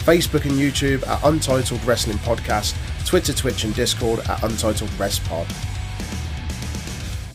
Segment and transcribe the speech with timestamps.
[0.00, 2.74] Facebook and YouTube at Untitled Wrestling Podcast,
[3.04, 5.46] Twitter, Twitch, and Discord at Untitled Rest Pod.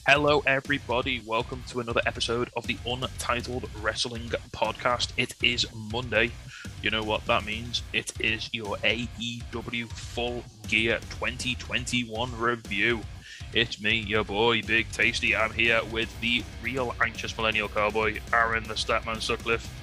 [0.08, 1.22] Hello, everybody.
[1.28, 5.12] Welcome to another episode of the Untitled Wrestling Podcast.
[5.16, 6.32] It is Monday.
[6.82, 7.84] You know what that means?
[7.94, 13.02] It is your AEW Full Gear 2021 review.
[13.54, 15.36] It's me, your boy, Big Tasty.
[15.36, 19.72] I'm here with the real anxious millennial cowboy, Aaron the Statman Sutcliffe.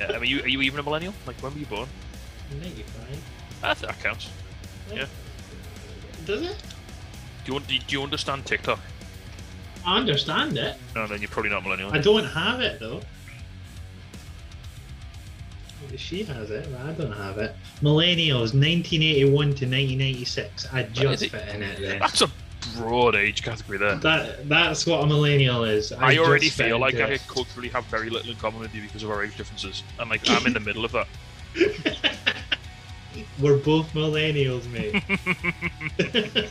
[0.00, 1.14] Uh, are, you, are you even a millennial?
[1.24, 1.88] Like, when were you born?
[2.60, 2.84] 95.
[3.60, 4.30] That, ah, that counts.
[4.92, 5.06] Yeah.
[6.26, 6.56] Does it?
[7.44, 8.80] Do you, do you understand TikTok?
[9.86, 10.76] I understand it.
[10.94, 11.92] No, then you're probably not millennial.
[11.92, 13.00] I don't have it though.
[15.96, 17.54] She has it, but I don't have it.
[17.82, 20.68] Millennials, 1981 to 1996.
[20.72, 21.30] I just it?
[21.30, 21.98] fit in it then.
[21.98, 22.30] That's a
[22.76, 23.96] broad age category there.
[23.96, 25.92] That that's what a millennial is.
[25.92, 27.22] I already feel like into I it.
[27.28, 30.28] culturally have very little in common with you because of our age differences, and like
[30.30, 31.06] I'm in the middle of that.
[33.40, 35.02] We're both millennials, mate.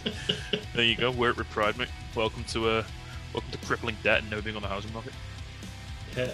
[0.73, 1.12] There you go.
[1.12, 1.90] Work with pride, mate.
[2.16, 2.84] Welcome to uh,
[3.34, 5.14] welcome to crippling debt and no being on the housing market.
[6.18, 6.31] Yeah.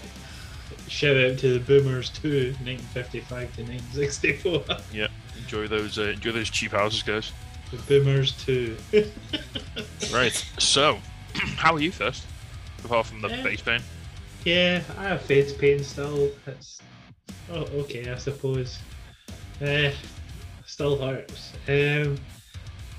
[0.87, 4.63] Shout out to the boomers too, 1955 to 1964.
[4.93, 7.33] Yeah, enjoy those uh, enjoy those cheap houses, guys.
[7.71, 8.77] The boomers too.
[10.13, 10.33] Right.
[10.57, 10.99] So,
[11.57, 12.25] how are you first?
[12.85, 13.43] Apart from the Yeah.
[13.43, 13.81] face pain.
[14.45, 16.31] Yeah, I have face pain still.
[16.47, 16.79] It's
[17.51, 18.79] oh okay, I suppose.
[19.61, 19.91] Uh,
[20.65, 21.53] still hurts.
[21.67, 22.17] Um,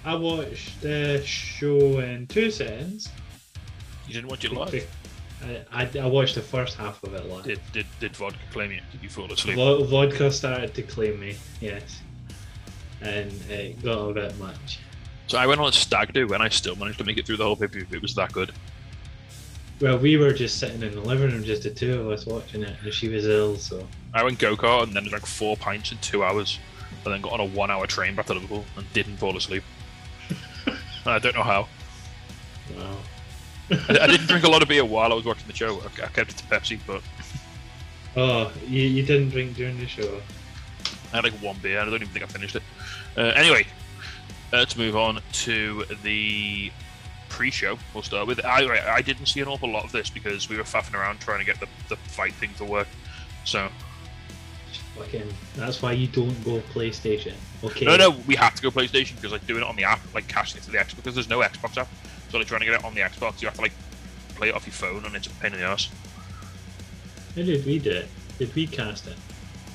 [0.05, 3.09] I watched the show in two settings.
[4.07, 4.89] You didn't watch it live.
[5.43, 7.45] I, I, I watched the first half of it live.
[7.45, 8.81] Did did did vodka claim you?
[8.93, 9.57] Did you fall asleep?
[9.57, 12.01] Vo- vodka started to claim me, yes,
[13.01, 14.81] and it got a bit much.
[15.29, 17.37] So I went on a stag do and I still managed to make it through
[17.37, 18.53] the whole pay It was that good.
[19.81, 22.63] Well, we were just sitting in the living room, just the two of us watching
[22.63, 25.93] it, and she was ill, so I went go kart and then drank four pints
[25.93, 26.59] in two hours,
[27.05, 29.63] and then got on a one hour train back to Liverpool and didn't fall asleep.
[31.07, 31.69] I don't know how.
[32.77, 32.97] wow.
[33.71, 35.81] I, I didn't drink a lot of beer while I was watching the show.
[35.81, 37.03] I, I kept it to Pepsi, but
[38.17, 40.21] Oh, you, you didn't drink during the show.
[41.13, 41.79] I had like one beer.
[41.79, 42.63] and I don't even think I finished it.
[43.17, 43.67] Uh, anyway,
[44.53, 46.73] let's move on to the
[47.29, 47.79] pre-show.
[47.95, 48.45] We'll start with.
[48.45, 51.39] I I didn't see an awful lot of this because we were faffing around trying
[51.39, 52.89] to get the, the fight thing to work.
[53.45, 53.69] So
[55.01, 57.33] Fucking, that's why you don't go PlayStation.
[57.65, 57.87] Okay.
[57.87, 60.29] no, no, we have to go PlayStation because like doing it on the app, like
[60.29, 61.89] cashing it to the Xbox because there's no Xbox app.
[62.29, 63.73] So like trying to get it on the Xbox, you have to like
[64.35, 65.89] play it off your phone, and it's a pain in the ass.
[67.35, 68.09] How did we do it?
[68.39, 69.17] Did we cast it?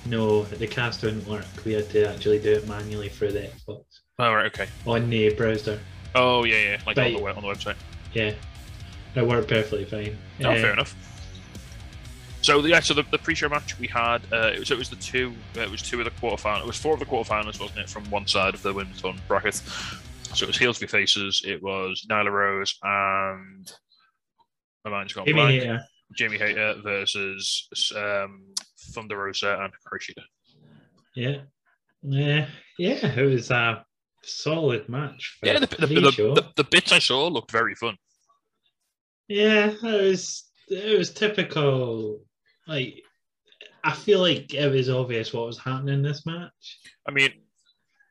[0.06, 1.46] No, the cast didn't work.
[1.66, 3.84] We had to actually do it manually through the Xbox
[4.20, 4.68] Oh right, okay.
[4.86, 5.80] on the browser.
[6.14, 7.76] Oh yeah, yeah, like on the on the website.
[8.14, 8.34] Yeah,
[9.16, 10.16] it worked perfectly fine.
[10.44, 10.96] Oh, Uh, fair enough.
[12.46, 14.96] So yeah, so the, the pre-show match we had, uh, it was it was the
[14.98, 16.60] two, uh, it was two of the quarterfinals.
[16.60, 19.20] It was four of the quarterfinals, wasn't it, from one side of the women's one
[19.28, 19.56] bracket.
[20.36, 21.42] So it was heels v faces.
[21.44, 23.72] It was Nyla Rose and
[24.84, 25.62] my mind's gone Jimmy blank.
[25.64, 25.86] Hayter.
[26.16, 28.54] Jamie Hayter versus um,
[28.94, 30.24] Thunder Rosa and Hikaru Shida.
[31.16, 31.38] Yeah.
[32.04, 32.46] Yeah,
[32.78, 33.84] yeah, it was a
[34.24, 35.40] solid match.
[35.42, 37.98] Yeah, the, the, the, the bits I saw looked very fun.
[39.28, 42.22] Yeah, it was it was typical.
[42.68, 43.02] Like,
[43.84, 46.80] I feel like it was obvious what was happening in this match.
[47.08, 47.30] I mean,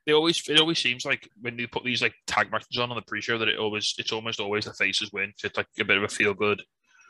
[0.07, 2.97] they always it always seems like when they put these like tag matches on on
[2.97, 5.33] the pre-show that it always it's almost always the faces win.
[5.37, 6.63] So It's like a bit of a feel good.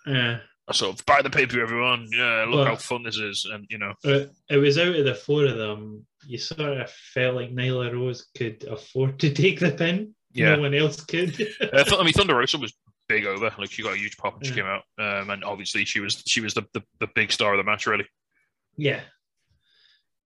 [0.07, 0.39] Yeah,
[0.69, 2.09] I sort of buy the paper, everyone.
[2.11, 5.05] Yeah, look Well- how fun this is, and you know, it, it was out of
[5.05, 6.07] the four of them.
[6.27, 10.15] You sort of felt like Nyla Rose could afford to take the pin.
[10.33, 10.57] Yeah.
[10.57, 11.41] no one else could.
[11.61, 12.75] uh, I mean, Thunder Rosa was
[13.09, 13.53] big over.
[13.59, 14.57] Like she got a huge pop when she Yeah.
[14.57, 17.59] came out, um, and obviously she was she was the, the, the big star of
[17.59, 18.07] the match, really.
[18.77, 19.01] yeah,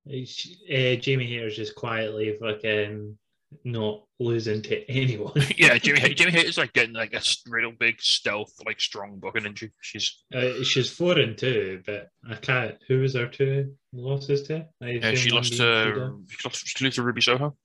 [0.08, 3.16] uh, Jamie Hayter's just quietly fucking
[3.64, 5.32] not losing to anyone.
[5.56, 9.46] yeah, Jamie Hay- Jimmy Hayter's like getting like a real big stealth, like strong booking,
[9.46, 12.76] and she she's Uh, she's four and two, but I can't.
[12.88, 14.66] Who was her two losses to?
[14.82, 17.56] I yeah, she lost to she lost, she lost to Ruby Soho.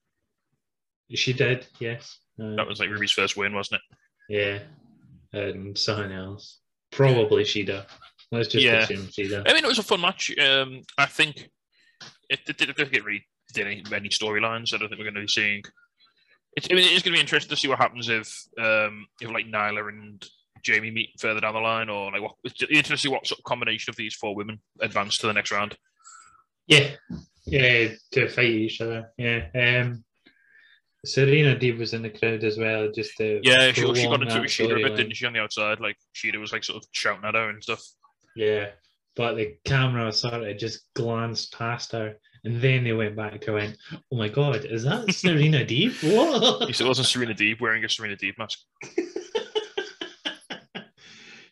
[1.16, 2.20] She did, yes.
[2.38, 3.98] Uh, That was like Ruby's first win, wasn't it?
[4.30, 4.60] yeah,
[5.34, 6.60] and someone else,
[6.92, 7.86] probably Shida.
[8.32, 8.84] Let's just Yeah.
[8.84, 9.44] assume Shida.
[9.48, 10.38] I mean, it was a fun match.
[10.38, 11.50] Um, I think
[12.30, 14.74] it, it, didn't get really did any, any storylines.
[14.74, 15.64] I don't think we're going to be seeing
[16.56, 18.28] It's, I mean, it is going to be interesting to see what happens if,
[18.60, 20.26] um, if like Nyla and
[20.64, 22.36] Jamie meet further down the line, or like what.
[22.44, 25.34] It's interesting to see what sort of combination of these four women advance to the
[25.34, 25.78] next round.
[26.66, 26.90] Yeah,
[27.46, 29.12] yeah, to fight each other.
[29.18, 29.48] Yeah.
[29.56, 30.04] Um,
[31.06, 34.38] Serena Deeb was in the crowd as well, just to Yeah, she, she got into
[34.38, 35.80] it with Shida a bit, didn't she, on the outside?
[35.80, 37.84] Like Shida was like sort of shouting at her and stuff.
[38.36, 38.70] Yeah,
[39.16, 43.56] but the camera sort of just glanced past her, and then they went back to
[43.56, 43.78] and went,
[44.12, 45.94] "Oh my god, is that Serena Deeb?
[46.16, 48.60] What?" Said it wasn't Serena Deeb wearing a Serena Deeb mask.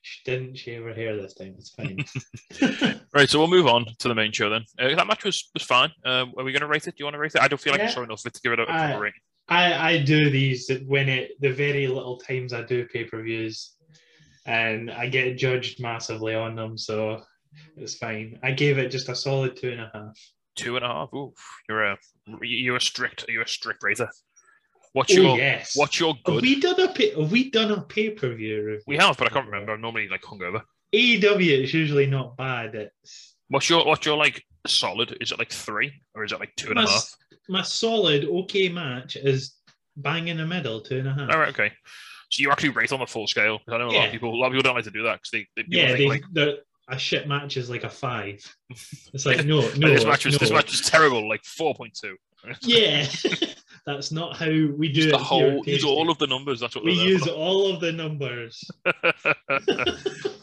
[0.01, 1.55] she didn't shave her hair this time.
[1.57, 2.05] It's fine.
[3.13, 4.65] Right, so we'll move on to the main show then.
[4.77, 5.89] Uh, that match was, was fine.
[6.03, 6.91] Um, are we going to rate it?
[6.91, 7.41] Do you want to rate it?
[7.41, 7.91] I don't feel like I Yeah.
[7.91, 9.21] saw enough of it to give it a, a I- proper rating.
[9.47, 13.75] I I do these when it the very little times I do pay per views,
[14.45, 17.21] and I get judged massively on them, so
[17.77, 18.39] it's fine.
[18.43, 20.17] I gave it just a solid two and a half.
[20.55, 21.13] Two and a half.
[21.13, 21.33] Ooh,
[21.69, 21.97] you're a
[22.41, 24.09] you're a strict you're a strict rater.
[24.93, 25.73] What's Oh your yes.
[25.75, 28.83] what's your Have we done a pay, have we done a pay per view review?
[28.87, 29.73] We have, but I can't remember.
[29.73, 30.61] I'm normally like hungover.
[30.93, 32.73] AEW is usually not bad.
[32.75, 35.17] It's What's your what's your like solid?
[35.21, 37.11] Is it like three or is it like two and a half?
[37.49, 39.55] My solid okay match is
[39.97, 41.29] bang in the middle, two and a half.
[41.31, 41.71] All right, okay.
[42.29, 43.59] So you actually rate on the full scale?
[43.69, 45.21] I know a lot of people a lot of people don't like to do that
[45.21, 48.43] because they, they Yeah, think they, like the a shit match is like a five.
[49.13, 52.15] It's like no, no, this match was this match is terrible, like four point two.
[52.61, 53.07] Yeah,
[53.87, 55.11] that's not how we do it.
[55.11, 56.59] the whole use all of the numbers.
[56.59, 58.63] That's what We use there all of the numbers.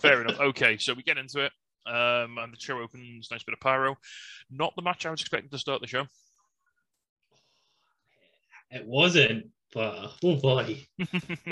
[0.01, 0.41] Fair enough.
[0.41, 1.53] Okay, so we get into it.
[1.87, 3.97] Um, and the show opens, nice bit of pyro.
[4.51, 6.07] Not the match I was expecting to start the show.
[8.73, 10.87] It wasn't, but oh boy,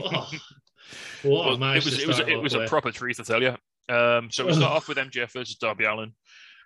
[0.03, 0.31] oh,
[1.23, 3.43] what Well, a match it was it was it was a proper treat, I tell
[3.43, 3.55] you.
[3.95, 6.13] Um, so we start off with MJF versus Darby Allin.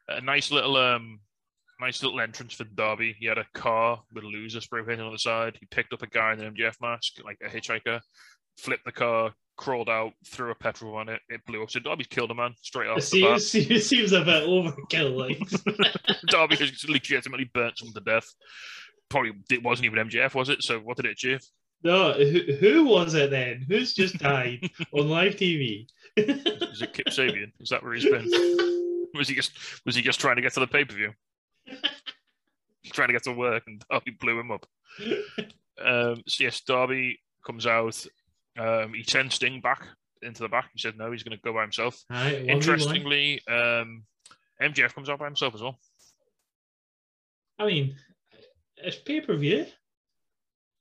[0.08, 1.18] A nice little um,
[1.80, 3.16] nice little entrance for Darby.
[3.18, 5.56] He had a car with a loser spray painted on the side.
[5.58, 8.00] He picked up a guy in an MJF mask, like a hitchhiker,
[8.56, 11.20] flipped the car, crawled out, threw a petrol on it.
[11.28, 11.70] It blew up.
[11.70, 15.16] So Darby's killed a man straight off It seems, it seems a bit overkill.
[15.16, 15.38] Like,
[16.26, 18.26] Darby has legitimately burnt someone to death.
[19.14, 20.64] Probably it wasn't even MJF, was it?
[20.64, 21.40] So what did it achieve?
[21.84, 23.64] no, who, who was it then?
[23.68, 25.86] Who's just died on live TV?
[26.16, 27.52] Is it Kip Sabian?
[27.60, 28.28] Is that where he's been?
[29.14, 29.52] Was he just
[29.86, 31.12] was he just trying to get to the pay per view?
[32.92, 34.66] trying to get to work and Darby blew him up.
[35.80, 38.04] Um, so yes, Darby comes out.
[38.58, 39.86] Um, he sends Sting back
[40.22, 40.70] into the back.
[40.72, 42.02] He said no, he's going to go by himself.
[42.10, 42.48] 1v1.
[42.48, 44.02] Interestingly, um,
[44.60, 45.78] MJF comes out by himself as well.
[47.58, 47.96] I mean,
[48.84, 49.66] it's pay per view.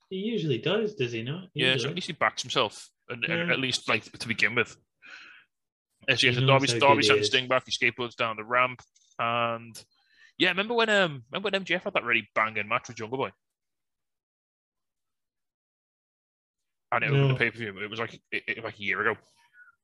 [0.10, 1.46] He usually does, does he not?
[1.56, 3.52] Yeah, so at least he backs himself, and Yeah.
[3.52, 4.76] at least like to begin with.
[6.08, 7.28] Yes, He yes, and knows Darby, Darby he sends.
[7.28, 7.64] Sting back.
[7.66, 8.82] He skateboards down the ramp,
[9.18, 9.82] and
[10.38, 13.32] yeah, remember when um, remember when MJF had that really banging match with Jungle Boy,
[16.92, 17.28] and it No.
[17.30, 17.78] the pay per view.
[17.80, 19.20] It was like it, it- like a year ago.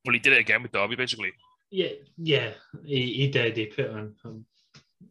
[0.04, 1.32] Well, he did it again with Darby, basically.
[1.70, 2.52] Yeah, yeah,
[2.84, 3.56] he, he did.
[3.56, 4.44] He put on um,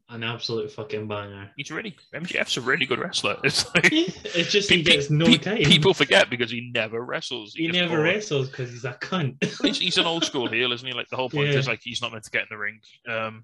[0.10, 1.52] an absolute fucking banger.
[1.58, 3.38] He's really MJF's a really good wrestler.
[3.44, 5.58] It's like Yeah, it's just he pe- gets no pe- time.
[5.58, 7.54] people forget because he never wrestles.
[7.54, 9.44] he gets never wrestles because he's a cunt.
[9.64, 10.94] he's, he's an old school heel, isn't he?
[10.94, 11.60] Like the whole point Yeah.
[11.60, 12.80] is like he's not meant to get in the ring.
[13.08, 13.44] Um,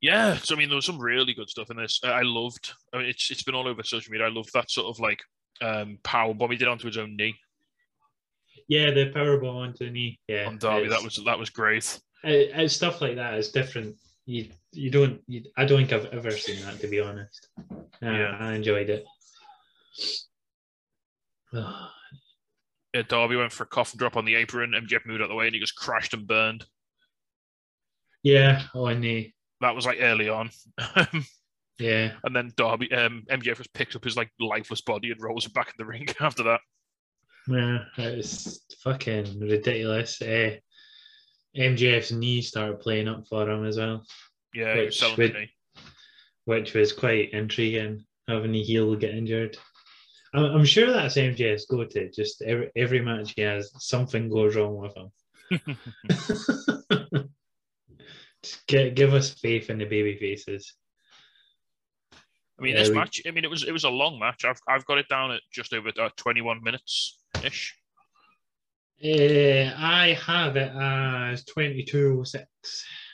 [0.00, 2.00] yeah, so I mean, there was some really good stuff in this.
[2.04, 2.72] I I loved.
[2.92, 4.26] I mean, it's it's been all over social media.
[4.26, 5.20] I loved that sort of like
[5.62, 7.34] um, power bomb he did onto his own knee
[8.68, 10.18] yeah, the powerbomb onto the knee.
[10.28, 10.88] Yeah, on Darby.
[10.88, 11.98] That was that was great.
[12.24, 13.96] it, it's stuff like that is different.
[14.26, 15.20] You you don't.
[15.28, 17.48] You, I don't think I've ever seen that to be honest.
[17.60, 18.36] Uh, Yeah.
[18.40, 19.04] I enjoyed it.
[21.52, 24.72] Yeah, Darby went for a coffin drop on the apron.
[24.72, 26.64] MJF moved out of the way, and he just crashed and burned.
[28.22, 29.30] yeah, on the
[29.60, 30.50] That was like early on.
[31.78, 32.12] yeah.
[32.24, 35.54] and then Darby, um, MJF just picks up his like lifeless body and rolls it
[35.54, 36.60] back in the ring after that.
[37.48, 40.20] Yeah, it's fucking ridiculous.
[40.20, 40.56] Uh,
[41.58, 44.04] MJF's knee started playing up for him as well,
[44.54, 45.02] Yeah, Which
[46.44, 48.04] which was quite intriguing.
[48.28, 49.56] Having a heel get injured,
[50.34, 52.10] I'm, I'm sure that's MJF's go to.
[52.10, 55.12] Just every every match he has, something goes wrong with him.
[58.42, 60.74] Just get, give us faith in the baby faces.
[62.12, 63.20] I mean, Yeah, this we- match.
[63.26, 64.44] I mean, it was it was a long match.
[64.44, 67.76] I've I've got it down at just over uh, twenty one minutes ish.
[69.04, 72.44] Uh, I have it as 22.06.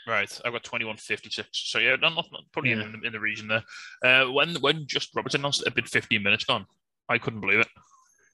[0.07, 1.49] Right, I've got twenty one fifty six.
[1.53, 2.83] So yeah, not, not, probably Yeah.
[2.83, 3.63] in, the, in the region there.
[4.05, 6.67] Uh, when when Justin Roberts announced it had been fifteen minutes gone,
[7.09, 7.69] I couldn't believe it.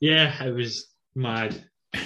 [0.00, 1.62] Yeah, it was mad.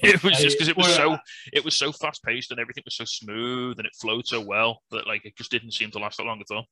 [0.00, 1.18] It was just because it was so
[1.52, 4.80] it was so fast paced and everything was so smooth and it flowed so well
[4.92, 6.66] that like it just didn't seem to last that long at all.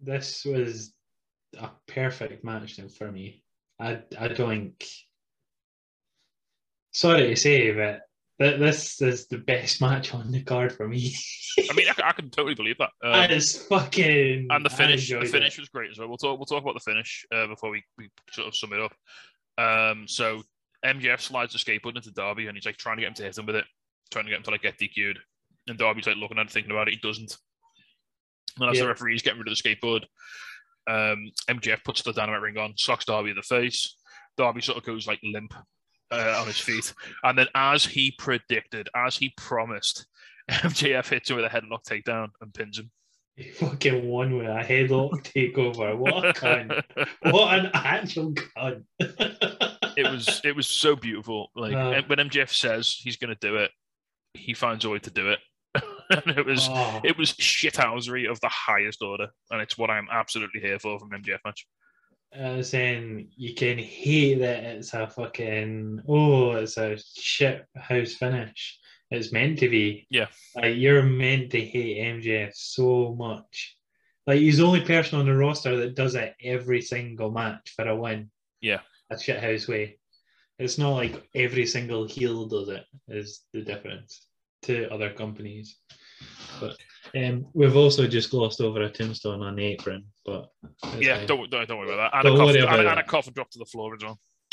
[0.00, 0.92] This was
[1.56, 3.42] a perfect match then for me.
[3.80, 4.86] I I don't think.
[6.94, 8.02] Sorry to say, but
[8.40, 11.12] th- this is the best match on the card for me.
[11.70, 12.90] I mean, I can totally believe that.
[13.02, 14.46] Um, that is fucking.
[14.48, 15.60] and the finish, the finish it.
[15.60, 16.08] was great as well.
[16.08, 16.38] We'll talk.
[16.38, 18.92] We'll talk about the finish uh, before we, we sort of sum it up.
[19.58, 20.42] Um, so
[20.86, 23.38] MJF slides the skateboard into Darby, and he's like trying to get him to hit
[23.38, 23.64] him with it,
[24.12, 25.18] trying to get him to like get DQ'd.
[25.66, 26.94] And Darby's like looking at it, thinking about it.
[26.94, 27.36] He doesn't.
[28.60, 30.04] And as the referee's getting rid of the skateboard,
[30.86, 33.96] um, MJF puts the dynamite ring on, socks Darby in the face.
[34.36, 35.54] Darby sort of goes like limp
[36.10, 36.92] uh, on his feet,
[37.22, 40.06] and then as he predicted, as he promised,
[40.50, 42.90] MJF hits him with a headlock takedown and pins him.
[43.36, 45.96] He fucking won with a headlock takeover.
[45.96, 46.82] What a cunt!
[47.32, 48.84] what an actual cunt!
[49.00, 51.50] it was it was so beautiful.
[51.56, 52.02] Like Uh.
[52.06, 53.70] when MJF says he's going to do it,
[54.34, 55.38] he finds a way to do it,
[56.10, 60.06] and it was Oh, it was shithousery of the highest order, and it's what I'm
[60.12, 61.66] absolutely here for from MJF match.
[62.40, 68.14] I was saying you can hate that it's a fucking oh, it's a shit house
[68.14, 68.78] finish.
[69.10, 70.06] It's meant to be.
[70.10, 70.26] Yeah.
[70.56, 73.76] Like you're meant to hate MJF so much.
[74.26, 77.86] Like he's the only person on the roster that does it every single match for
[77.86, 78.30] a win.
[78.60, 78.80] Yeah.
[79.10, 79.98] A shit house way.
[80.58, 84.26] It's not like every single heel does it, is the difference
[84.62, 85.76] to other companies.
[86.60, 86.76] But
[87.16, 90.50] um, we've also just glossed over a tombstone on the apron, but
[90.98, 92.18] yeah, don't, don't don't worry about that.
[92.18, 92.98] And, Don't a, worry coffin, about and, that.
[92.98, 94.18] a coffin dropped to the floor as well.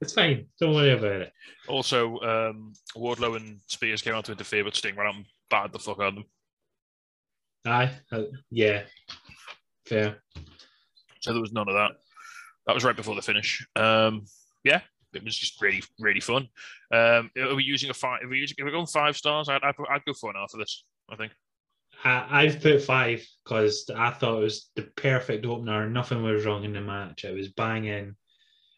[0.00, 0.46] it's fine.
[0.60, 1.32] Don't worry about it.
[1.68, 5.72] Also, um, Wardlow and Spears came out to interfere, but Sting ran out and battered
[5.72, 6.24] the fuck out of them.
[7.66, 8.82] Aye, uh, yeah,
[9.86, 10.22] fair.
[11.20, 11.92] So there was none of that.
[12.66, 13.66] That was right before the finish.
[13.74, 14.26] Um,
[14.64, 14.80] yeah,
[15.16, 16.48] it was just really, really fun.
[16.92, 18.22] Um, are we using a five?
[18.22, 18.56] Are we using?
[18.60, 19.48] Are we going five stars?
[19.48, 20.84] I'd, I'd, I'd go four and a half for this.
[21.10, 21.32] I think.
[22.04, 25.88] I, I've put five because I thought it was the perfect opener.
[25.88, 27.24] Nothing was wrong in the match.
[27.24, 28.16] It was banging,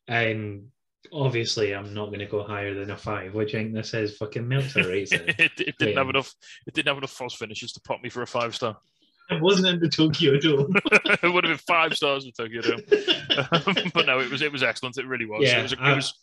[0.06, 0.68] and
[1.12, 3.32] obviously, I'm not going to go higher than a five.
[3.32, 4.16] Do you think this is?
[4.16, 5.22] Fucking Meltzer rating.
[5.26, 6.34] it, it didn't have enough.
[6.66, 8.76] It didn't have enough false finishes to pop me for a five star.
[9.36, 10.74] it wasn't in the Tokyo Dome.
[11.22, 12.80] it would have been five stars in Tokyo Dome.
[13.38, 14.98] Um, but no, it was it was excellent.
[14.98, 15.42] It really was.
[15.44, 15.72] Yeah, it was.
[15.72, 16.14] It was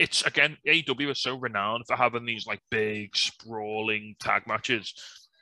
[0.00, 4.92] it's again AEW is so renowned for having these like big sprawling tag matches.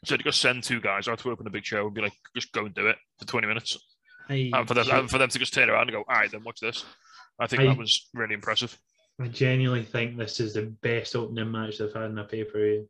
[0.05, 2.13] So to just send two guys out to open a big show and be like,
[2.37, 3.79] just go and do it for twenty minutes,
[4.29, 6.31] I, and for them, and for them to just turn around and go, all right,
[6.31, 6.85] then watch this.
[7.39, 8.77] I think I- that was really impressive.
[9.21, 12.59] I genuinely think this is the best opening match they've had in a pay per
[12.59, 12.89] view.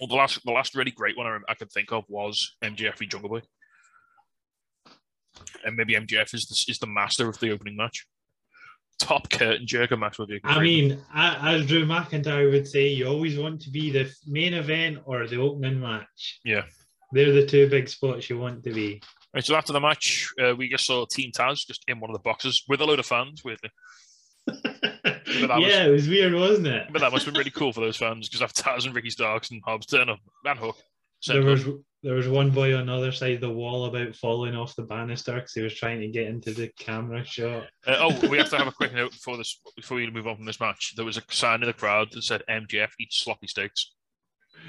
[0.00, 2.56] Well, the last the last really great one I, rem- I could think of was
[2.62, 3.42] MJF v Jungle Boy,
[5.64, 8.06] and maybe MJF is the, is the master of the opening match.
[8.98, 13.38] Top curtain jerker match with I mean, I, as Drew McIntyre would say, you always
[13.38, 16.40] want to be the main event or the opening match.
[16.44, 16.62] Yeah.
[17.12, 19.00] They're the two big spots you want to be.
[19.34, 22.14] Right, so after the match, uh, we just saw Team Taz just in one of
[22.14, 23.42] the boxes with a load of fans.
[23.44, 23.70] Weirdly,
[25.46, 26.88] that was- yeah, it was weird, wasn't it?
[26.92, 29.10] but that must have been really cool for those fans because I've Taz and Ricky
[29.10, 30.76] Starks and Hobbs turn up and Hook.
[31.26, 31.64] There was
[32.04, 34.84] there was one boy on the other side of the wall about falling off the
[34.84, 37.64] banister because he was trying to get into the camera shot.
[37.84, 40.36] Uh, oh, we have to have a quick note before this before we move on
[40.36, 40.94] from this match.
[40.94, 43.92] There was a sign in the crowd that said "MJF eats sloppy steaks.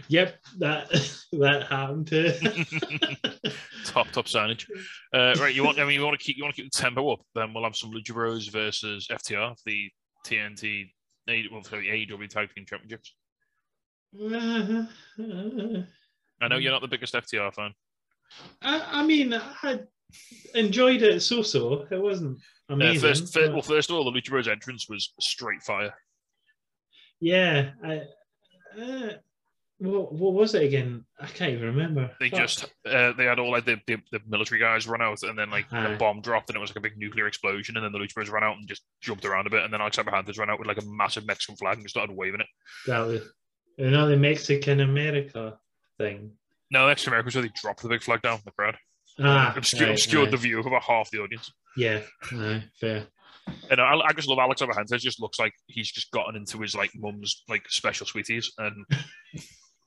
[0.08, 0.90] Yep, that
[1.34, 2.32] that happened too.
[3.86, 4.66] top top signage.
[5.14, 5.80] Uh, right, you want?
[5.80, 7.22] I mean, you want to keep you want to keep the tempo up.
[7.36, 9.90] Then we'll have some Lucha Bros versus FTR, the
[10.26, 10.90] TNT,
[11.52, 13.14] well, sorry, AEW Tag Team Championships.
[16.42, 17.74] I know you're not the biggest FTR fan.
[18.62, 19.80] I, I mean, I
[20.56, 21.86] enjoyed it so so.
[21.92, 23.02] It wasn't Uh, amazing.
[23.10, 25.94] first, first, well, first of all, the Lucha Bros entrance was straight fire.
[27.20, 28.02] yeah, I,
[28.80, 29.10] uh,
[29.80, 31.06] what, what was it again?
[31.20, 32.12] I can't even remember.
[32.20, 32.40] They Fuck.
[32.40, 35.50] just uh, they had all like the, the, the military guys run out, and then
[35.50, 35.94] like Aye.
[35.94, 38.14] a bomb dropped, and it was like a big nuclear explosion, and then the Lucha
[38.14, 40.60] Bros ran out and just jumped around a bit, and then Alex Abrahantes ran out
[40.60, 42.48] with like a massive Mexican flag and just started waving it.
[42.88, 43.22] that was
[43.78, 45.58] you know the Mexican America
[45.98, 46.32] thing.
[46.72, 48.78] No, to America, so they dropped the big flag down the crowd,
[49.20, 50.32] Ah, obscured, right, obscured right.
[50.32, 51.52] the view of about half the audience.
[51.78, 53.08] Yeah, no, fair.
[53.72, 55.00] And I, I just love Alex Abrahantes.
[55.00, 58.86] Just looks like he's just gotten into his like mum's like special sweeties, and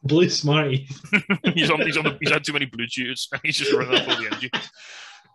[0.04, 0.88] Blue Smarty.
[1.54, 4.08] he's on he's on the, he's had too many blue and he's just running off
[4.08, 4.50] all the energy.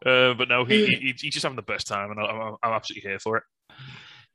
[0.06, 2.74] Uh, but no, he, he he's just having the best time, and I, I'm, I'm
[2.74, 3.44] absolutely here for it.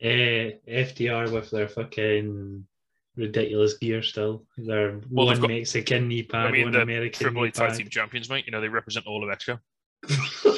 [0.02, 2.66] Uh, FTR with their fucking
[3.16, 4.44] ridiculous gear still.
[4.56, 7.76] Their Well, one got- Mexican knee pad, I mean, one the American Triple A Tag.
[7.76, 8.44] Team Champions, mate.
[8.46, 9.60] You know they represent all of Mexico.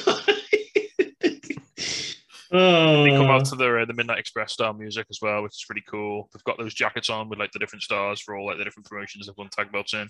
[2.55, 5.55] oh, They come out to their uh, the Midnight Express style music as well, which
[5.55, 6.29] is pretty cool.
[6.33, 8.89] They've got those jackets on with like the different stars for all like the different
[8.89, 10.09] promotions they've won tag belts in.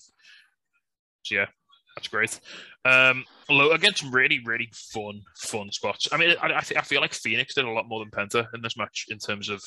[1.22, 1.46] So yeah,
[1.96, 2.38] That's great.
[2.84, 6.08] Um, again, some really, really fun, fun spots.
[6.12, 8.46] I mean, I, I, th- I feel like Phoenix did a lot more than Penta
[8.54, 9.62] in this match in terms of.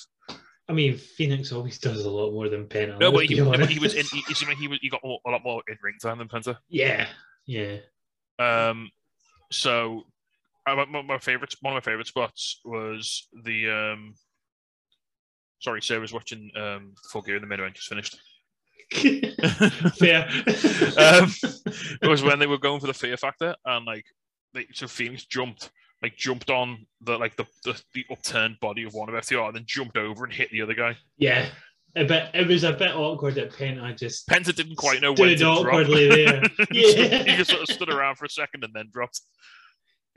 [0.69, 2.99] I mean, Phoenix always does a lot more than Penta.
[2.99, 3.41] No, but he, he
[3.79, 4.05] was in.
[4.11, 4.79] He, he, he was.
[4.81, 6.57] He got more, a lot more in ring time than Penta.
[6.67, 7.07] Yeah,
[7.45, 7.77] yeah.
[8.37, 8.91] Um,
[9.49, 10.03] so
[10.67, 13.69] I, my, my favorite, one of my favorite spots was the.
[13.69, 14.13] Um,
[15.59, 18.17] sorry, Sarah was watching um, Full Gear in the middle and just finished.
[19.97, 20.27] Fair.
[20.97, 21.31] um,
[22.01, 24.05] it was when they were going for the fear factor and like
[24.53, 25.71] they, so Phoenix jumped
[26.01, 29.55] like jumped on the like the, the the upturned body of one of FTR and
[29.55, 30.95] then jumped over and hit the other guy.
[31.17, 31.47] yeah,
[31.95, 32.29] a bit.
[32.33, 35.35] It was a bit awkward that Penta I just Penta didn't quite know when to
[35.35, 35.59] drop.
[35.59, 36.43] awkwardly there.
[36.71, 37.23] Yeah.
[37.23, 39.21] he just sort of stood around for a second and then dropped.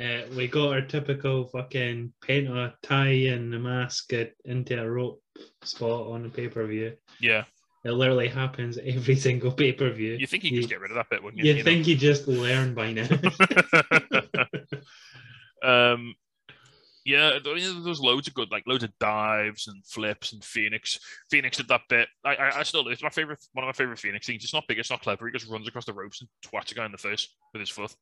[0.01, 4.13] Uh, we got our typical fucking Penta tie and the mask
[4.47, 5.23] into a rope
[5.63, 6.97] spot on the pay per view.
[7.21, 7.45] Yeah,
[7.85, 10.17] It literally happens every single pay per view.
[10.19, 11.49] you think he You- just get rid of that bit, wouldn't you?
[11.49, 13.09] You'd You think he just learned by now.
[15.63, 16.15] um,
[17.05, 20.99] yeah, I mean, there's loads of good, like loads of dives and flips and Phoenix.
[21.31, 22.09] Phoenix did that bit.
[22.25, 24.45] I, I, I still, it's my favorite, one of my favorite Phoenix things.
[24.45, 25.27] It's not big, it's not clever.
[25.27, 27.71] He just runs across the ropes and twats a guy in the face with his
[27.71, 27.95] foot.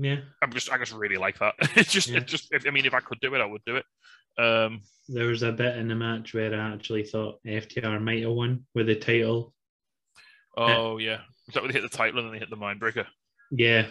[0.00, 1.54] Yeah, I'm just, I just really like that.
[1.76, 2.18] It's just, Yeah.
[2.18, 2.48] it just.
[2.52, 3.84] If, I mean, if I could do it, I would do it.
[4.42, 8.32] Um, there was a bit in the match where I actually thought FTR might have
[8.32, 9.52] won with the title.
[10.56, 13.06] oh yeah, was that when they hit the title and then they hit the mindbreaker?
[13.50, 13.86] Yeah.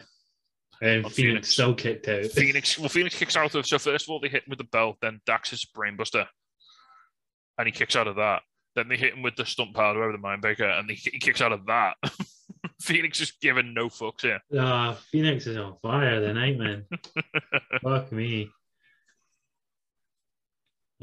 [0.82, 1.50] And On Phoenix, Phoenix.
[1.50, 2.26] still kicked out.
[2.32, 3.66] Phoenix, well, Phoenix kicks out of.
[3.66, 6.28] So first of all, they hit him with the belt, then Dax his brainbuster,
[7.58, 8.44] and he kicks out of that.
[8.76, 11.42] Then they hit him with the stump powder over the mindbreaker, and he, he kicks
[11.42, 11.96] out of that.
[12.82, 14.40] Phoenix is giving no fucks here.
[14.58, 16.86] Ah, Phoenix is on fire tonight, man.
[17.84, 18.50] Fuck me.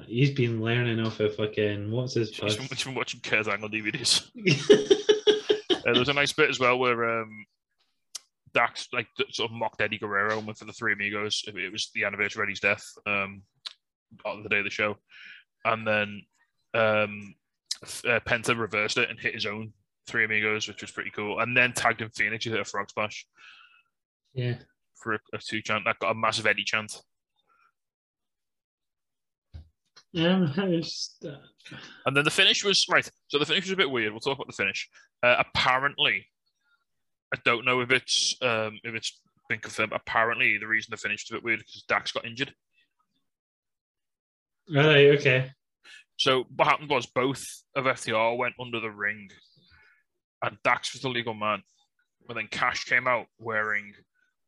[0.06, 4.28] He's been learning off of fucking what's his been, he's been watching Kurt Angle DVDs.
[5.70, 7.46] Uh, there was a nice bit as well where um,
[8.54, 11.44] Dax like sort of mocked Eddie Guerrero and went for the Three Amigos.
[11.46, 13.42] It, it was the anniversary of Eddie's death um,
[14.24, 14.96] on the day of the show,
[15.64, 16.22] and then
[16.72, 17.34] um,
[17.82, 19.72] uh, Penta reversed it and hit his own
[20.06, 21.40] Three Amigos, which was pretty cool.
[21.40, 22.44] And then tagged in Phoenix.
[22.44, 23.26] He hit a frog splash
[24.34, 24.56] yeah.
[24.96, 25.84] for a, a two chant.
[25.84, 27.00] That got a massive Eddie chant.
[30.16, 31.28] Um, uh,
[32.06, 33.08] And then the finish was right.
[33.28, 34.12] So the finish was a bit weird.
[34.12, 34.88] We'll talk about the finish.
[35.22, 36.26] Uh, apparently,
[37.32, 39.92] I don't know if it's um, if it's been confirmed.
[39.92, 42.54] Apparently, the reason the finish was a bit weird because Dax got injured.
[44.72, 45.50] right, okay.
[46.16, 49.30] So what happened was both of FTR went under the ring,
[50.46, 51.62] and Dax was the legal man.
[52.26, 53.92] But then Cash came out wearing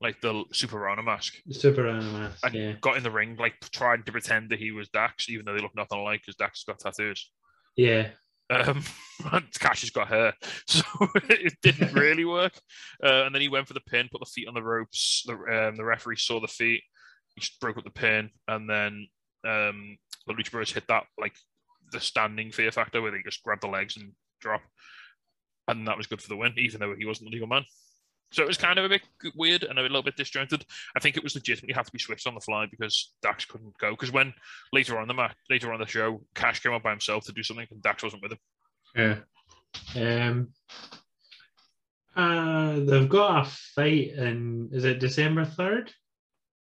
[0.00, 2.72] like the Super Rana mask Super Animask, and yeah.
[2.80, 5.60] got in the ring, like trying to pretend that he was Dax, even though they
[5.60, 7.30] look nothing alike because Dax has got tattoos.
[7.76, 8.08] Yeah.
[8.50, 8.84] Um,
[9.32, 10.34] and Cash has got hair,
[10.66, 10.84] so
[11.28, 12.52] it didn't really work.
[13.02, 15.24] Uh, and then he went for the pin, put the feet on the ropes.
[15.26, 16.82] The um, the referee saw the feet,
[17.34, 19.08] he just broke up the pin, and then
[19.46, 21.34] um, the Lucha Bros hit that like
[21.92, 24.62] the standing fear factor where they just grab the legs and drop,
[25.68, 27.64] and that was good for the win, even though he wasn't the legal man.
[28.32, 29.02] So it was kind of a bit
[29.36, 30.64] weird and a little bit disjointed.
[30.96, 33.78] I think it was legitimately have to be switched on the fly because Dax couldn't
[33.78, 33.90] go.
[33.90, 34.34] Because when
[34.72, 37.42] later on the match, later on the show, Cash came out by himself to do
[37.42, 38.38] something, and Dax wasn't with him.
[39.94, 40.28] Yeah.
[40.28, 40.48] Um.
[42.16, 45.92] Uh, they've got a fight in is it December third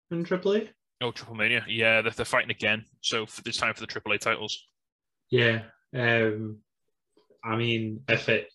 [0.10, 0.70] in Triple A?
[1.02, 1.66] Oh, Triple Mania.
[1.68, 2.86] Yeah, they're, they're fighting again.
[3.02, 4.66] So for this time for the AAA titles.
[5.30, 5.64] Yeah.
[5.94, 6.58] Um.
[7.44, 8.50] I mean, if it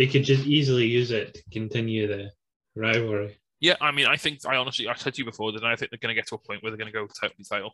[0.00, 2.30] they could just easily use it to continue the
[2.74, 3.38] rivalry.
[3.60, 5.90] Yeah, I mean, I think I honestly, I said to you before that I think
[5.90, 7.72] they're going to get to a point where they're going to go title title.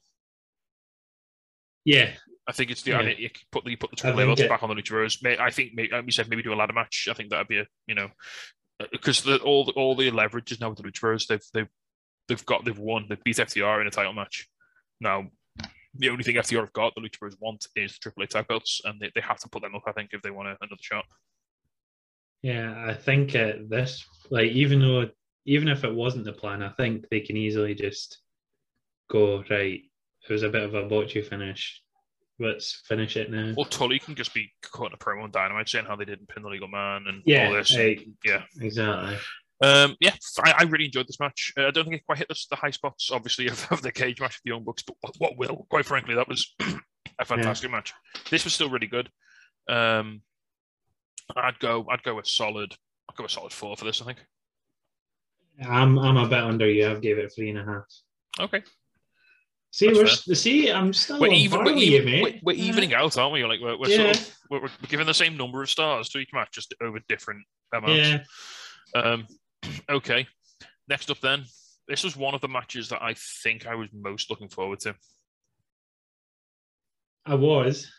[1.84, 2.10] Yeah.
[2.48, 2.98] I think it's the Yeah.
[2.98, 5.74] I mean, you put the put the AAA belts back on the Lucha I think
[5.74, 7.06] maybe you said maybe do a ladder match.
[7.08, 8.08] I think that'd be a you know
[8.80, 11.68] uh, because the, all the, all the leverage is now with the Lucha They've they've
[12.26, 13.06] they've got they've won.
[13.08, 14.48] They've beat FTR in a title match.
[15.00, 15.28] Now
[15.94, 18.98] the only thing FTR have got the Lucha want is the AAA tag belts, and
[19.00, 19.84] they, they have to put them up.
[19.86, 21.04] I think if they want a, another shot.
[22.46, 25.08] Yeah, I think uh, this, like, even though,
[25.46, 28.20] even if it wasn't the plan, I think they can easily just
[29.10, 29.80] go right.
[30.28, 31.82] It was a bit of a botchy finish.
[32.38, 33.52] Let's finish it now.
[33.56, 36.28] Or Tully can just be caught in a promo on Dynamite saying how they didn't
[36.28, 37.74] pin the legal man and yeah, all this.
[37.74, 38.42] like, yeah.
[38.60, 39.16] exactly.
[39.60, 41.52] Um, yeah, I, I really enjoyed this match.
[41.58, 43.90] Uh, I don't think it quite hit the, the high spots, obviously, of, of the
[43.90, 45.66] cage match with the Young Bucks, but what, what will?
[45.68, 46.54] Quite frankly, that was
[47.18, 47.92] a fantastic match.
[48.30, 49.10] This was still really good.
[49.68, 50.22] Um,
[51.34, 52.74] I'd go, I'd go with solid.
[53.10, 54.00] I'd go with solid four for this.
[54.02, 54.18] I think.
[55.66, 56.88] I'm, I'm a bit under you.
[56.88, 57.84] I've gave it three and a half.
[58.38, 58.62] Okay,
[59.72, 60.34] See, That's we're fair.
[60.34, 63.44] see, I'm still we're even, we're, with you, we're, we're evening out, aren't we?
[63.44, 64.12] Like we're, we're Yeah.
[64.12, 66.98] sort of we're, we're giving the same number of stars to each match, just over
[67.08, 67.42] different
[67.74, 68.08] amounts.
[68.94, 69.26] Yeah, Um,
[69.90, 70.26] okay.
[70.88, 71.44] next up, then,
[71.88, 74.94] this was one of the matches that I think I was most looking forward to.
[77.24, 77.90] I was.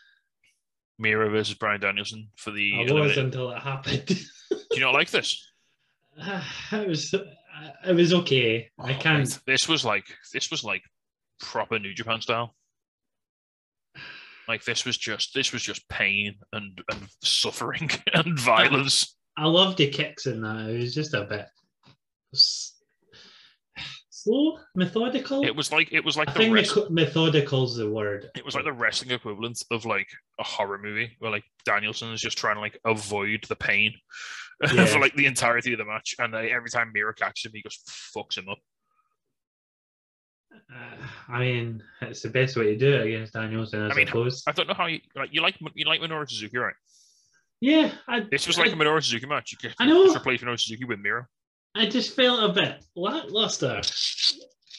[0.98, 2.74] Miro versus Bryan Danielson for the.
[2.78, 4.06] I was eliminate- until it happened.
[4.06, 5.50] Do you not like this?
[6.72, 7.14] it was.
[7.14, 7.24] Uh,
[7.86, 8.70] it was okay.
[8.78, 9.18] I Oh, can't.
[9.20, 10.82] mate, This was like this was like
[11.40, 12.54] proper New Japan style.
[14.46, 19.14] Like this was just this was just pain and, and suffering and violence.
[19.36, 20.70] I loved the kicks in that.
[20.70, 21.46] It was just a bit
[22.34, 22.74] s-
[24.28, 25.44] slow, methodical.
[25.44, 28.30] It was like it was like I the think rest, methodical's the word.
[28.36, 32.20] it was like the wrestling equivalent of like a horror movie where like Danielson is
[32.20, 33.92] just trying to like avoid the pain
[34.74, 34.86] Yeah.
[34.86, 37.62] for like the entirety of the match, and uh, every time Miro catches him, he
[37.62, 38.58] just fucks him up.
[40.52, 44.06] Uh, I mean, it's the best way to do it against Danielson, I, I mean,
[44.06, 44.42] suppose.
[44.46, 46.74] I don't know how you like you like you like Minoru Suzuki, right?
[47.60, 49.54] yeah, I, This was like I, a Minoru Suzuki match.
[49.62, 50.04] You I know.
[50.06, 51.26] just replace Minoru Suzuki with Miro.
[51.78, 53.80] I just felt a bit lackluster.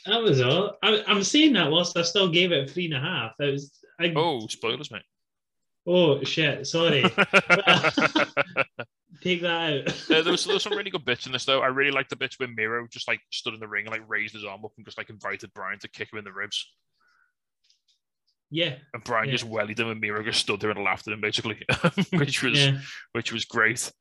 [0.05, 0.77] That was all.
[0.83, 3.33] I, I'm saying that whilst I still gave it three and a half.
[3.39, 3.71] It was.
[3.99, 4.47] I, oh.
[4.47, 5.01] Spoilers, mate.
[5.87, 6.67] Oh shit!
[6.67, 7.01] Sorry.
[9.23, 9.87] Take that out.
[10.11, 11.61] Uh, there, was, there was some really good bits in this though.
[11.61, 14.07] I really liked the bits where Miro just like stood in the ring and like
[14.07, 16.65] raised his arm up and just like invited Bryan to kick him in the ribs.
[18.51, 18.75] yeah.
[18.93, 19.31] And Bryan Yeah.
[19.33, 21.57] just wellied him and Miro just stood there and laughed at him basically,
[22.13, 22.77] which was Yeah.
[23.13, 23.91] which was great.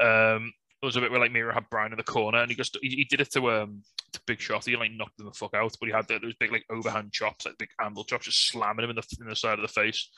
[0.00, 0.52] Um,
[0.84, 2.76] there was a bit where like Miro had Bryan in the corner and he just
[2.82, 4.66] he, he did it to um to Big Shot.
[4.66, 7.46] He like knocked him the fuck out, but he had those big like overhand chops,
[7.46, 10.10] like big anvil chops, just slamming him in the in the side of the face.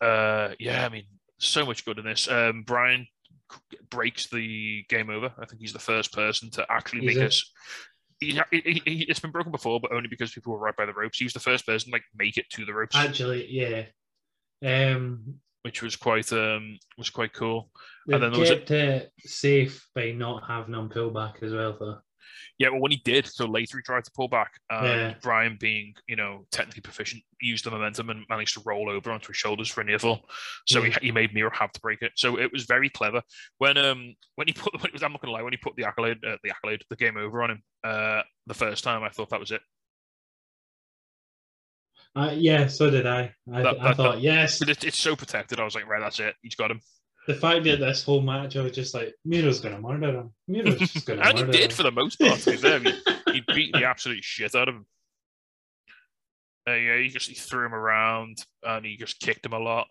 [0.00, 1.04] Uh, yeah, I mean,
[1.38, 2.26] so much good in this.
[2.28, 3.06] Um, Bryan
[3.90, 5.30] breaks the game over.
[5.38, 7.26] I think he's the first person to actually Is make it?
[7.26, 7.50] us.
[8.18, 10.94] He, he, he, it's been broken before, but only because people were right by the
[10.94, 11.18] ropes.
[11.18, 13.84] He was the first person to like make it to the ropes, Actually, yeah.
[14.64, 17.70] Um, which was quite um was quite cool.
[18.06, 21.38] they And then there was a- kept it safe by not having him pull back
[21.42, 21.98] as well, though.
[22.58, 24.52] Yeah, well, when he did, so later he tried to pull back.
[24.70, 25.14] And Yeah.
[25.22, 29.28] Bryan, being you know technically proficient, used the momentum and managed to roll over onto
[29.28, 30.28] his shoulders for a near fall.
[30.66, 30.96] So Yeah.
[31.00, 32.12] he, he made Miro have to break it.
[32.16, 33.22] So it was very clever.
[33.58, 35.76] When um when he put when it was, I'm not gonna lie when he put
[35.76, 39.08] the accolade uh, the accolade the game over on him uh the first time I
[39.10, 39.62] thought that was it.
[42.14, 43.34] Uh, yeah, so did I.
[43.52, 44.58] I, That- I that- thought, yes.
[44.58, 45.58] But it, it's so protected.
[45.60, 46.34] I was like, right, that's it.
[46.42, 46.80] He's got him,
[47.26, 50.32] The fact that this whole match, I was just like, Miro's going to murder him.
[50.48, 51.76] Miro's just going to and he did him.
[51.76, 52.38] for the most part.
[52.38, 54.86] He, he beat the absolute shit out of him.
[56.68, 59.88] Uh, yeah, he just he threw him around and he just kicked him a lot.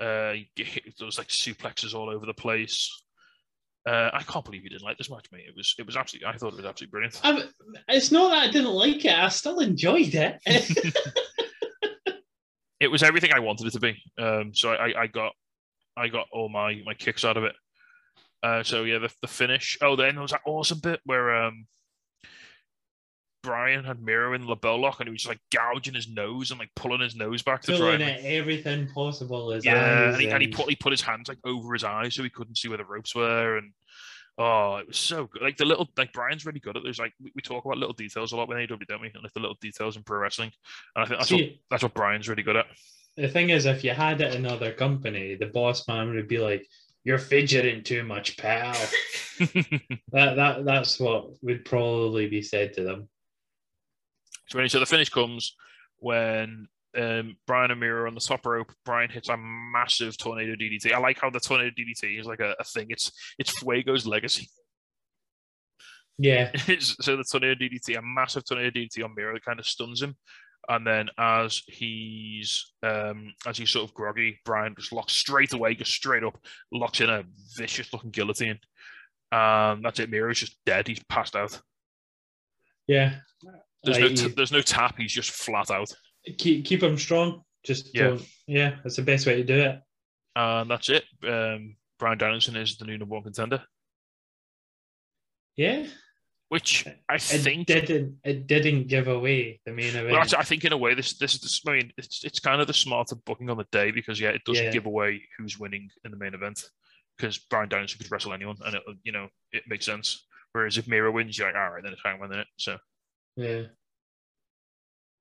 [0.00, 2.90] Uh, he, hit- there was like suplexes all over the place.
[3.88, 5.44] Uh, I can't believe you didn't like this match, mate.
[5.48, 6.26] It was it was absolutely.
[6.26, 7.20] I thought it was absolutely brilliant.
[7.22, 7.42] I'm,
[7.88, 9.12] it's not that I didn't like it.
[9.12, 10.40] I still enjoyed it.
[12.80, 14.02] It was everything I wanted it to be.
[14.18, 15.32] Um, so I, I got
[15.96, 17.56] I got all my my kicks out of it.
[18.42, 19.78] Uh, so yeah, the, the finish.
[19.82, 21.66] Oh, then there was that awesome bit where um,
[23.42, 26.60] Bryan had Miro in the LeBell lock and he was like gouging his nose and
[26.60, 29.50] like pulling his nose back to try and it everything possible.
[29.50, 32.14] His yeah, and he, and he put he put his hands like over his eyes
[32.14, 33.72] so he couldn't see where the ropes were, and
[34.38, 35.42] oh, it was so good.
[35.42, 36.82] Like the little like Bryan's really good at.
[36.82, 39.10] There's like we, we talk about little details a lot with AW, don't we?
[39.12, 40.52] And like the little details in pro wrestling,
[40.94, 42.66] and I think that's what that's what Bryan's really good at.
[43.16, 46.38] the thing is, if you had it in another company, the boss man would be
[46.38, 46.66] like,
[47.04, 48.72] "You're fidgeting too much, pal."
[49.38, 53.08] that that that's what would probably be said to them.
[54.48, 55.56] So, anyway, so the finish comes
[55.98, 56.68] when
[56.98, 58.72] um, Bryan and Miro on the top rope.
[58.84, 60.92] Bryan hits a massive tornado DDT.
[60.92, 62.86] I like how the tornado DDT is like a, a thing.
[62.90, 64.48] It's it's Fuego's legacy.
[66.18, 70.02] Yeah, so the tornado DDT, a massive tornado DDT on Miro that kind of stuns
[70.02, 70.16] him.
[70.68, 75.74] And then as he's um, as he's sort of groggy, Bryan just locks straight away,
[75.74, 76.36] just straight up,
[76.72, 77.24] locks in a
[77.56, 78.58] vicious looking guillotine.
[79.32, 80.10] And that's it.
[80.10, 80.88] Miro's just dead.
[80.88, 81.58] He's passed out.
[82.86, 83.16] yeah.
[83.84, 84.96] There's Like, no t- there's no tap.
[84.98, 85.94] He's just flat out.
[86.36, 87.42] Keep keep him strong.
[87.64, 88.08] Just Yeah.
[88.08, 88.22] don't.
[88.46, 89.80] Yeah, that's the best way to do it.
[90.36, 91.04] And that's it.
[91.26, 93.64] Um, Bryan Danielson is the new number one contender,
[95.56, 95.86] Yeah,
[96.48, 97.66] which I it think.
[97.66, 98.18] didn't.
[98.24, 100.12] It didn't give away the main event.
[100.12, 101.60] Well, I think in a way, this this is.
[101.66, 104.44] I mean, it's it's kind of the smarter booking on the day because yeah, it
[104.44, 104.70] doesn't Yeah.
[104.72, 106.62] give away who's winning in the main event
[107.16, 110.24] because Bryan Danielson could wrestle anyone, and it, you know it makes sense.
[110.52, 112.46] Whereas if Miro wins, you're like, all right, then it's Hangman in it.
[112.56, 112.78] So
[113.36, 113.62] yeah.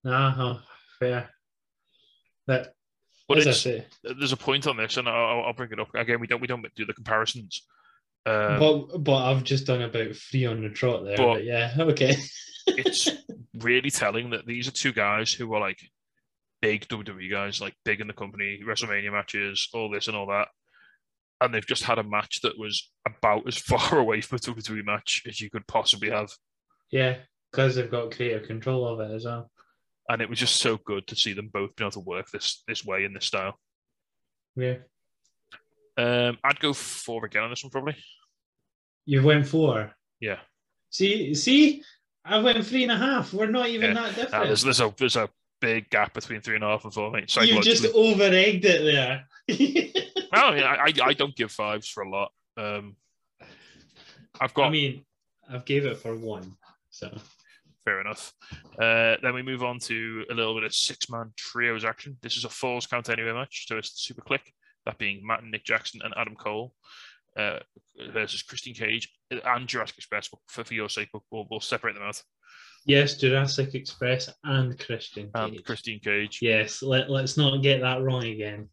[0.04, 0.60] Nah,
[0.99, 1.29] fair.
[2.47, 2.73] That.
[3.27, 5.79] But as I it's- say, there's a point on this, and I'll, I'll bring it
[5.79, 6.19] up again.
[6.19, 7.63] We don't we don't do the comparisons.
[8.25, 11.17] Um, but but I've just done about three on the trot there.
[11.17, 12.15] But- But, yeah, okay.
[12.67, 13.10] it's
[13.60, 15.79] really telling that these are two guys who are like
[16.62, 20.47] big WWE guys, like big in the company, WrestleMania matches, all this and all that.
[21.39, 24.83] And they've just had a match that was about as far away from a WWE
[24.86, 26.31] match as you could possibly have.
[26.91, 27.17] Yeah,
[27.51, 29.51] because they've got creative control of it as well.
[30.10, 32.63] And it was just so good to see them both being able to work this
[32.67, 33.60] this way in this style.
[34.56, 34.78] Yeah.
[35.98, 37.96] Um, I'd go four again on this one probably.
[39.06, 39.93] You went four.
[40.20, 40.39] Yeah,
[40.89, 41.84] See, see,
[42.26, 43.34] I went three and a half.
[43.34, 44.02] We're not even Yeah.
[44.04, 44.46] that Uh, different.
[44.48, 45.30] there's there's a there's a
[45.62, 47.12] big gap between three and a half and four.
[47.12, 49.28] Mate, you just over egged it there.
[50.30, 52.32] Well, yeah, I, I I don't give fives for a lot.
[52.58, 52.98] Um,
[54.41, 55.06] I've got I mean,
[55.50, 56.58] I've gave it for one.
[56.89, 57.17] So
[57.88, 58.34] fair enough.
[58.78, 62.17] Uh, then we move on to a little bit of six man trios action.
[62.21, 64.41] This is a falls count anywhere match, so it's the Super Kliq.
[64.86, 66.73] That being Matt and Nick Jackson and Adam Cole
[67.38, 67.60] uh,
[68.12, 70.28] versus Christine Cage and Jurassic Express.
[70.47, 72.21] For, for your sake, we'll, we'll, separate them out.
[72.86, 75.30] yes, Jurassic Express and Christian.
[75.34, 75.63] And Cage.
[75.63, 76.39] Christine Cage.
[76.41, 78.67] Yes, let, let's not get that wrong again.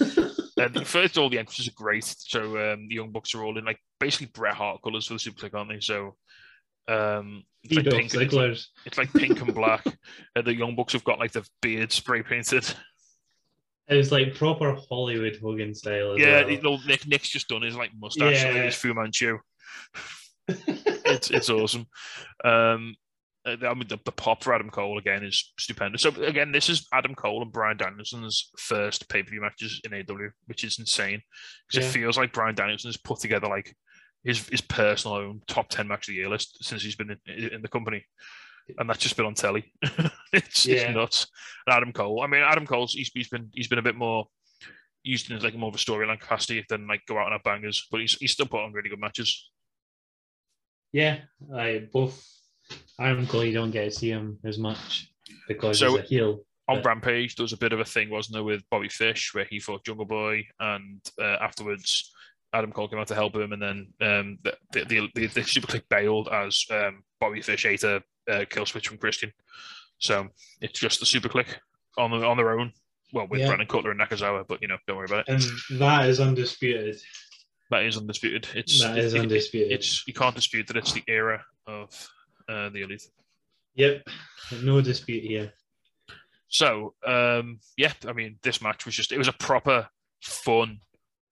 [0.58, 2.04] And first, all the entrances are great.
[2.04, 5.20] So um, the Young Bucks are all in like basically Bret Hart colours for the
[5.20, 5.78] Super Kliq, aren't they?
[5.80, 6.16] So
[6.88, 9.84] um, it's like, pink, it's, like, it's like pink and black.
[10.36, 12.64] Uh, the Young Bucks have got like the beard spray painted.
[13.88, 16.18] It was like proper Hollywood Hogan style.
[16.18, 16.78] Yeah, well.
[16.86, 18.62] Nick Nick's just done his like mustache, Yeah.
[18.64, 19.38] his Fu Manchu.
[20.48, 21.86] It's it's awesome.
[22.44, 22.94] Um,
[23.46, 26.02] uh, I mean, the, the pop for Adam Cole again is stupendous.
[26.02, 29.94] So again, this is Adam Cole and Bryan Danielson's first pay per view matches in
[29.94, 31.22] AW, which is insane
[31.68, 31.88] because Yeah.
[31.88, 33.74] it feels like Bryan Danielson has put together like
[34.24, 37.48] his his personal own top ten match of the year list since he's been in,
[37.54, 38.04] in the company,
[38.78, 39.72] and that's just been on telly.
[40.32, 40.76] it's, Yeah.
[40.76, 41.26] it's nuts.
[41.66, 44.26] And Adam Cole, I mean, Adam Cole's he's, he's been he's been a bit more
[45.04, 47.86] used in like more of a storyline capacity than like go out and have bangers,
[47.90, 49.50] but he's he's still put on really good matches.
[50.92, 51.18] yeah,
[51.54, 52.24] I both.
[53.00, 55.10] Adam Cole, you don't get to see him as much
[55.46, 56.40] because So- he's a heel.
[56.68, 59.46] on Rampage, there was a bit of a thing, wasn't there, with Bobby Fish, where
[59.48, 62.12] he fought Jungle Boy, and uh, afterwards,
[62.58, 65.68] Adam Cole came out to help him, and then um, the, the, the, the, Super
[65.68, 69.32] Kliq bailed as um, Bobby Fish ate a uh, kill switch from Christian.
[69.98, 70.28] So
[70.60, 71.46] it's just the Super Kliq
[71.96, 72.72] on the, on their own.
[73.12, 73.46] Well, with Yeah.
[73.46, 75.42] Brandon Cutler and Nakazawa, but you know, don't worry about it.
[75.70, 76.96] and that is undisputed.
[77.70, 78.46] That is undisputed.
[78.54, 79.72] It's That is it- it- undisputed.
[79.72, 81.88] it's you can't dispute that it's the era of
[82.48, 83.06] uh, the elite.
[83.74, 84.08] Yep,
[84.62, 85.52] no dispute here.
[86.48, 89.86] So, um, yeah, I mean, this match was just, it was a proper,
[90.22, 90.80] fun,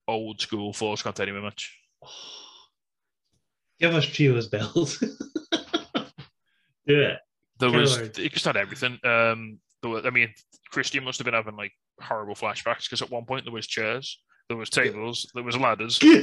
[0.07, 1.77] old school Force Anywhere match.
[3.79, 4.97] Give us trios bells.
[6.87, 7.19] Do it.
[7.59, 8.99] There was, it just had everything.
[9.03, 10.29] Um, there were, I mean,
[10.71, 14.19] Christian must have been having like horrible flashbacks because at one point there was chairs,
[14.47, 15.99] there was tables, there was ladders.
[16.03, 16.21] oh,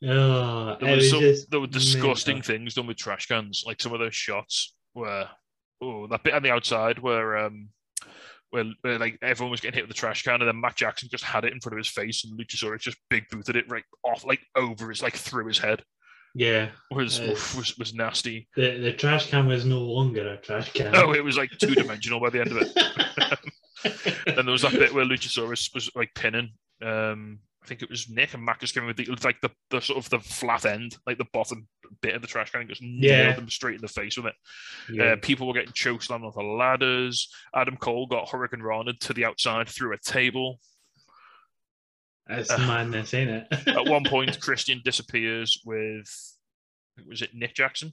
[0.00, 3.64] There was was some, just there were disgusting things done with trash cans.
[3.66, 5.28] Like some of those shots were,
[5.80, 7.68] oh, that bit on the outside where, um,
[8.54, 11.08] where, where like everyone was getting hit with the trash can, and then Matt Jackson
[11.10, 13.84] just had it in front of his face, and Luchasaurus just big booted it right
[14.04, 15.82] off, like over his, like through his head.
[16.36, 18.48] Yeah, Was Uh, was was nasty.
[18.56, 20.94] the the trash can was no longer a trash can.
[20.96, 23.44] Oh, it was like two dimensional by the end of it.
[24.26, 26.50] then there was that bit where Luchasaurus was like pinning.
[26.82, 29.80] Um, I think it was Nick and Mac just came with the, like the, the
[29.80, 31.66] sort of the flat end, like the bottom
[32.02, 33.24] bit of the trash can, and just Yeah.
[33.24, 34.34] nailed them straight in the face with it.
[34.92, 35.04] yeah.
[35.12, 37.32] Uh, people were getting chokeslammed off the ladders.
[37.54, 40.60] Adam Cole got hurricanrana to the outside through a table.
[42.26, 43.46] That's uh, madness, ain't it?
[43.68, 46.06] At one point, Christian disappears with
[47.08, 47.92] was it Nick Jackson,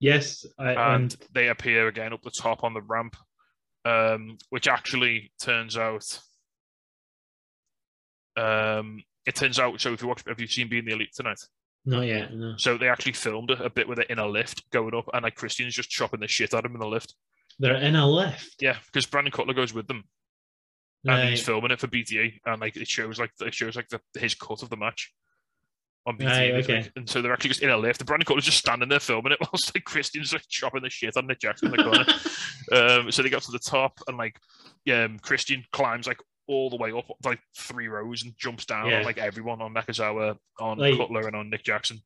[0.00, 3.14] yes, I, and and they appear again up the top on the ramp,
[3.84, 6.18] um, which actually turns out.
[8.38, 9.80] Um, it turns out.
[9.80, 11.40] So if you watch, have you seen Being the Elite tonight?
[11.84, 12.34] not yet.
[12.34, 12.54] No.
[12.58, 15.36] So they actually filmed a, bit with it in a lift going up, and like
[15.36, 17.14] Christian's just chopping the shit out of him in the lift.
[17.58, 18.56] They're in a lift.
[18.60, 20.04] Yeah, because Brandon Cutler goes with them.
[21.06, 24.00] and he's filming it for BTE, and like it shows like it shows like the,
[24.18, 25.12] his cut of the match
[26.06, 26.90] on BTE, Right, like, okay.
[26.96, 27.98] and so they're actually just in a lift.
[27.98, 31.16] The Brandon Cutler's just standing there filming it whilst like Christian's like chopping the shit
[31.16, 32.04] on Nick Jackson in the corner.
[33.00, 34.38] um, so they got to the top, and like
[34.92, 38.98] um, Christian climbs like all the way up like three rows and jumps down Yeah.
[38.98, 42.02] on like everyone on Nakazawa, on Like- Cutler, and on Nick Jackson.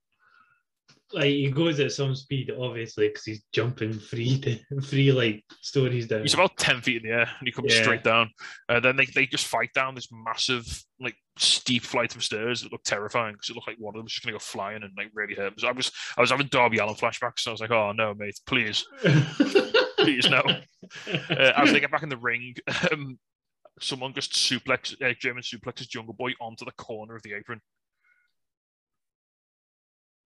[1.14, 6.06] Like he goes at some speed, obviously, because he's jumping free to free like stories
[6.06, 6.22] down.
[6.22, 7.82] He's about ten feet in the air, and he comes Yeah.
[7.82, 8.30] straight down.
[8.66, 10.64] Uh, then they, they just fight down this massive,
[10.98, 14.04] like steep flight of stairs that looked terrifying because it looked like one of them
[14.04, 15.60] was just gonna go flying and like really hurt.
[15.60, 18.14] So I was I was having Darby Allin flashbacks, so I was like, oh no,
[18.14, 18.86] mate, please,
[19.98, 20.42] please no.
[21.30, 22.54] Uh, as they get back in the ring,
[22.90, 23.18] um,
[23.82, 27.60] someone just suplex uh, German suplexes Jungle Boy onto the corner of the apron,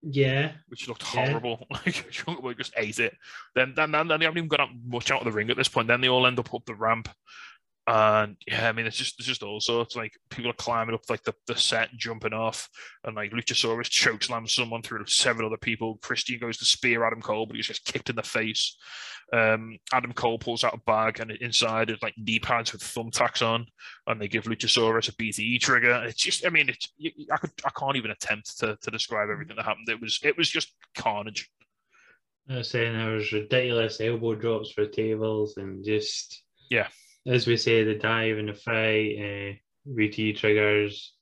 [0.03, 1.27] yeah, which looked Yeah.
[1.27, 1.66] horrible.
[1.71, 3.14] Like Jungle Boy just ate it.
[3.55, 5.69] Then then then, they haven't even got out much out of the ring at this
[5.69, 5.88] point.
[5.88, 7.09] Then they all end up up the ramp.
[7.88, 9.94] And yeah, I mean, it's just it's just all sorts.
[9.94, 12.68] Like people are climbing up like the, the set and jumping off,
[13.05, 15.99] and like Luchasaurus chokeslams someone through seven other people.
[16.03, 18.77] Christian goes to spear Adam Cole, but he's just kicked in the face.
[19.33, 23.46] Um, Adam Cole pulls out a bag, and inside is like knee pads with thumbtacks
[23.46, 23.66] on,
[24.09, 26.03] and they give Luchasaurus a BTE trigger.
[26.07, 26.92] It's just, I mean, it's
[27.33, 29.88] I could I can't even attempt to, to describe everything that happened.
[29.88, 31.49] It was it was just carnage.
[32.49, 36.88] I was saying there was ridiculous elbow drops for tables and just Yeah.
[37.27, 39.55] As we say, the dive and the fry, uh,
[39.89, 41.12] VT triggers.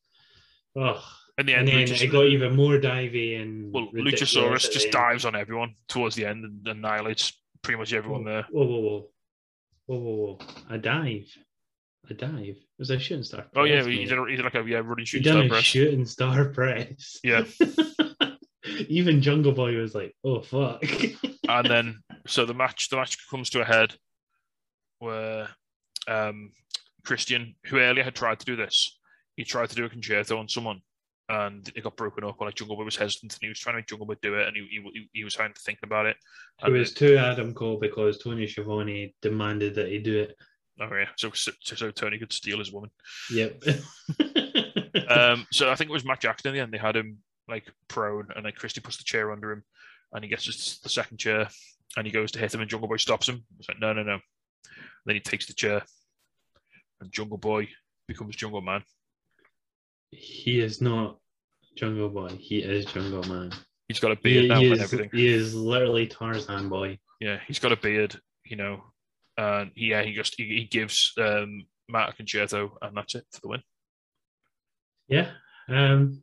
[0.77, 1.03] Oh,
[1.38, 5.37] In the and then it got even more divey and well, Luchasaurus just dives on
[5.37, 8.47] everyone towards the end and annihilates pretty much everyone there.
[8.51, 9.09] Whoa, whoa, whoa,
[9.87, 10.75] whoa, whoa, whoa!
[10.75, 11.27] A dive,
[12.11, 12.57] a dive.
[12.57, 13.47] It was a shooting star.
[13.55, 15.47] Oh yeah, press, he did, a, he did like a yeah running shooting done star
[15.47, 15.64] a press.
[15.64, 17.19] shooting star press.
[17.23, 17.45] Yeah.
[18.88, 20.83] Even Jungle Boy was like, "Oh fuck."
[21.49, 23.95] and then so the match the match comes to a head
[24.99, 25.49] where
[26.09, 26.51] um,
[27.05, 28.99] Christian, who earlier had tried to do this,
[29.37, 30.81] he tried to do a Con-Chair-To on someone,
[31.29, 32.40] and it got broken up.
[32.40, 34.47] Like Jungle Boy was hesitant, and he was trying to make Jungle Boy do it,
[34.47, 36.17] and he he, he was trying to think about it.
[36.64, 40.37] It was to Adam Cole because Tony Schiavone demanded that he do it.
[40.81, 42.90] Oh yeah, so so, so Tony could steal his woman.
[43.33, 43.62] Yep.
[45.09, 46.73] Um, so I think it was Matt Jackson in the end.
[46.73, 49.64] They had him like prone, and then Christie puts the chair under him,
[50.12, 51.49] and he gets his- the second chair,
[51.97, 53.45] and he goes to hit him, and Jungle Boy stops him.
[53.59, 54.21] It's like no, no, no.
[55.07, 55.83] Then he takes the chair,
[57.00, 57.68] and Jungle Boy
[58.09, 58.83] becomes Jungle Man.
[60.11, 61.18] he is not
[61.77, 62.29] Jungle Boy.
[62.38, 63.53] He is Jungle Man.
[63.88, 65.11] He's got a He, beard now he and is, everything.
[65.12, 66.98] he is literally Tarzan Boy.
[67.20, 68.83] Yeah, he's got a beard, you know,
[69.37, 73.24] and he, yeah, he just he, he gives um, Matt a Con-Chair-To, and that's it
[73.33, 73.62] for the win.
[75.09, 75.31] Yeah.
[75.68, 76.22] Um.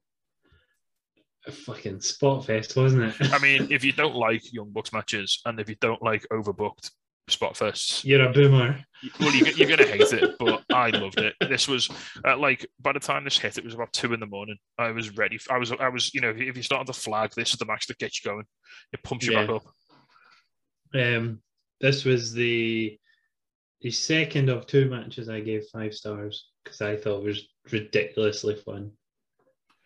[1.48, 3.34] A fucking spot fest, wasn't it?
[3.34, 6.92] I mean, if you don't like Young Bucks matches, and if you don't like overbooked
[7.32, 8.06] spot first.
[8.06, 8.80] You're a boomer.
[9.20, 10.36] well, you, you're gonna hate it.
[10.40, 11.34] But I loved it.
[11.50, 11.90] This was
[12.28, 14.58] uh, like by the time this hit, it was about two in the morning.
[14.78, 15.40] I was ready.
[15.50, 17.66] I was, I was, you know, if you- start you the flag, this is the
[17.66, 18.46] match that gets you going.
[18.94, 19.64] It pumps you back up.
[20.94, 21.42] Um.
[21.80, 22.98] This was the
[23.82, 28.56] the second of two matches I gave five stars because I thought it was ridiculously
[28.56, 28.92] fun.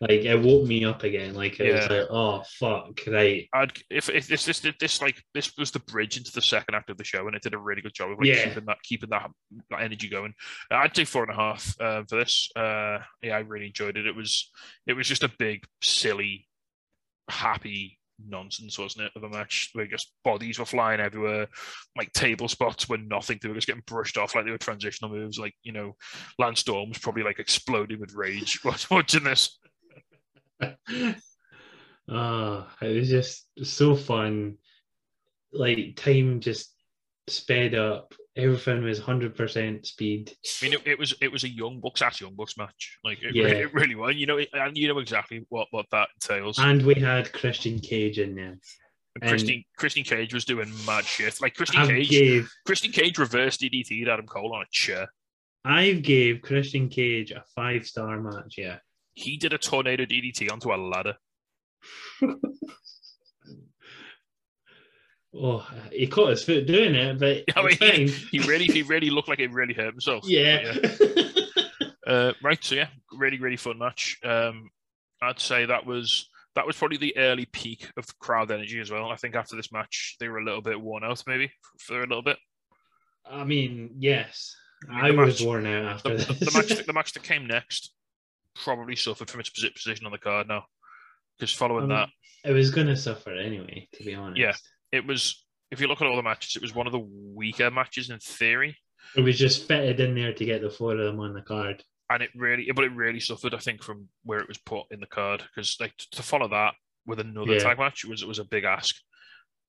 [0.00, 1.34] Like it woke me up again.
[1.34, 3.48] Like it was like, oh fuck, right.
[3.54, 6.90] I'd if, if this this this like this was the bridge into the second act
[6.90, 8.44] of the show, and it did a really good job of like Yeah.
[8.44, 9.30] keeping that keeping that,
[9.70, 10.34] that energy going.
[10.70, 12.50] I'd say four and a half uh, for this.
[12.54, 14.06] Uh, yeah, I really enjoyed it.
[14.06, 14.50] It was
[14.86, 16.46] it was just a big, silly,
[17.30, 19.12] happy nonsense, wasn't it?
[19.16, 21.48] Of a match where just bodies were flying everywhere,
[21.96, 23.38] like table spots were nothing.
[23.40, 25.38] They were just getting brushed off like they were transitional moves.
[25.38, 25.96] Like you know,
[26.38, 29.58] Lance Storm was probably like exploding with rage watching this.
[32.08, 34.56] Oh, it was just so fun.
[35.52, 36.72] Like time just
[37.28, 38.14] sped up.
[38.36, 40.36] Everything was hundred percent speed.
[40.60, 42.98] I mean, it, it was it was a young bucks at young bucks match.
[43.02, 43.44] Like it, Yeah.
[43.44, 44.16] really, it really was.
[44.16, 46.58] You know, it, and you know exactly what what that entails.
[46.58, 48.58] And we had Christian Cage in there.
[49.22, 51.40] And Christine Christine Cage was doing mad shit.
[51.40, 55.08] Like Christian I Cage, gave Christine Cage reversed DDT'd Adam Cole on a chair.
[55.64, 58.56] I've gave Christian Cage a five star match.
[58.58, 58.76] Yeah.
[59.16, 61.16] He did a tornado DDT onto a ladder.
[65.38, 69.10] Oh, he caught his foot doing it, but I mean, he, he really he really
[69.10, 70.24] looked like he really hurt himself.
[70.26, 70.74] yeah.
[72.06, 74.16] Uh, right, so yeah, really, really fun match.
[74.24, 74.70] Um,
[75.20, 79.10] I'd say that was that was probably the early peak of crowd energy as well.
[79.10, 82.06] I think after this match, they were a little bit worn out, maybe for a
[82.06, 82.38] little bit.
[83.30, 84.54] I mean, yes.
[84.88, 86.52] I mean, I was match- worn out after the, this.
[86.52, 87.92] the match, the match that came next,
[88.62, 90.64] probably suffered from its position on the card now,
[91.38, 92.08] because following Um, that,
[92.44, 94.38] it was going to suffer anyway, to be honest.
[94.40, 94.54] Yeah.
[94.92, 95.42] it was.
[95.72, 98.20] If you look at all the matches, it was one of the weaker matches in
[98.20, 98.76] theory,
[99.16, 101.82] It was just fitted in there to get the four of them on the card.
[102.08, 103.52] and it really, but it really suffered.
[103.52, 106.74] I think from where it was put in the card, because like to follow that
[107.04, 107.58] with another Yeah.
[107.58, 108.94] tag match was it was a big ask.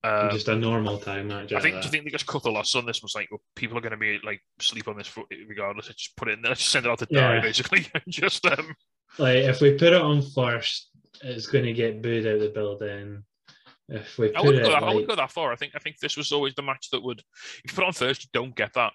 [0.04, 1.52] Um, just a normal time match.
[1.52, 1.80] I think.
[1.80, 3.02] Do you think they just cut the loss on this?
[3.02, 5.12] Was like, well, people are going to be like sleep on this
[5.48, 5.86] regardless.
[5.88, 6.54] Let's just put it in there.
[6.54, 7.86] Just send it out to die, basically.
[8.08, 8.74] just um,
[9.18, 10.90] like if we put it on first,
[11.22, 13.24] it's going to get booed out of the building.
[13.88, 15.52] If we I put wouldn't, it, go that, I like, wouldn't go that far.
[15.52, 15.72] I think.
[15.74, 17.20] I think this was always the match that would.
[17.64, 18.92] If you put it on first, you don't get that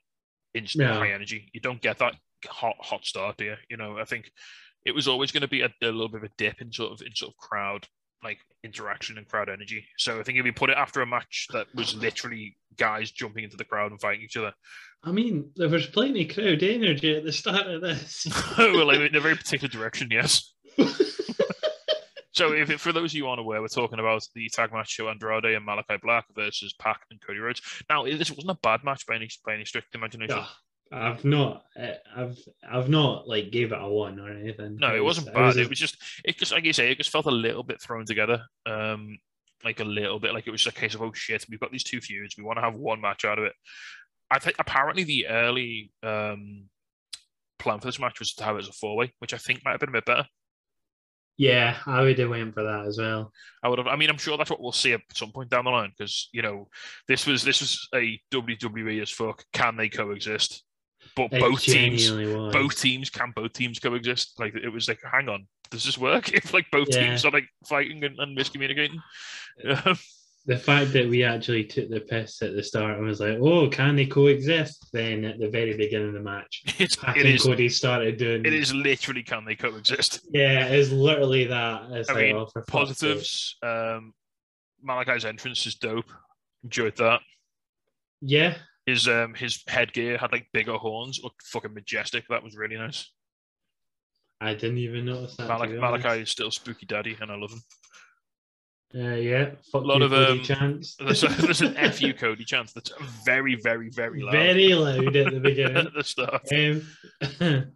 [0.54, 1.00] instant No.
[1.00, 1.50] high energy.
[1.54, 2.16] You don't get that
[2.48, 3.56] hot hot start, do you?
[3.70, 4.32] You know, I think
[4.86, 6.94] it was always going to be a, a little bit of a dip in sort
[6.94, 7.88] of in sort of crowd
[8.24, 9.86] like interaction and crowd energy.
[9.98, 13.44] So I think if you put it after a match that was literally guys jumping
[13.44, 14.54] into the crowd and fighting each other,
[15.04, 18.26] I mean, there was plenty crowd energy at the start of this.
[18.58, 20.54] well, in a very particular direction, yes.
[22.34, 25.46] So, if for those of you unaware, we're talking about the tag match show Andrade
[25.46, 27.62] and Malachi Black versus Pac and Cody Rhodes.
[27.90, 30.40] Now, this wasn't a bad match by any by any strict imagination.
[30.40, 30.58] Ah,
[30.94, 32.38] I've not, uh, I've,
[32.70, 34.78] I've not like gave it a one or anything.
[34.80, 35.58] No, it was- wasn't bad.
[35.58, 38.06] it was just, it just like you say, it just felt a little bit thrown
[38.06, 38.44] together.
[38.66, 39.18] Um,
[39.64, 41.72] like a little bit, like it was just a case of oh shit, we've got
[41.72, 43.54] these two feuds, we want to have one match out of it.
[44.30, 46.66] I think apparently the early um
[47.60, 49.62] plan for this match was to have it as a four way, which I think
[49.64, 50.26] might have been a bit better.
[51.38, 53.32] yeah, I would have went for that as well.
[53.64, 53.88] I would have.
[53.88, 56.30] I mean, I'm sure that's what we'll see at some point down the line because
[56.34, 56.68] you know
[57.08, 59.44] this was this was a WWE as fuck.
[59.54, 60.64] Can they coexist?
[61.16, 64.40] But both teams, both teams can both teams coexist.
[64.40, 66.30] Like it was like, hang on, does this work?
[66.34, 67.08] If like both Yeah.
[67.08, 68.98] teams are like fighting and, and miscommunicating,
[69.86, 69.98] Um,
[70.46, 73.70] the fact that we actually took the piss at the start and was like, "Oh,
[73.70, 77.44] can they coexist?" Then at the very beginning of the match, it's it and is
[77.44, 78.44] Cody started doing.
[78.46, 80.20] it is literally can they coexist?
[80.32, 81.84] Yeah, it's literally that.
[81.92, 82.68] It's I like, mean, oh, for fuck's
[83.00, 83.10] sake.
[83.12, 83.56] Positives.
[83.64, 84.14] Um,
[84.82, 86.12] Malachi's entrance is dope.
[86.66, 87.22] Enjoyed that.
[88.20, 88.56] Yeah,
[88.86, 92.26] His um his headgear had like bigger horns, looked fucking majestic.
[92.30, 93.10] That was really nice.
[94.42, 95.48] I didn't even notice that.
[95.48, 96.22] to Malachi.
[96.22, 97.62] Is still spooky daddy, and I love him.
[98.96, 100.40] Uh, yeah, fuck lot you, of, um.
[101.00, 102.92] There's, a, there's an FU Cody chance that's
[103.26, 104.34] very, very, very loud.
[104.34, 105.78] Very loud at the beginning.
[105.78, 106.44] at the start.
[106.54, 107.72] Um,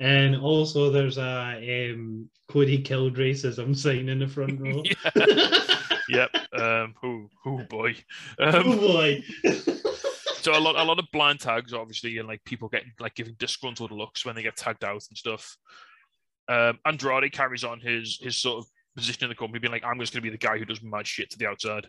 [0.00, 4.82] and also, there's a um, Cody killed racism sign in the front row.
[6.10, 6.30] Yep.
[6.58, 7.94] Um, oh, oh boy.
[8.40, 9.22] oh Um, boy.
[10.42, 13.34] So a lot, a lot of blind tags, obviously, and like people getting like giving
[13.38, 15.56] disgruntled looks when they get tagged out and stuff.
[16.48, 20.00] Um, Andrade carries on his his sort of position in the company, being like, "I'm
[20.00, 21.86] just going to be the guy who does mad shit to the outside."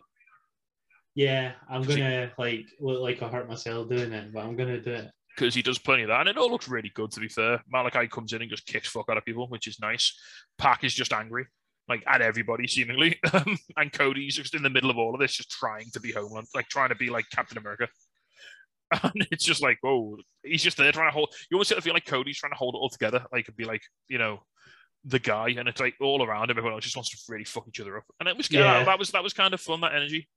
[1.16, 4.92] yeah, I'm gonna like look like I hurt myself doing it, but I'm gonna do
[4.94, 5.12] it.
[5.36, 7.12] because he does plenty of that, and it all looks really good.
[7.12, 9.80] To be fair, Malachi comes in and just kicks fuck out of people, which is
[9.80, 10.18] nice.
[10.58, 11.48] Pac is just angry,
[11.90, 15.36] like at everybody seemingly, Um, and Cody's just in the middle of all of this,
[15.36, 17.88] just trying to be Homeland, like trying to be like Captain America.
[19.04, 21.34] And it's just like, whoa, he's just there trying to hold.
[21.50, 23.56] You almost sort of feel like Cody's trying to hold it all together, like and
[23.56, 24.44] be like, you know,
[25.06, 26.58] the guy, and it's like all around him.
[26.58, 28.84] Everyone else just wants to really fuck each other up, and it was yeah, Yeah.
[28.84, 30.28] that was that was kind of fun that energy.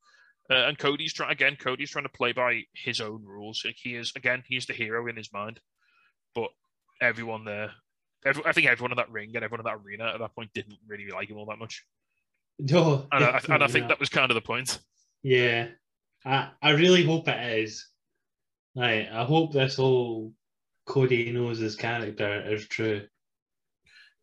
[0.50, 1.57] Uh, and Cody's trying again.
[1.59, 3.62] Cody's trying to play by his own rules.
[3.64, 5.59] Like he is again, he's the hero in his mind.
[6.34, 6.50] But
[7.00, 7.72] everyone there,
[8.24, 10.50] every, I think everyone in that ring and everyone in that arena at that point
[10.55, 11.84] didn't really like him all that much.
[12.61, 13.88] No, And I, and I think not.
[13.88, 14.78] that was kind of the point.
[15.24, 15.70] Yeah,
[16.24, 17.88] I I really hope it is.
[18.75, 20.33] Like, I hope this whole
[20.87, 23.03] Cody knows his character is true.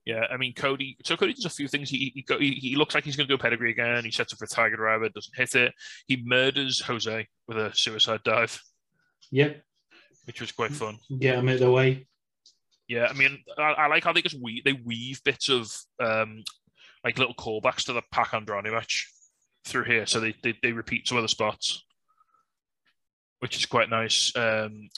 [0.06, 0.98] Yeah, I mean Cody.
[1.06, 1.90] So Cody does a few things.
[1.90, 4.04] He he, go, he, he looks like he's going to go pedigree again.
[4.04, 5.74] He sets up for Tiger Rabbit, doesn't hit it.
[6.08, 8.60] He murders Jose with a suicide dive,
[9.32, 9.62] Yep,
[10.26, 10.98] which was quite fun.
[11.20, 12.08] get him out the way.
[12.88, 16.44] Yeah, I mean, I, I like how they just weave, they weave bits of um,
[17.06, 19.08] like little callbacks to the Pac Andrade match
[19.66, 21.86] through here, so they, they they repeat some of the spots,
[23.42, 24.32] which is quite nice.
[24.36, 24.90] Um,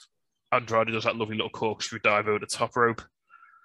[0.52, 3.02] Andrade does that lovely little corkscrew dive over the top rope.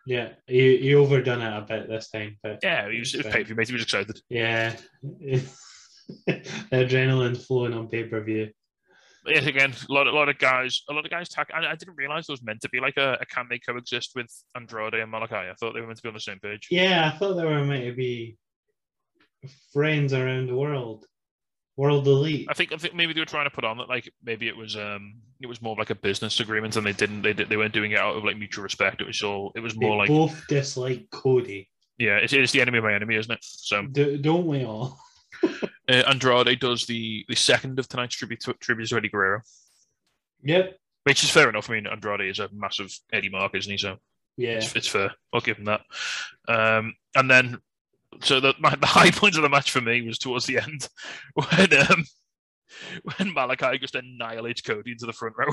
[0.06, 3.32] Yeah, he, he overdone it a bit this time, but Yeah, he was, it was
[3.32, 3.68] pay per view, mate.
[3.68, 4.18] He was excited.
[4.30, 5.42] yeah, the
[6.72, 8.50] adrenaline's flowing on pay per view.
[9.26, 11.28] Yes, again, a lot, a lot of guys, a lot of guys.
[11.28, 13.58] Tack, I, I didn't realize it was meant to be like a, a can they
[13.58, 15.34] coexist with Andrade and Malachi.
[15.34, 16.68] I thought they were meant to be on the same page.
[16.70, 18.38] Yeah, I thought they were meant to be
[19.74, 21.04] friends around the world,
[21.78, 22.46] world elite.
[22.50, 24.56] I think I think maybe they were trying to put on that like maybe it
[24.56, 27.56] was um it was more like a business agreement and they didn't they did, they
[27.56, 29.00] weren't doing it out of like mutual respect.
[29.00, 31.70] It was all it was They more like both dislike Cody.
[31.96, 33.38] yeah, it's, it's the enemy of my enemy, isn't it?
[33.42, 34.98] So D- don't we all?
[35.44, 39.40] uh, Andrade does the the second of tonight's tribute to, tribute to Eddie Guerrero,
[40.42, 40.76] Yep.
[41.04, 41.70] which is fair enough.
[41.70, 43.78] I mean Andrade is a massive Eddie Mark, isn't he?
[43.78, 43.96] So
[44.36, 44.54] Yeah.
[44.58, 45.12] it's, it's fair.
[45.32, 45.82] I'll give him that.
[46.48, 47.58] Um, and then
[48.20, 50.88] so the my, the high point of the match for me was towards the end
[51.34, 52.04] when um
[53.16, 55.52] when Malachi just annihilates Cody into the front row.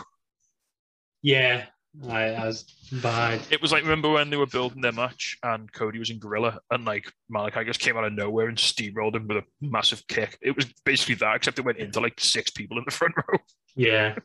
[1.22, 1.66] Yeah.
[2.09, 2.63] I, I was
[3.01, 3.39] bad.
[3.49, 6.59] It was like remember when they were building their match and Cody was in Gorilla
[6.72, 10.38] and like Malachi just came out of nowhere and steamrolled him with a massive kick.
[10.41, 13.38] It was basically that, except it went into like six people in the front row.
[13.78, 14.16] Yeah.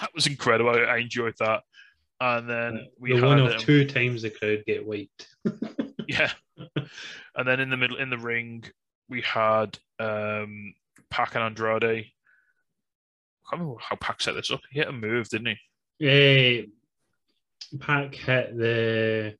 [0.00, 0.70] That was incredible.
[0.70, 1.62] I, I enjoyed that.
[2.20, 5.28] And then we the had one of um, two times the crowd get wiped.
[6.12, 6.32] yeah.
[7.36, 8.64] and then in the middle in the ring
[9.08, 10.74] we had um
[11.10, 11.84] Pac and Andrade.
[11.84, 14.60] I can't remember how Pac set this up.
[14.70, 15.58] He hit a move, didn't
[15.98, 16.06] he?
[16.06, 16.62] Eh,
[17.78, 19.36] Pac hit the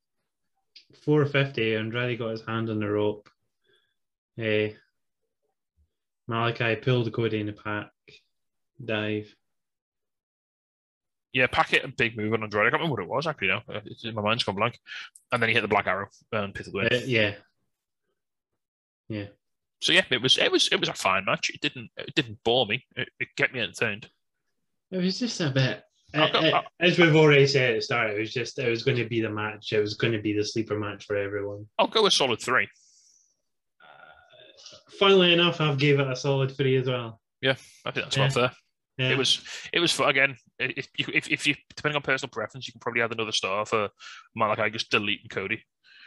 [1.03, 1.75] 450.
[1.75, 3.29] Andrade got his hand on the rope.
[4.37, 4.71] Eh,
[6.27, 7.91] Malachi pulled Cody in the pack.
[8.83, 9.35] Dive.
[11.33, 12.67] Yeah, Pac hit a big move on Andrade.
[12.67, 13.63] I can't remember what it was actually now.
[13.67, 14.77] Uh, It's, my mind's gone blank.
[15.31, 16.87] And then he hit the black arrow and pitted away.
[16.91, 17.33] Eh, yeah.
[19.09, 19.25] Yeah.
[19.81, 21.49] So yeah, it was it was it was a fine match.
[21.49, 22.85] It didn't it didn't bore me.
[22.95, 24.09] It, it kept me entertained.
[24.91, 25.83] It was just a bit.
[26.15, 28.97] Uh, uh, as we've already said at the start, it was just it was going
[28.97, 29.73] to be the match.
[29.73, 31.65] It was going to be the sleeper match for everyone.
[31.79, 32.67] I'll go a solid three.
[34.99, 37.19] Funnily enough, I've gave it a solid three as well.
[37.41, 38.23] Yeah, I think that's Yeah.
[38.25, 38.51] about fair.
[38.99, 39.09] Yeah.
[39.13, 39.41] It was
[39.73, 40.37] it was again.
[40.59, 43.65] If you if, if you depending on personal preference, you can probably add another star
[43.65, 43.89] for
[44.35, 45.63] Malachi just deleting Cody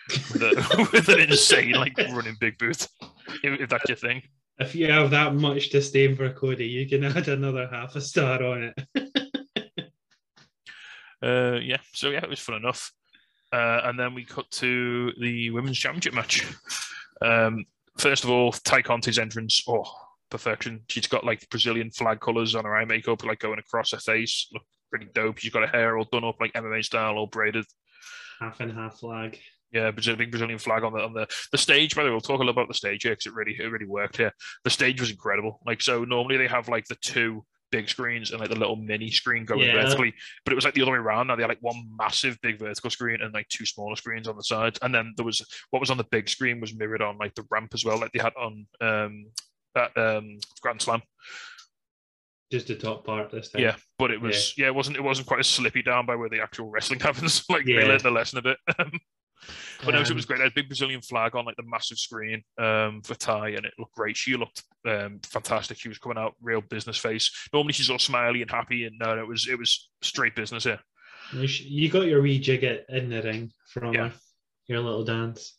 [0.09, 2.87] with, a, with an insane like running big boot.
[3.43, 4.23] If, if that's your thing.
[4.59, 8.43] If you have that much disdain for Cody, you can add another half a star
[8.43, 9.11] on it.
[11.23, 12.93] Uh, yeah, so yeah, it was fun enough.
[13.53, 16.47] Uh, and then we cut to the women's championship match.
[17.23, 17.65] Um,
[17.97, 19.85] first of all, Tay Conti's entrance, oh,
[20.31, 20.83] perfection.
[20.89, 24.49] She's got like Brazilian flag colours on her eye makeup, like going across her face.
[24.53, 25.39] Look pretty dope.
[25.39, 27.65] She's got her hair all done up like MMA style, all braided.
[28.41, 29.39] half and half flag.
[29.73, 31.95] Yeah, Brazil, big Brazilian flag on the on the the stage.
[31.97, 33.65] By the way, we'll talk a little about the stage here because it really it
[33.67, 34.33] really worked here.
[34.65, 35.61] The stage was incredible.
[35.67, 39.11] Like so, normally they have like the two big screens and like the little mini
[39.11, 39.73] screen going Yeah.
[39.83, 40.15] vertically,
[40.45, 41.27] but it was like the other way around.
[41.27, 44.37] Now they had like one massive big vertical screen and like two smaller screens on
[44.37, 47.19] the sides, and then there was what was on the big screen was mirrored on
[47.19, 49.27] like the ramp as well, like they had on um
[49.77, 51.03] that um Grand Slam.
[52.51, 53.63] Just the top part this time.
[53.63, 54.67] Yeah, but it was yeah.
[54.67, 57.45] it wasn't it wasn't quite as slippy down by where the actual wrestling happens.
[57.49, 58.57] like they learned the lesson a bit.
[59.85, 60.39] but no, it Um, was great.
[60.39, 63.67] They had a big Brazilian flag on like the massive screen um, for Tay, and
[63.67, 64.17] it looked great.
[64.17, 65.77] She looked um, fantastic.
[65.79, 67.31] She was coming out real business face.
[67.53, 70.65] Normally she's all smiley and happy, and no, no, it was it was straight business
[70.65, 70.79] here.
[71.33, 74.09] You, got your wee jig in the ring from Yeah.
[74.11, 74.15] her,
[74.69, 75.59] your little dance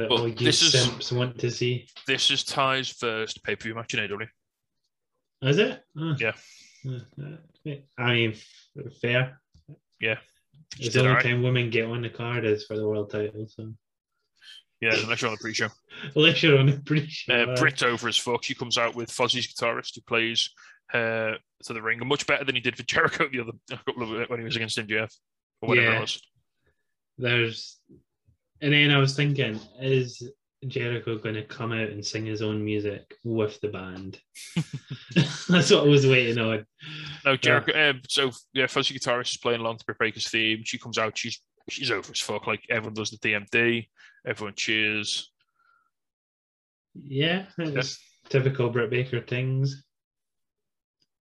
[0.00, 1.86] that Well, all you this is- simps want to see.
[2.06, 4.26] This is Tay's first pay per view match in AEW.
[5.42, 5.82] Is it?
[5.98, 6.16] Oh.
[6.18, 6.32] Yeah.
[7.98, 8.34] I mean,
[9.00, 9.40] fair.
[10.00, 10.18] Yeah.
[10.76, 11.24] It's She the only alright.
[11.24, 13.46] time women get on the card is for the world title.
[13.48, 13.74] So
[14.80, 15.68] Yeah, unless you're on the pre-show.
[16.16, 18.44] unless you're on the pre-show, Uh, Britt's over as fuck.
[18.44, 20.50] She comes out with Fozzy's guitarist who plays
[20.90, 23.52] her to the ring, and much better than he did for Jericho the other
[23.84, 25.12] couple of when he was against MJF
[25.60, 25.98] or whatever Yeah.
[25.98, 26.22] it was.
[27.18, 27.78] there's,
[28.60, 30.30] and then I was thinking, is
[30.66, 34.20] Jericho going to come out and sing his own music with the band?
[35.14, 36.66] That's what I was waiting on.
[37.24, 37.90] No, Jericho.
[37.90, 40.62] Um, so yeah, Fozzy guitarist is playing along to Britt Baker's theme.
[40.64, 41.16] She comes out.
[41.16, 42.46] She's she's over as fuck.
[42.46, 43.88] Like everyone does the DMD.
[44.26, 45.30] Everyone cheers.
[46.94, 47.98] Yeah, it's
[48.28, 49.84] typical Britt Baker things.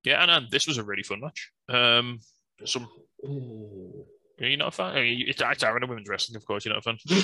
[0.04, 1.52] Yeah, and, and this was a really fun match.
[1.70, 2.20] Um,
[2.66, 2.88] some
[3.26, 4.06] Ooh.
[4.48, 4.98] You're not a fan.
[4.98, 6.66] I mean, it's, it's Aaron and women's wrestling, of course.
[6.66, 6.98] You're not a fan.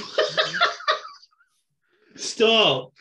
[2.18, 2.94] Stop!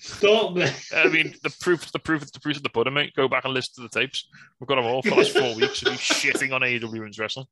[0.00, 0.92] Stop this!
[0.92, 3.14] I mean, the proof, the proof, the proof of the pudding, mate.
[3.14, 4.28] Go back and listen to the tapes.
[4.58, 7.18] We've got them all for the last four weeks of you shitting on AEW women's
[7.18, 7.46] wrestling.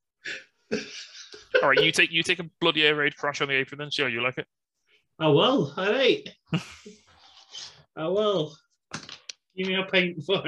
[1.63, 3.91] All right, you take you take a bloody air raid crash on the apron then.
[3.93, 4.47] See how you like it.
[5.21, 5.73] I will.
[5.77, 6.29] All right.
[7.97, 8.57] I will.
[9.57, 10.43] Give me a pint for.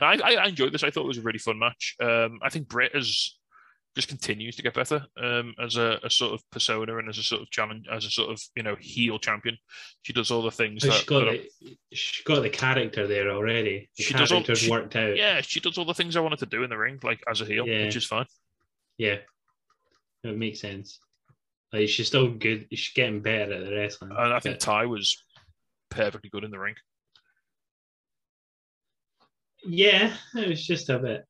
[0.00, 0.82] I, I I enjoyed this.
[0.82, 1.94] I thought it was a really fun match.
[2.00, 3.36] Um, I think Britt has
[3.94, 7.22] just continues to get better um, as a, a sort of persona and as a
[7.22, 9.56] sort of challenge, as a sort of you know heel champion.
[10.02, 13.30] She does all the things She's that, got that the, she's got the character there
[13.30, 13.88] already.
[13.96, 15.16] The She does all- she- worked out.
[15.16, 17.40] yeah, she does all the things I wanted to do in the ring, like as
[17.40, 17.84] a heel, Yeah.
[17.84, 18.26] which is fine.
[18.98, 19.18] Yeah.
[20.24, 20.98] It makes sense.
[21.72, 22.66] Like she's still good.
[22.72, 24.10] She's getting better at the wrestling.
[24.16, 25.22] And I think Tay was
[25.90, 26.74] perfectly good in the ring.
[29.66, 31.24] yeah, it was just a bit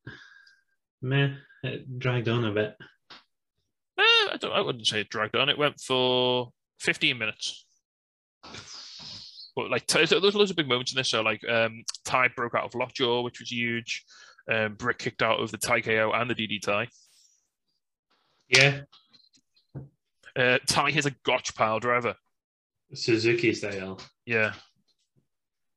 [1.01, 1.33] meh.
[1.65, 2.75] It dragged on a bit.
[3.97, 4.01] Eh,
[4.33, 5.49] I, don't, I wouldn't say it dragged on.
[5.49, 7.65] It went for 15 minutes.
[9.55, 11.09] But like, t- there was loads of big moments in this.
[11.09, 14.03] So like, um, Tay broke out of Lockjaw, which was huge.
[14.51, 16.87] Um, Britt kicked out of the TayKO and the DDTay.
[18.49, 18.81] Yeah.
[20.35, 22.15] Uh, Tay hit a Gotch pile driver.
[22.93, 23.99] Suzuki style.
[24.25, 24.53] Yeah,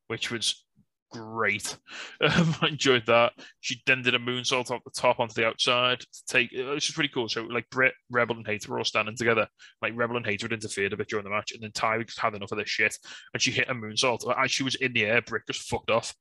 [0.08, 0.64] which was
[1.10, 1.76] great.
[2.20, 3.32] Um, I enjoyed that.
[3.60, 6.52] She then did a moonsault off the top onto the outside to take.
[6.52, 7.28] It was just really cool.
[7.28, 9.46] So like Britt, Rebel, and Hayter were all standing together.
[9.80, 12.18] Like Rebel and Hayter had interfered a bit during the match, and then Tay just
[12.18, 12.96] had enough of this shit,
[13.32, 14.34] and she hit a moonsault.
[14.36, 16.12] As she was in the air, Britt just fucked off.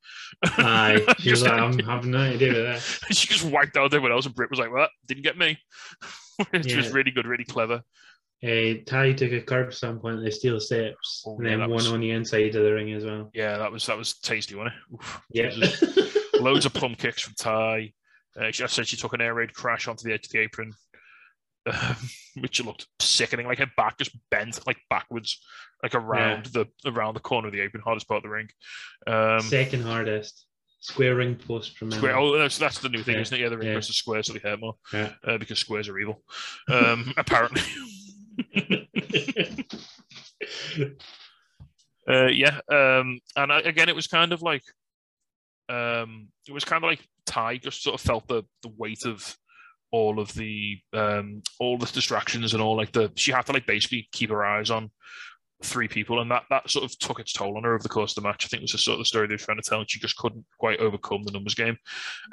[0.43, 1.03] Aye.
[1.17, 2.79] She was like, I'm having do with that.
[3.15, 5.57] she just wiped out everyone else, and Britt was like, "Well, didn't get me,"
[6.51, 7.81] which was really good, really clever.
[8.43, 11.69] Uh, Tay took a curb stomp on the steel steps, Oh, and yeah, then one
[11.71, 13.31] was- on the inside of the ring as well.
[13.33, 14.93] Yeah, that was that was tasty, wasn't it?
[14.95, 15.51] Oof, Yeah.
[16.41, 17.93] Loads of plum kicks from Tay.
[18.39, 20.37] Uh, she, I said she took an air raid crash onto the edge of the
[20.37, 20.71] apron,
[21.65, 21.95] um,
[22.39, 23.47] which looked sickening.
[23.47, 25.41] Like her back just bent like backwards,
[25.81, 28.49] like around the around the corner of the apron, hardest part of the ring.
[29.07, 30.43] Um, Second hardest.
[30.79, 33.41] Square ring post from square, oh, that's, that's the new thing, Yeah, isn't it?
[33.41, 33.73] Yeah, the ring yeah.
[33.73, 35.11] goes to square, so they hurt more Yeah.
[35.25, 36.21] uh, because squares are evil.
[36.69, 37.61] Um, apparently,
[42.09, 42.59] uh, yeah.
[42.71, 44.63] Um, and I, again, it was kind of like
[45.69, 49.37] Um, it was kind of like Tay just sort of felt the the weight of
[49.91, 53.65] all of the um all the distractions and all like the she had to like
[53.65, 54.91] basically keep her eyes on
[55.63, 58.11] three people and that that sort of took its toll on her over the course
[58.15, 58.45] of the match.
[58.45, 59.89] I think it was the sort of the story they were trying to tell and
[59.89, 61.77] she just couldn't quite overcome the numbers game.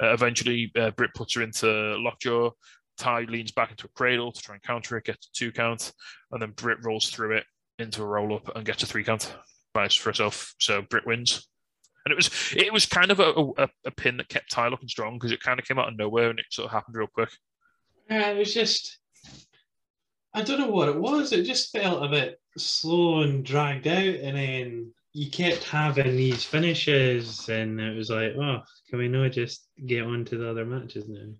[0.01, 2.51] Uh, eventually uh, Britt puts her into lockjaw.
[2.97, 5.93] Tay leans back into a cradle to try and counter it, gets a two count,
[6.31, 7.45] and then Britt rolls through it
[7.79, 9.35] into a roll up and gets a three count.
[9.73, 10.53] Nice for herself.
[10.59, 11.47] So Britt wins.
[12.05, 14.87] And it was it was kind of a, a, a pin that kept Tay looking
[14.87, 17.07] strong because it kind of came out of nowhere and it sort of happened real
[17.07, 17.29] quick.
[18.09, 18.99] Yeah, it was just.
[20.33, 21.31] I don't know what it was.
[21.31, 26.43] It just felt a bit slow and dragged out, and then you kept having these
[26.43, 30.65] finishes, and it was like, oh, can we not just get on to the other
[30.65, 31.33] matches now?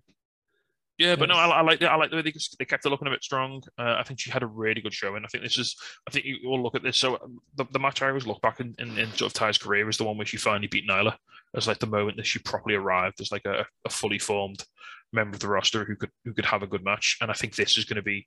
[0.98, 2.90] Yeah, but no, I, I like the, I like the way they, they kept her
[2.90, 3.62] looking a bit strong.
[3.78, 5.24] Uh, I think she had a really good showing.
[5.24, 5.76] I think this is,
[6.08, 6.96] I think you all look at this.
[6.96, 9.58] So um, the, the match I always look back in, in, in sort of Tay's
[9.58, 11.16] career is the one where she finally beat Nyla
[11.54, 14.64] as like the moment that she properly arrived as like a, a fully formed
[15.12, 17.18] member of the roster who could who could have a good match.
[17.20, 18.26] And I think this is going to be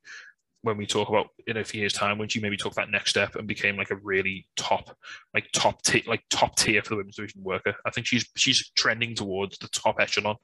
[0.62, 3.12] when we talk about in a few years' time when she maybe took that next
[3.12, 4.96] step and became like a really top,
[5.34, 7.74] like top tier, like top tier for the women's division worker.
[7.86, 10.36] I think she's she's trending towards the top echelon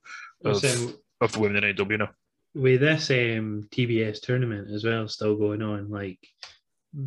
[0.43, 2.09] of, So, of the women in AW now.
[2.53, 6.19] with this um, TBS tournament as well still going on, like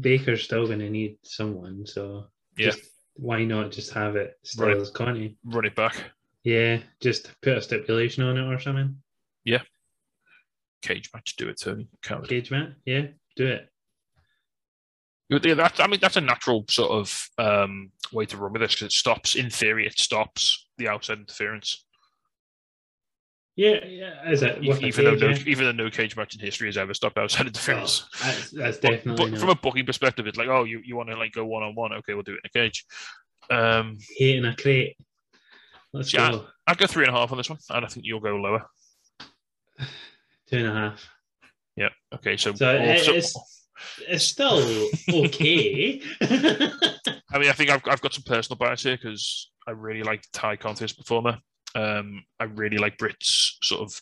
[0.00, 1.86] Baker's still going to need someone.
[1.86, 2.70] So Yeah.
[2.70, 2.80] just,
[3.14, 4.76] why not just have it still Right.
[4.76, 5.36] as Connie?
[5.44, 5.96] Run it back.
[6.44, 9.02] Yeah, just put a stipulation on it or something.
[9.44, 9.62] Yeah.
[10.82, 11.88] Cage match, do it, Tony.
[12.26, 12.72] Cage match.
[12.84, 13.68] Yeah, do it.
[15.30, 18.74] Yeah, that, I mean, that's a natural sort of um, way to run with this
[18.74, 21.84] because it stops, in theory, it stops the outside interference.
[23.58, 24.30] Yeah, yeah.
[24.30, 24.62] Is it?
[24.62, 27.18] E- even though no, cage, even though no cage match in history has ever stopped
[27.18, 27.48] outside yeah?
[27.48, 28.08] interference.
[28.22, 29.40] Well, that's, that's definitely but not.
[29.40, 31.74] from a booking perspective, it's like, oh, you, you want to like go one on
[31.74, 31.92] one?
[31.92, 32.86] Okay, we'll do it in a cage.
[33.50, 34.96] Um, hating a crate.
[35.92, 36.30] Let's Yeah.
[36.30, 36.46] go.
[36.68, 38.64] I'd go three and a half on this one, and I think you'll go lower.
[40.48, 41.10] Two and a half.
[41.74, 41.88] Yeah.
[42.14, 42.36] Okay.
[42.36, 43.36] So, So also- it's
[44.06, 44.58] it's still
[45.12, 46.00] okay.
[46.20, 50.22] I mean, I think I've, I've got some personal bias here because I really like
[50.22, 51.38] the Thai contest performer.
[51.74, 54.00] Um, I really like Britt's sort of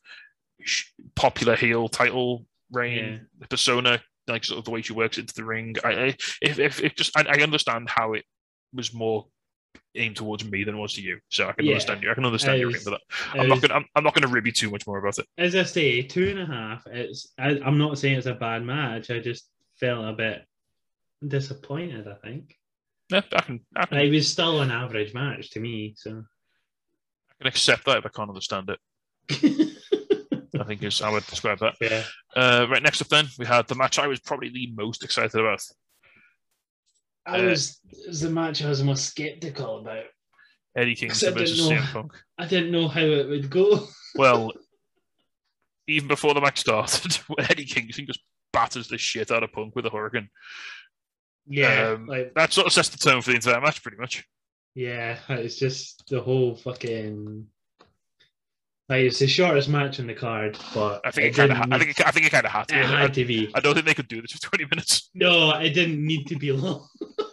[1.14, 3.46] popular heel title reign Yeah.
[3.48, 5.76] persona, like sort of the way she works into the ring.
[5.84, 6.06] I, I
[6.42, 8.24] if, if, if just I, I understand how it
[8.72, 9.26] was more
[9.94, 11.72] aimed towards me than it was to you, so I can Yeah.
[11.72, 12.10] understand you.
[12.10, 13.40] I can understand your It reason was- for that.
[13.40, 15.26] I'm not gonna I'm, I'm not gonna rib you too much more about it.
[15.38, 16.86] as I say, two and a half.
[16.86, 19.10] It's I, I'm not saying it's a bad match.
[19.10, 19.48] I just
[19.78, 20.44] felt a bit
[21.26, 22.06] disappointed.
[22.08, 22.56] I think
[23.10, 25.94] Yeah, I can I can, it was still an average match to me.
[25.96, 26.24] So
[27.38, 28.78] can accept that if I can't understand it.
[30.60, 31.74] I think is how I would describe that.
[31.80, 32.02] yeah,
[32.34, 35.34] Uh, right next up, then we had the match I was probably the most excited
[35.38, 35.60] about.
[37.26, 40.04] I Uh, was it was the match I was most skeptical about.
[40.76, 41.76] Eddie Kingston I versus know.
[41.76, 42.12] CM Punk.
[42.38, 43.86] I didn't know how it would go.
[44.14, 44.52] Well,
[45.86, 47.18] even before the match started,
[47.50, 48.20] Eddie Kingston just
[48.50, 50.30] batters the shit out of Punk with a hurricane.
[51.46, 54.24] Yeah, Um, like That sort of sets the tone for the entire match, pretty much.
[54.76, 57.46] Yeah, it's just the whole fucking.
[58.88, 61.72] Like it's the shortest match on the card, but I think it, it kind of.
[61.72, 61.90] I think.
[61.98, 62.74] It, I think it kind of had to.
[62.74, 63.50] Had to be.
[63.54, 65.10] I don't think they could do this for twenty minutes.
[65.14, 66.86] No, it didn't need to be long.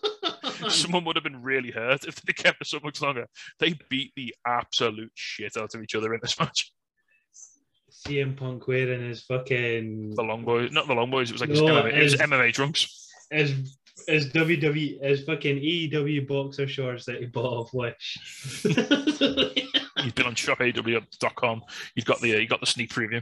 [0.70, 3.28] Someone would have been really hurt if they kept it so much longer.
[3.60, 6.72] They beat the absolute shit out of each other in this match.
[7.92, 11.30] CM Punk wearing his fucking The long boys, not the long boys.
[11.30, 13.10] It was like his No, MMA, it was MMA trunks.
[13.30, 13.78] his
[14.08, 18.18] his WWE his fucking AEW boxer shorts that he bought off Wish.
[18.66, 21.62] You've been on shopaew.com.
[21.96, 23.22] You've got the uh, you got the sneak preview.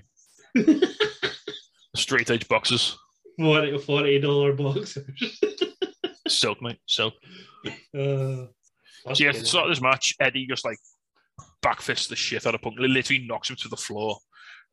[1.96, 2.98] Straight edge boxes,
[3.38, 5.40] Forty forty dollar boxers.
[6.28, 7.14] silk mate, silk.
[7.96, 8.48] Uh,
[9.14, 10.78] So yeah, at the start of this match, Eddie just like
[11.64, 14.18] backfists the shit out of Punk, literally knocks him to the floor.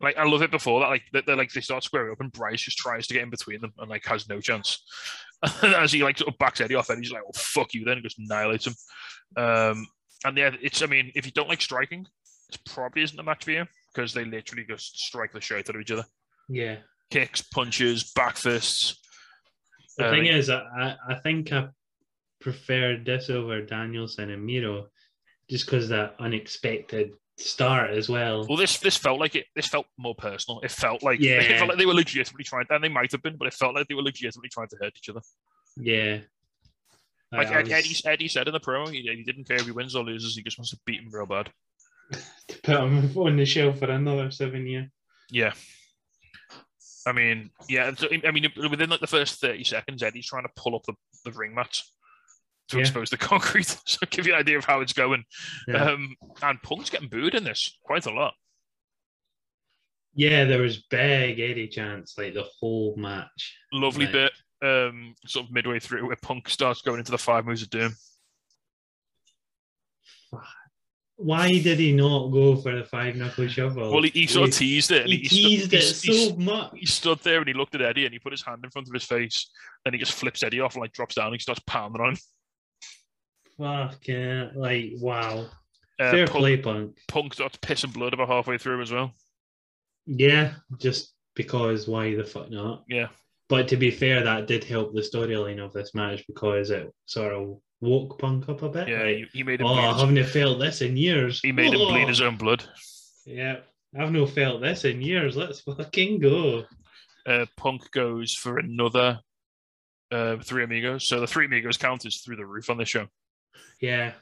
[0.01, 2.31] Like I love it before that, like they they're like they start squaring up, and
[2.33, 4.81] Bryce just tries to get in between them and like has no chance.
[5.63, 7.95] As he like sort of backs Eddie off, and he's like, "Oh fuck you!" Then
[7.95, 8.75] and just annihilates him.
[9.37, 9.87] Um,
[10.25, 12.07] and yeah, it's I mean, if you don't like striking,
[12.51, 13.65] it probably isn't a match for you
[13.95, 16.05] because they literally just strike the shit out of each other.
[16.49, 16.77] yeah.
[17.11, 19.01] Kicks, punches, back fists.
[19.97, 21.69] The Uh, thing is, I, I I think I
[22.41, 24.89] prefer this over Danielson and Miro,
[25.49, 28.45] just because that unexpected start as well.
[28.47, 29.47] Well, this this felt like it.
[29.55, 30.61] This felt more personal.
[30.61, 31.41] It felt like Yeah.
[31.41, 33.75] it felt like they were legitimately trying, and they might have been, but it felt
[33.75, 35.21] like they were legitimately trying to hurt each other.
[35.77, 36.21] Yeah.
[37.33, 39.57] Like I- I Ed, was- Eddie, Eddie said in the promo, he, he didn't care
[39.59, 40.35] if he wins or loses.
[40.35, 41.51] He just wants to beat him real bad.
[42.49, 44.91] to put him on the shelf for another seven year.
[45.31, 45.53] Yeah.
[47.07, 47.91] I mean, yeah.
[48.27, 51.33] I mean, within like the first thirty seconds, Eddie's trying to pull up the, the
[51.33, 51.93] ring mats,
[52.69, 52.81] to Yeah.
[52.83, 53.77] expose the concrete.
[53.85, 55.25] so give you an idea of how it's going.
[55.67, 55.85] Yeah.
[55.91, 58.35] Um, and Punk's getting booed in this quite a lot.
[60.15, 63.57] Yeah, there was big Eddie chance like the whole match.
[63.73, 64.13] Lovely Right.
[64.13, 67.71] bit, um, sort of midway through where Punk starts going into the five moves of
[67.71, 67.95] doom.
[71.17, 73.93] Why did he not go for the five knuckle shovel?
[73.93, 75.03] Well, he, he sort of teased it.
[75.03, 76.71] And he he, teased stood, it he- he- so much.
[76.77, 78.87] he stood there and he looked at Eddie and he put his hand in front
[78.87, 79.51] of his face.
[79.85, 82.11] Then he just flips Eddie off and like drops down and he starts pounding on
[82.11, 82.19] him.
[83.59, 85.47] Fucking like wow.
[86.01, 86.97] Uh, Fair Punk, play, Punk.
[87.09, 89.13] Punk starts pissing blood about halfway through as well.
[90.07, 92.85] Yeah, just because why the fuck not?
[92.89, 93.09] Yeah.
[93.49, 97.33] But to be fair, that did help the storyline of this match because it sort
[97.33, 98.89] of woke Punk up a bit.
[98.89, 101.41] Yeah, like, he, made him oh, bleed I haven't felt this in years.
[101.41, 101.89] he made him Oh.
[101.89, 102.65] bleed his own blood.
[103.27, 103.57] Yeah,
[103.99, 105.37] I've no felt this in years.
[105.37, 106.65] Let's fucking go.
[107.27, 109.21] Uh, Punk goes for another
[110.11, 111.07] uh, three amigos.
[111.07, 113.09] So the three amigos count is through the roof on this show.
[113.81, 114.13] Yeah,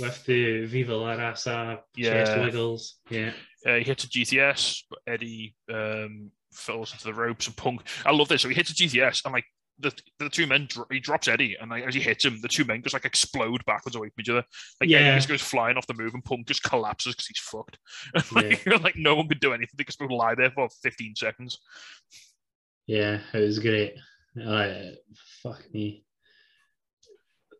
[0.00, 2.24] with the Viva La Raza Yeah.
[2.24, 2.96] chest wiggles.
[3.10, 3.32] Yeah,
[3.64, 7.82] Uh, he hits a GTS, but Eddie um, falls into the ropes and Punk.
[8.04, 8.42] I love this.
[8.42, 9.44] So he hits a GTS and like
[9.78, 12.48] the, the two men, dro- he drops Eddie, and like, as he hits him, the
[12.48, 14.42] two men just like explode backwards away from each other.
[14.80, 14.98] Like Yeah.
[15.00, 17.78] Eddie just goes flying off the move, and Punk just collapses because he's fucked.
[18.32, 19.74] like, like no one could do anything.
[19.76, 21.58] They just both lie there for 15 seconds.
[22.86, 23.96] yeah, it was great.
[24.34, 24.98] Like,
[25.42, 26.05] fuck me.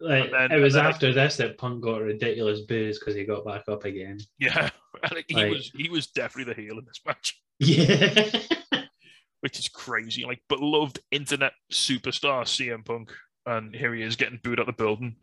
[0.01, 3.45] Like, then- it was I- after this that Punk got ridiculous boos because he got
[3.45, 4.19] back up again.
[4.39, 4.71] Yeah,
[5.13, 8.41] like, he Like- was he was definitely the heel in this match, Yeah.
[9.41, 10.25] which is crazy.
[10.25, 13.13] Like beloved internet superstar CM Punk,
[13.47, 15.17] and here he is getting booed out the building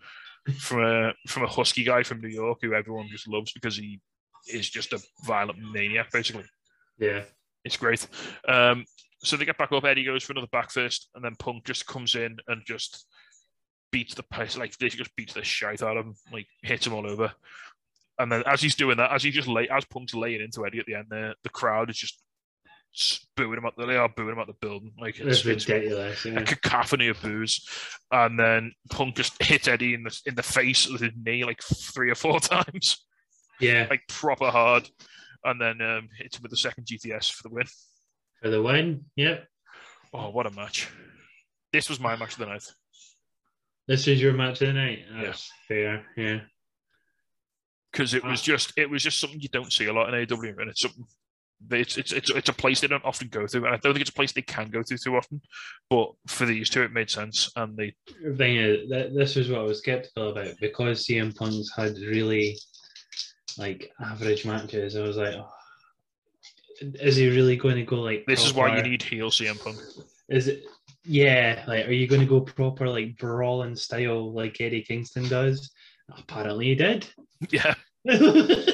[0.59, 3.99] from a from a husky guy from New York who everyone just loves because he
[4.51, 6.45] is just a violent maniac, basically.
[6.99, 7.23] yeah.
[7.65, 8.05] It's great.
[8.45, 8.83] Um,
[9.23, 9.85] so they get back up.
[9.85, 13.05] Eddie goes for another back fist, and then Punk just comes in and just
[13.93, 16.93] beats the piss, like they just beats the shit out of him, like hits him
[16.93, 17.31] all over.
[18.19, 20.79] And then as he's doing that, as he just lay, as Punk's laying into Eddie
[20.79, 22.19] at the end, there, the crowd is just
[23.37, 23.75] booing him out.
[23.77, 26.25] They are booing him out the building, like it's, it's ridiculous.
[26.25, 27.67] a cacophony of boos.
[28.11, 31.61] And then Punk just hits Eddie in the in the face with his knee like
[31.61, 33.05] three or four times,
[33.59, 33.87] yeah.
[33.89, 34.89] like proper hard.
[35.45, 37.65] And then um, hits him with the second GTS for the win.
[38.41, 39.05] For the win.
[39.17, 39.45] Yep.
[40.13, 40.87] Oh, what a match!
[41.73, 42.63] This was my match of the night.
[43.87, 44.99] This is your match of the night.
[45.13, 45.23] Yeah.
[45.23, 46.05] That's fair.
[46.17, 46.39] Yeah.
[47.91, 48.43] because it was Ah.
[48.43, 51.05] just it was just something you don't see a lot in AEW, and it's something
[51.71, 54.01] it's it's it's, it's a place they don't often go to, and I don't think
[54.01, 55.41] it's a place they can go to too often.
[55.89, 59.49] But for these two, it made sense, and they The thing is, that this is
[59.49, 62.57] what I was skeptical about because CM Punk's had really
[63.57, 64.95] like average matches.
[64.95, 65.49] I was like, oh,
[66.81, 68.25] is he really going to go like?
[68.27, 69.77] this is why you need heel CM Punk.
[70.29, 70.63] Is it?
[71.05, 75.71] Yeah, like, are you going to go proper like brawling style like Eddie Kingston does?
[76.17, 77.07] Apparently, he did.
[77.49, 77.73] Yeah,
[78.09, 78.71] so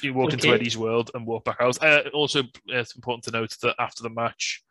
[0.02, 1.82] you walk into Eddie's world and walk back out.
[1.82, 4.62] Uh, also, it's important to note that after the match,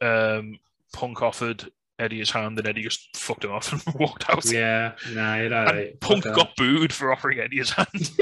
[0.00, 0.58] um,
[0.92, 4.44] Punk offered Eddie his hand, and Eddie just fucked him off and walked out.
[4.50, 6.00] yeah, nah, you're And right.
[6.00, 8.10] Punk Fuck got booed for offering Eddie his hand.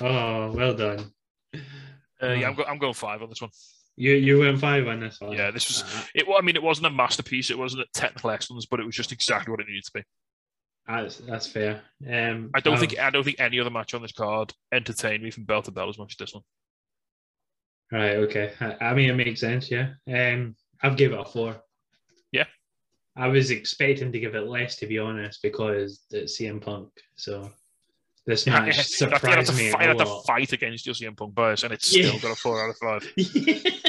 [0.00, 1.10] Oh, well done.
[2.22, 3.50] Uh, yeah, I'm, go- I'm going five on this one.
[3.96, 5.32] You you went five on this one.
[5.32, 7.50] Yeah, this was- Ah, It, I mean, it wasn't a masterpiece.
[7.50, 10.02] It wasn't a technical excellence, but it was just exactly what it needed to be.
[10.86, 11.82] that's that's fair.
[12.06, 15.22] Um, I don't I've- think I don't think any other match on this card entertained
[15.22, 16.44] me from bell to bell as much as this one.
[17.90, 18.16] Right.
[18.16, 18.52] Okay.
[18.60, 19.70] I, I mean, it makes sense.
[19.70, 19.94] Yeah.
[20.12, 21.56] Um, I've give it a four.
[22.32, 22.46] Yeah.
[23.16, 26.90] I was expecting to give it less, to be honest, because it's CM Punk.
[27.16, 27.50] So
[28.26, 31.34] this Yeah, match to, surprised me fight, you have to fight against your CM Punk
[31.34, 32.08] bias, and it's Yeah.
[32.08, 33.12] still got a four out of five.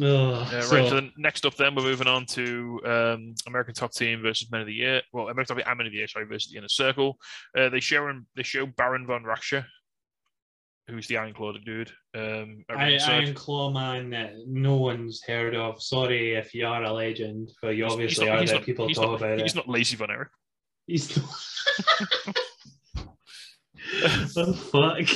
[0.00, 0.04] oh,
[0.50, 0.62] Yeah, right.
[0.64, 4.62] So then next up, then we're moving on to um, American Top Team versus Men
[4.62, 5.02] of the Year.
[5.12, 7.18] Well, American Top Team and Men of the Year, sorry, versus the Inner Circle.
[7.56, 9.64] Uh, they show they show Baron von Raschke,
[10.88, 11.92] who's the Iron Claw dude.
[12.14, 12.98] Um, I.
[13.06, 15.82] Iron Claw man that no one's heard of.
[15.82, 18.56] Sorry if you are a legend, but you He's- obviously he's not- are he's that
[18.56, 19.56] not- people he's talk not, about He's it.
[19.56, 20.28] not lazy von Erich.
[20.86, 21.18] He's
[24.36, 25.08] oh fuck.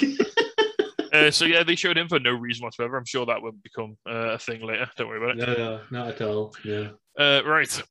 [1.12, 2.96] Uh, so yeah, they showed him for no reason whatsoever.
[2.96, 4.88] I'm sure that will become uh, a thing later.
[4.96, 5.46] Don't worry about it.
[5.46, 6.54] no, no, not at all.
[6.64, 6.88] Yeah.
[7.18, 7.82] Uh, right.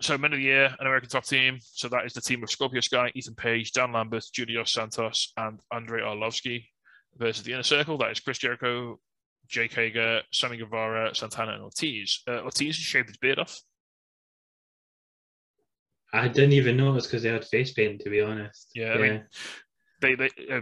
[0.00, 1.58] So Men of the Year, an American top team.
[1.60, 5.32] So that is the team of Scorpio Sky, Ethan Page, Dan Lambert, Junior dos Santos,
[5.36, 6.64] and Andrei Arlovsky
[7.16, 7.98] versus the Inner Circle.
[7.98, 8.98] That is Chris Jericho,
[9.46, 12.22] Jake Hager, Sammy Guevara, Santana, and Ortiz.
[12.26, 13.60] Uh, Ortiz has shaved his beard off.
[16.14, 18.00] I didn't even notice because they had face paint.
[18.02, 18.70] To be honest.
[18.74, 19.24] Yeah, I mean-
[20.00, 20.60] They, they uh,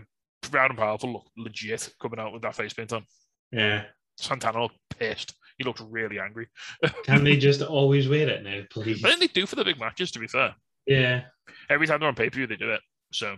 [0.50, 3.04] Proud and Powerful look legit coming out with that face paint on.
[3.52, 3.84] yeah.
[4.18, 5.34] Santana looked pissed.
[5.58, 6.46] He looked really angry.
[7.04, 9.02] Can they just always wear it now, please?
[9.04, 10.10] I think they do for the big matches.
[10.12, 10.54] To be fair,
[10.86, 11.22] Yeah,
[11.70, 12.80] every time they're on pay per view, they do it.
[13.12, 13.36] So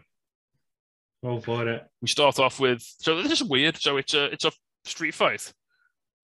[1.22, 1.84] all for it.
[2.02, 2.82] we start off with.
[2.98, 3.76] So this is weird.
[3.80, 4.52] So it's a it's a
[4.84, 5.52] street fight,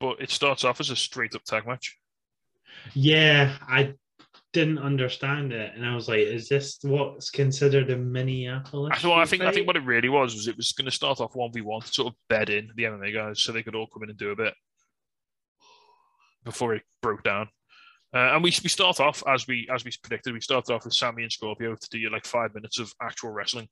[0.01, 1.97] but it starts off as a straight up tag match.
[2.95, 3.95] Yeah, I
[4.53, 9.20] didn't understand it, and I was like, "Is this what's considered a Minneapolis?" I thought
[9.20, 11.36] I think I think what it really was was it was going to start off
[11.36, 14.03] one v one sort of bed in the MMA guys so they could all come
[14.03, 14.55] in and do a bit
[16.44, 17.48] before it broke down.
[18.12, 20.32] Uh, and we we start off as we as we predicted.
[20.32, 23.68] We started off with Sammy and Scorpio to do like five minutes of actual wrestling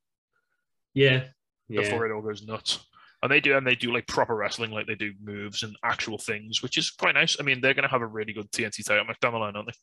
[0.94, 1.24] Yeah,
[1.68, 1.80] yeah.
[1.80, 2.86] before it all goes nuts.
[3.20, 6.18] And they do, and they do like proper wrestling, like they do moves and actual
[6.18, 7.36] things, which is quite nice.
[7.40, 9.56] I mean, they're going to have a really good TNT title match down the line,
[9.56, 9.74] aren't they?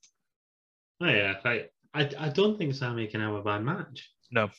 [1.01, 4.09] Oh yeah, I, I I don't think Sammy can have a bad match.
[4.31, 4.49] No,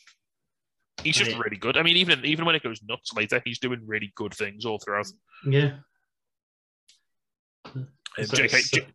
[1.03, 1.77] he's just really good.
[1.77, 4.79] I mean, even even when it goes nuts later, he's doing really good things all
[4.79, 5.07] throughout.
[5.49, 5.79] Yeah.
[7.65, 7.89] Um,
[8.23, 8.87] So- JK, so- J-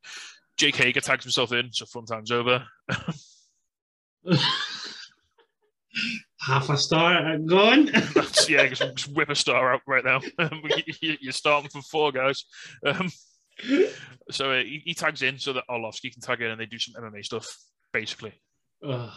[0.58, 2.64] Jake Hager tags himself in, so fun time's over.
[6.40, 7.86] Half a star gone.
[8.16, 10.22] That's, yeah, just, just whip a star out right now.
[11.02, 12.46] You- You're starting from four guys.
[12.86, 13.10] Um,
[14.32, 16.80] so uh, he, he tags in so that Arlovsky can tag in and they do
[16.80, 17.48] some MMA stuff,
[17.94, 18.34] basically.
[18.88, 19.12] Ugh,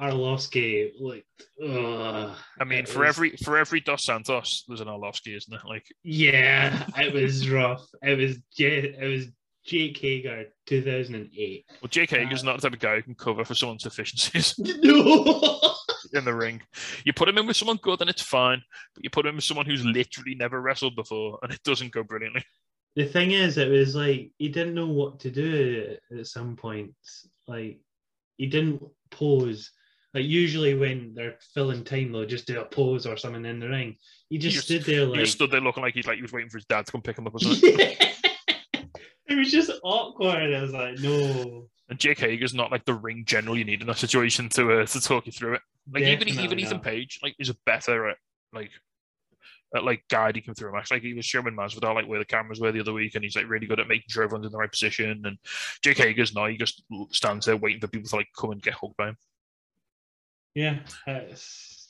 [0.00, 1.26] Arlovsky, like.
[1.62, 5.60] I mean, for was- every for every Dos Santos, there's an Arlovsky, isn't it?
[5.66, 7.84] Like, yeah, it was rough.
[8.02, 9.26] It was J- it was
[9.66, 11.66] Jake Hager, two thousand and eight.
[11.82, 15.60] well, Jake Hager's not the type of guy who can cover for someone's deficiencies No.
[16.14, 16.62] in the ring.
[17.04, 18.62] You put him in with someone good and it's fine,
[18.94, 22.02] but you put him with someone who's literally never wrestled before and it doesn't go
[22.02, 22.42] brilliantly.
[22.96, 27.28] The thing is, it was like he didn't know what to do at some points.
[27.46, 27.80] Like
[28.36, 29.70] he didn't pose.
[30.12, 33.68] Like usually when they're filling time, they'll just do a pose or something in the
[33.68, 33.96] ring.
[34.28, 36.22] He just, just- stood there He like just stood there looking like he's like he
[36.22, 37.76] was waiting for his dad to come pick him up or something.
[37.78, 40.52] it was just awkward.
[40.52, 41.68] I was like, no.
[41.88, 44.86] And Jake Hager's not like the ring general you need in that situation to uh,
[44.86, 45.62] to talk you through it.
[45.92, 46.84] Like even Definitely even Ethan not.
[46.84, 48.16] Page like is a better at
[48.52, 48.70] like
[49.74, 50.90] at like guiding him through a match.
[50.90, 53.36] Like he was showing Masvidal like where the cameras were the other week, and he's
[53.36, 55.22] like really good at making sure everyone's in the right position.
[55.24, 55.38] And
[55.82, 58.74] Jake Hager's not; he just stands there waiting for people to like come and get
[58.74, 59.16] hugged by him.
[60.54, 61.80] Yeah, it's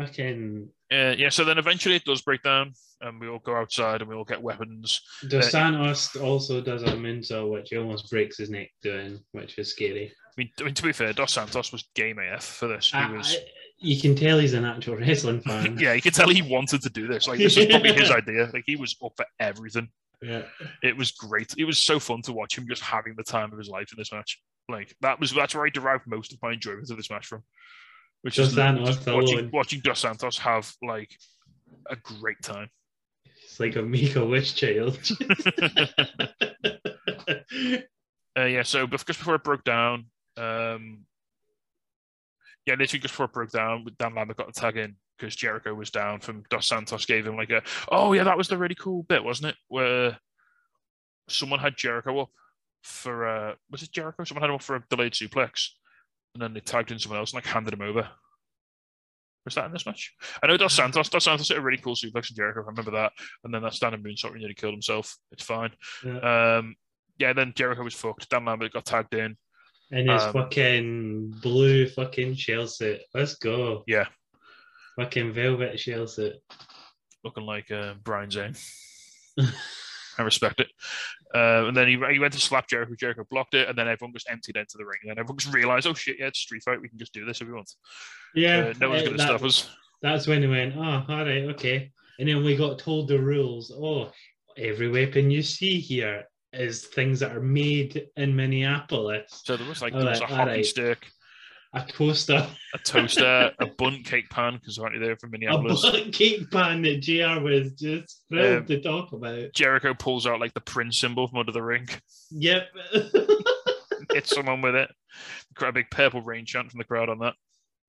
[0.00, 1.28] fucking Uh, yeah.
[1.28, 4.24] So then eventually it does break down, and we all go outside and we all
[4.24, 5.00] get weapons.
[5.28, 9.70] Dos Santos also does a moonsault, which he almost breaks his neck doing, which is
[9.70, 10.12] scary.
[10.26, 12.92] I mean, I mean to be fair, Dos Santos was game AF for this.
[12.92, 13.36] He was.
[13.80, 15.78] You can tell he's an actual wrestling fan.
[15.80, 17.28] yeah, you can tell he wanted to do this.
[17.28, 18.50] Like this was probably his idea.
[18.52, 19.88] Like he was up for everything.
[20.20, 20.42] yeah.
[20.82, 21.54] It was great.
[21.56, 23.98] It was so fun to watch him just having the time of his life in
[23.98, 24.40] this match.
[24.68, 27.42] Like that was that's where I derived most of my enjoyment of this match from.
[28.22, 31.16] Which Dos is Santos just watching, watching Dos Santos have like
[31.88, 32.68] a great time.
[33.44, 34.98] It's like a Make a Wish child.
[38.38, 40.06] Uh, yeah, so because before it broke down,
[40.36, 41.00] um,
[42.68, 45.34] yeah, literally just before it broke down, with Dan Lambert got the tag in because
[45.34, 48.58] Jericho was down from Dos Santos gave him like a, oh yeah, that was the
[48.58, 49.56] really cool bit, wasn't it?
[49.68, 50.18] Where
[51.30, 52.28] someone had Jericho up
[52.82, 54.22] for, uh, was it Jericho?
[54.24, 55.70] Someone had him up for a delayed suplex
[56.34, 58.06] and then they tagged in someone else and like handed him over.
[59.46, 60.14] Was that in this match?
[60.42, 61.08] I know Dos Santos.
[61.08, 62.60] Dos Santos hit a really cool suplex in Jericho.
[62.60, 63.12] I remember that.
[63.44, 65.16] And then that standing moonsault when he nearly killed himself.
[65.32, 65.70] It's fine.
[66.04, 66.58] Yeah.
[66.58, 66.76] Um,
[67.18, 68.28] yeah, then Jericho was fucked.
[68.28, 69.38] Dan Lambert got tagged in.
[69.90, 73.00] And his Um, fucking blue fucking shell suit.
[73.14, 73.84] Let's go.
[73.86, 74.06] Yeah,
[74.96, 76.34] Fucking velvet shell suit.
[77.24, 78.54] looking like uh, Brian Zane.
[80.18, 80.68] I respect it.
[81.34, 82.94] Uh, and then he, he went to slap Jericho.
[82.98, 84.98] Jericho blocked it, and then everyone just emptied into the ring.
[85.02, 86.80] And then everyone just realized, oh shit, yeah, it's a street fight.
[86.80, 87.70] We can just do this if we want.
[88.34, 88.58] Yeah.
[88.58, 89.68] Uh, no one's going to stop us.
[90.02, 91.92] That's when they went, oh, all right, okay.
[92.18, 93.72] And then we got told the rules.
[93.74, 94.10] Oh,
[94.56, 96.24] every weapon you see here
[96.58, 99.42] is things that are made in Minneapolis.
[99.44, 100.66] So there was like there was a hockey right.
[100.66, 101.06] stick,
[101.74, 105.84] A toaster, a toaster, a bundt cake pan because they're actually there from Minneapolis?
[105.84, 109.52] a butt cake pan that JR was just thrilled Um, to talk about.
[109.54, 111.88] Jericho pulls out like the Prince symbol from under the ring,
[112.30, 112.68] Yep.
[114.12, 114.90] hits someone with it.
[115.54, 117.34] Got a big purple rain chant from the crowd on that.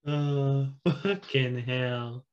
[0.07, 0.67] oh,
[1.03, 2.25] fucking hell.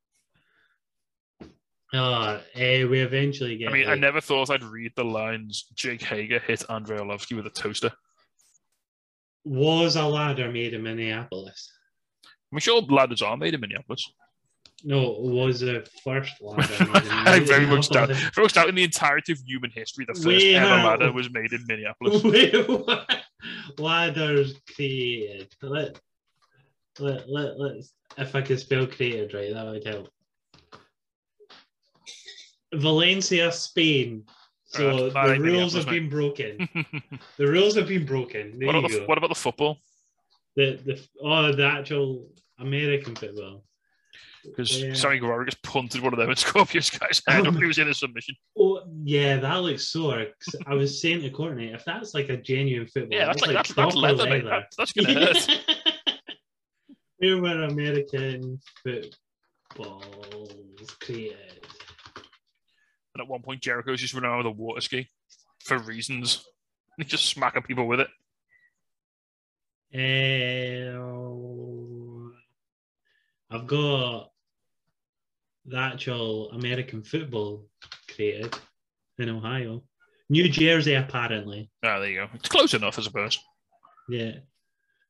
[1.95, 3.69] Eh, we eventually get.
[3.69, 7.47] I mean, I never thought I'd read the lines Jake Hager hit Andrei Arlovsky with
[7.47, 7.93] a toaster.
[9.45, 11.71] was a ladder made in Minneapolis.
[12.53, 14.11] I'm sure ladders are made in Minneapolis.
[14.85, 16.85] No, it was the first ladder.
[16.85, 18.09] made in I very much doubt.
[18.11, 21.13] Very much doubt in the entirety of human history, the first We ever have- ladder
[21.13, 22.23] was made in Minneapolis.
[23.79, 25.55] Ladders created.
[25.63, 26.01] Let,
[26.99, 30.09] let, let, let's, if I could spell created right, that would help.
[32.77, 34.25] Valencia, Spain.
[34.69, 36.69] So that the rules have been broken.
[37.39, 38.59] The rules have been broken.
[38.59, 39.79] There what, about the, what about the football?
[40.57, 43.63] The the oh the actual American football.
[44.45, 44.95] Because Yeah.
[44.95, 47.89] Sammy Guevara just punted one of them and Scorpio Sky's head when he was in
[47.89, 48.35] a submission.
[48.59, 50.27] Oh yeah, that looks sore.
[50.67, 53.75] I was saying to Courtney, if that's like a genuine football, Yeah, that's like, that's,
[53.75, 54.45] that's leather, mate.
[54.45, 55.49] That, that's gonna hurt.
[57.19, 60.51] Where were American footballs
[61.01, 61.56] created?
[63.17, 65.09] And at one point, Jericho's just running around with a water ski
[65.65, 66.45] for reasons.
[66.99, 68.09] He's just smacking people with it.
[69.95, 71.01] Uh,
[73.51, 74.33] I've got
[75.65, 77.65] the actual American football
[78.15, 78.55] created
[79.19, 79.83] in Ohio.
[80.29, 81.71] New Jersey, apparently.
[81.83, 82.29] Ah, there you go.
[82.35, 83.39] It's close enough, I suppose.
[84.11, 84.33] Yeah.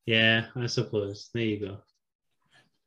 [0.05, 1.29] Yeah, I suppose.
[1.35, 1.79] There you go.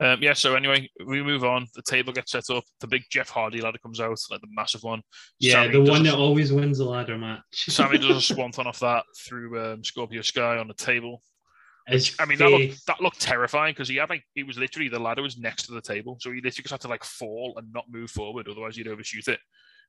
[0.01, 1.67] Um, yeah, so anyway, we move on.
[1.75, 2.63] The table gets set up.
[2.79, 5.01] The big Jeff Hardy ladder comes out, like the massive one.
[5.39, 7.41] Yeah, Sammy the one that always wins the ladder match.
[7.51, 11.21] Sammy does a swanton off that through um, Scorpio Sky on the table.
[11.87, 14.89] His I mean, that looked, that looked terrifying because he had like he was literally
[14.89, 17.55] the ladder was next to the table, so he literally just had to like fall
[17.57, 19.39] and not move forward, otherwise you'd overshoot it,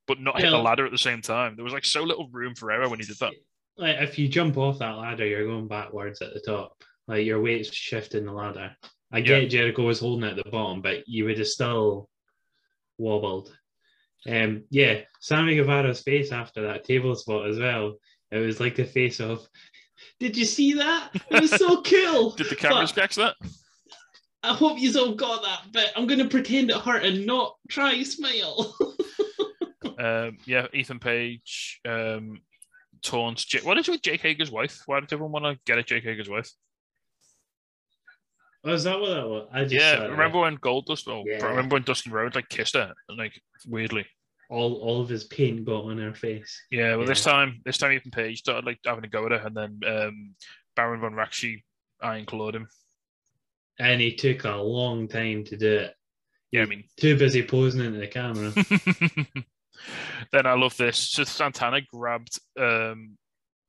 [0.09, 1.55] but not hit the ladder at the same time.
[1.55, 3.33] There was like so little room for error when he did that.
[3.77, 6.75] like if you jump off that ladder, you're going backwards at the top.
[7.07, 8.75] Like your weight's shifting the ladder.
[9.13, 9.41] I Yeah.
[9.41, 12.09] get Jericho was holding at the bottom, but you would have still
[12.99, 13.57] wobbled.
[14.29, 17.97] Um, yeah, Sammy Guevara's face after that table spot as well.
[18.31, 19.47] It was like the face of,
[20.19, 21.11] did you see that?
[21.31, 22.31] It was so cool.
[22.31, 23.35] Did the cameras But catch that?
[24.43, 27.57] I hope you all got that, but I'm going to pretend it hurt and not
[27.69, 28.75] try smile.
[29.99, 32.41] Um, yeah, Ethan Page um,
[33.03, 33.45] taunts.
[33.45, 34.81] J- what is it with Jake Hager's wife?
[34.87, 36.51] Why did everyone want to get at Jake Hager's wife?
[38.65, 39.49] Oh, is that what that was?
[39.53, 40.11] I just Yeah, saw it.
[40.11, 41.09] remember when Goldust?
[41.09, 41.45] Oh, Yeah.
[41.47, 44.07] remember when Dustin Rhodes like kissed her, like weirdly.
[44.49, 46.61] all all of his paint got on her face.
[46.71, 49.47] Yeah, well, this time, this time Ethan Page started like having a go at her,
[49.47, 50.35] and then um,
[50.77, 51.63] Baron von Raschke
[52.03, 52.69] iron clawed him.
[53.79, 55.95] And he took a long time to do it.
[56.51, 58.53] Yeah, I mean, Too busy posing into the camera.
[60.33, 60.99] then I love this.
[60.99, 63.17] So Santana grabbed um,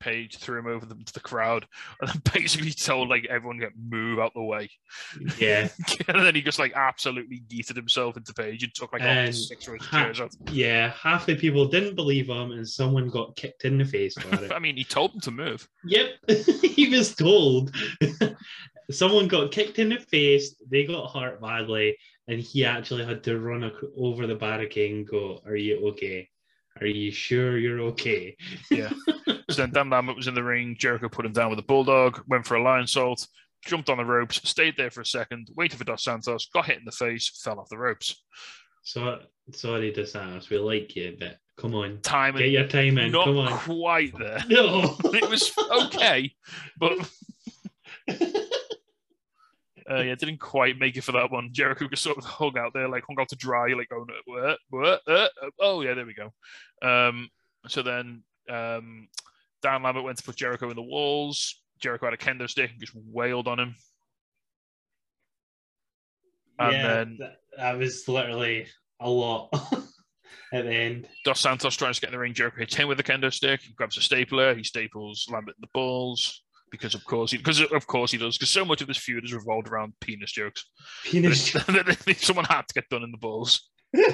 [0.02, 1.66] Page, threw him over the, to the crowd,
[2.02, 4.70] and then basically told like everyone to move out the way.
[5.40, 5.70] yeah,
[6.10, 9.34] and then he just like absolutely yeeted himself into Page and took like all And
[9.36, 10.32] six or eight ha- chairs out.
[10.52, 10.92] yeah.
[10.92, 14.52] Half the people didn't believe him, and someone got kicked in the face for it.
[14.52, 15.68] I mean, he told them to move.
[15.86, 17.74] yep, he was told.
[18.90, 20.56] someone got kicked in the face.
[20.70, 21.98] They got hurt badly,
[22.28, 26.28] and he actually had to run over the barricade and go, "Are you okay?
[26.80, 28.36] Are you sure you're okay?"
[28.70, 28.92] Yeah.
[29.50, 30.76] so then Dan Lambert was in the ring.
[30.80, 33.28] Jericho put him down with a bulldog, went for a Lionsault,
[33.66, 36.78] jumped on the ropes, stayed there for a second, waited for Dos Santos, got hit
[36.80, 38.24] in the face, fell off the ropes.
[38.84, 39.20] So
[39.52, 40.50] sorry, Santos.
[40.50, 43.12] we like you, but come on, Time get your time in.
[43.12, 43.58] not Come on.
[43.60, 44.40] quite there.
[44.50, 44.96] No.
[45.06, 45.52] It was
[45.86, 46.34] okay,
[46.80, 46.94] but
[49.92, 51.50] uh, yeah, didn't quite make it for that one.
[51.52, 54.58] Jericho just sort of hung out there, like hung out to dry, like going, what,
[54.70, 56.32] what, uh, uh, oh yeah, there we go.
[56.88, 57.30] Um,
[57.68, 59.08] so then um,
[59.62, 61.62] Dan Lambert went to put Jericho in the walls.
[61.80, 63.76] Jericho had a kendo stick and just wailed on him.
[66.60, 68.68] And yeah, then that, that was literally
[69.00, 69.50] a lot
[70.54, 71.08] at the end.
[71.26, 72.34] Dos Santos tries to get in the ring.
[72.34, 73.62] Jericho hits him with a kendo stick.
[73.62, 74.54] He grabs a stapler.
[74.54, 78.38] He staples Lambert in the balls because, of course, he because of course he does.
[78.38, 80.66] Because so much of this feud is revolved around penis jokes.
[81.04, 81.52] Penis.
[82.18, 84.10] Someone had to get done in the balls, and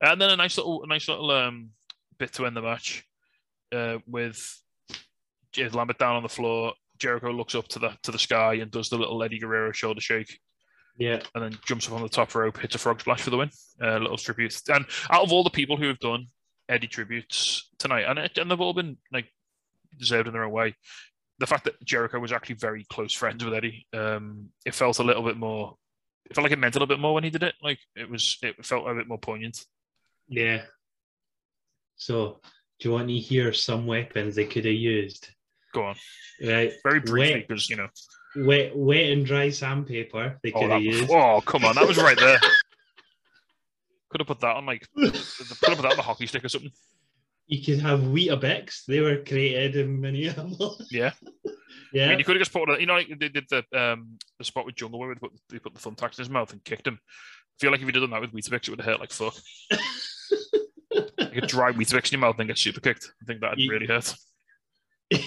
[0.00, 1.70] then a nice little, a nice little um,
[2.18, 3.04] bit to end the match
[3.74, 4.62] uh, with
[5.72, 6.72] Lambert down on the floor.
[6.98, 10.00] Jericho looks up to the to the sky and does the little Eddie Guerrero shoulder
[10.00, 10.38] shake
[10.98, 13.36] yeah, and then jumps up on the top rope, hits a frog splash for the
[13.36, 13.50] win.
[13.80, 14.60] A little tribute.
[14.68, 16.26] And out of all the people who have done
[16.68, 19.26] Eddie tributes tonight, and, it, and they've all been like
[19.98, 20.74] deserved in their own way,
[21.38, 25.02] the fact that Jericho was actually very close friends with Eddie, um, it felt a
[25.02, 25.76] little bit more.
[26.30, 27.54] It felt like it meant a little bit more when he did it.
[27.62, 29.64] Like it was, it felt a bit more poignant.
[30.28, 30.62] yeah.
[31.96, 32.40] So,
[32.80, 35.28] do you want to hear some weapons they could have used?
[35.72, 35.96] Go on,
[36.44, 37.48] Right, very briefly, Wet.
[37.48, 37.88] because you know.
[38.36, 41.10] wet, wet and dry sandpaper they Oh, could have used.
[41.10, 42.38] oh, come on, that was right there.
[44.10, 46.48] Could have put that on like, could have put that on the hockey stick or
[46.50, 46.70] something.
[47.46, 48.84] You could have Weetabix.
[48.86, 50.86] They were created in Minneapolis.
[50.90, 51.12] Yeah.
[51.92, 52.04] yeah.
[52.06, 54.44] I mean, you could have just put, you know, like they did the um the
[54.44, 56.86] spot with Jungle where they put, they put the thumbtacks in his mouth and kicked
[56.86, 56.98] him.
[57.02, 59.34] I feel like if you did that with Weetabix, it would have hurt like fuck.
[61.18, 63.10] Like a dry Weetabix in your mouth and get super kicked.
[63.22, 64.14] I think that'd You- really hurt.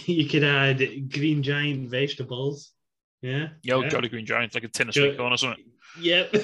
[0.05, 2.71] you could add green giant vegetables.
[3.21, 3.47] Yeah.
[3.63, 3.89] Yo, yeah.
[3.89, 5.63] Jolly Green Giant, like a tin of sweet corn or something.
[5.99, 6.35] Yep.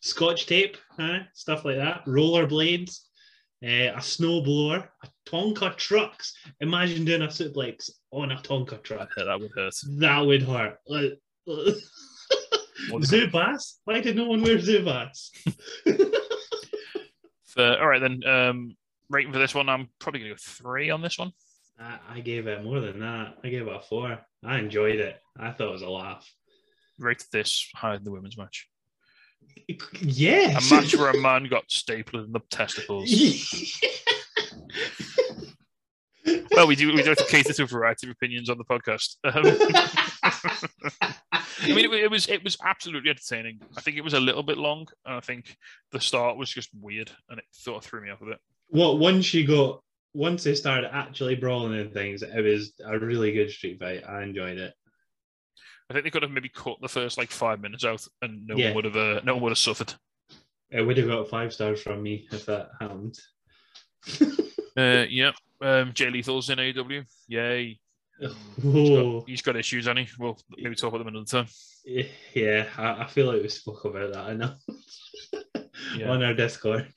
[0.00, 1.20] Scotch tape, huh?
[1.34, 2.02] stuff like that.
[2.06, 3.07] Roller blades.
[3.62, 6.32] Uh, a snowblower, a Tonka trucks.
[6.60, 9.10] Imagine doing a suplex on a Tonka truck.
[9.16, 9.74] Yeah, that would hurt.
[9.98, 10.78] That would hurt.
[10.86, 11.18] Like,
[12.90, 13.74] Zubaz?
[13.84, 15.30] Why did no one wear Zubaz?
[17.46, 18.24] For- all right then.
[18.24, 18.76] Um,
[19.10, 21.32] rating for this one, I'm probably gonna go three on this one.
[21.80, 23.38] I, I gave it more than that.
[23.42, 24.18] I gave it a four.
[24.44, 25.16] I enjoyed it.
[25.38, 26.28] I thought it was a laugh.
[26.98, 28.68] Rated this higher than the women's match.
[30.00, 30.58] Yeah.
[30.58, 33.10] A match where a man got stapled in the testicles.
[36.52, 38.64] well, we do we do have to cater to a variety of opinions on the
[38.64, 39.16] podcast.
[39.24, 39.44] Um,
[41.60, 43.60] I mean, it, it was it was absolutely entertaining.
[43.76, 45.56] I think it was a little bit long, and I think
[45.92, 48.38] the start was just weird, and it sort of threw me off a bit.
[48.70, 49.80] well, once you got,
[50.14, 54.04] once they started actually brawling and things, it was a really good street fight.
[54.08, 54.74] I enjoyed it.
[55.90, 58.56] I think they could have maybe cut the first like five minutes out, and no
[58.56, 58.66] Yeah.
[58.66, 59.94] one would have uh, no one would have suffered.
[60.70, 63.18] It would have got five stars from me if that happened.
[64.76, 67.04] Uh, yeah, um, Jay Lethal's in AEW.
[67.26, 67.80] Yay!
[68.20, 68.30] He's
[68.62, 70.08] Oh, got, he's got issues, and he.
[70.20, 71.46] We'll maybe talk about them another time.
[72.32, 74.58] yeah, I, I feel like we spoke about that enough
[75.96, 76.10] Yeah.
[76.10, 76.92] on our Discord.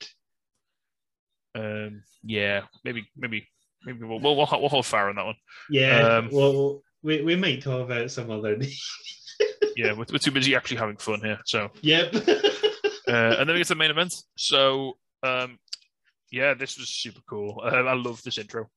[1.56, 3.48] Um, yeah, maybe maybe
[3.84, 5.36] maybe we'll we'll, we'll, we'll hold fire on that one.
[5.68, 8.72] Yeah, Um, well, we, we might talk about some other day.
[9.76, 11.38] Yeah, we're, we're too busy actually having fun here.
[11.46, 12.14] So, yep.
[12.14, 12.20] uh,
[13.08, 14.14] and then we get to the main event.
[14.36, 15.58] So, um,
[16.30, 17.60] yeah, this was super cool.
[17.64, 18.68] Uh, I love this intro.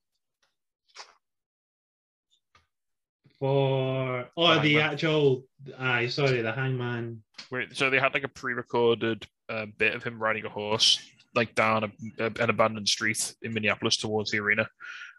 [3.39, 4.93] For oh, the Hangman.
[4.93, 5.43] actual,
[5.77, 7.21] I sorry, the Hangman.
[7.49, 10.99] Where, so they had like a pre-recorded uh, bit of him riding a horse,
[11.35, 11.91] like down a,
[12.23, 14.67] a- an abandoned street in Minneapolis towards the arena.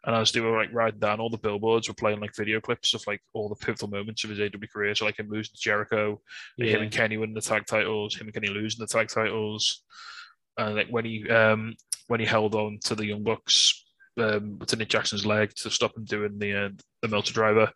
[0.06, 2.94] And as they were like riding down, all the billboards were playing like video clips
[2.94, 4.94] of like all the pivotal moments of his AEW career.
[4.94, 6.20] So like him losing to Jericho,
[6.58, 9.82] like, him and Kenny winning the tag titles, him and Kenny losing the tag titles,
[10.56, 11.74] and like when he um
[12.06, 13.84] when he held on to the Young Bucks
[14.18, 16.68] um to Nick Jackson's leg to stop him doing the uh,
[17.02, 17.72] the Meltzer Driver.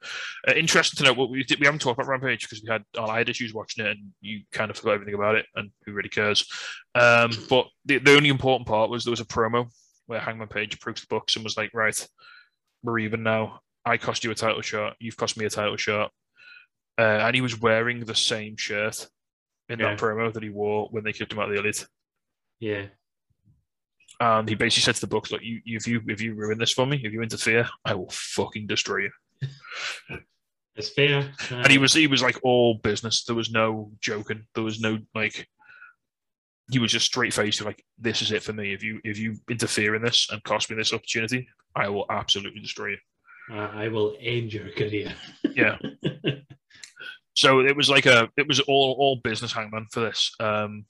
[0.46, 1.58] Uh, interesting to know what we did.
[1.58, 4.12] We haven't talked about Rampage because we had oh, I had issues watching it and
[4.20, 6.46] you kind of forgot everything about it and who really cares.
[6.94, 9.68] Um, but the, the only important part was there was a promo
[10.11, 12.08] where Hangman Page approached the Bucks and was like, right,
[12.82, 13.61] we're even now.
[13.84, 14.96] I cost you a title shot.
[14.98, 16.11] You've cost me a title shot.
[16.98, 19.08] Uh, and he was wearing the same shirt
[19.68, 19.90] in Yeah.
[19.90, 21.86] that promo that he wore when they kicked him out of the elite.
[22.58, 22.86] yeah,
[24.18, 26.72] And he basically said to the Bucks, "Look, you, if you if you ruin this
[26.72, 29.11] for me, if you interfere, I will fucking destroy you."
[30.74, 31.32] it's fair.
[31.50, 33.24] And he was he was like all business.
[33.24, 34.42] There was no joking.
[34.56, 35.46] There was no like.
[36.70, 37.64] He was just straight faced.
[37.64, 38.72] Like this is it for me.
[38.72, 42.60] If you if you interfere in this and cost me this opportunity, I will absolutely
[42.60, 42.98] destroy you.
[43.52, 45.12] Uh, I will end your career.
[45.54, 45.78] Yeah.
[47.34, 50.34] So it was like a it was all all business hangman for this.
[50.40, 50.84] Um,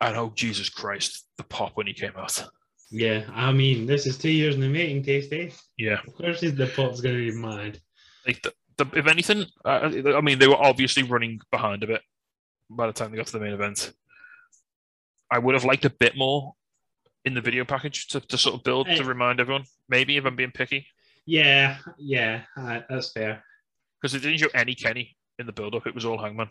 [0.00, 2.44] and oh Jesus Christ, the pop when he came out.
[2.90, 5.52] yeah, I mean, this is two years in the making, Tasty.
[5.76, 7.80] Yeah, Of course, the pop's going to be mad.
[8.26, 12.02] like the, the, if anything, uh, I mean, they were obviously running behind a bit
[12.70, 13.92] by the time they got to the main event.
[15.30, 16.54] I would have liked a bit more
[17.24, 19.02] in the video package to, to sort of build to Eh.
[19.04, 19.64] remind everyone.
[19.88, 20.86] Maybe if I'm being picky,
[21.26, 23.44] Yeah, yeah, uh, that's fair.
[24.00, 25.86] because it didn't show any Kenny in the build up.
[25.86, 26.48] It was all Hangman.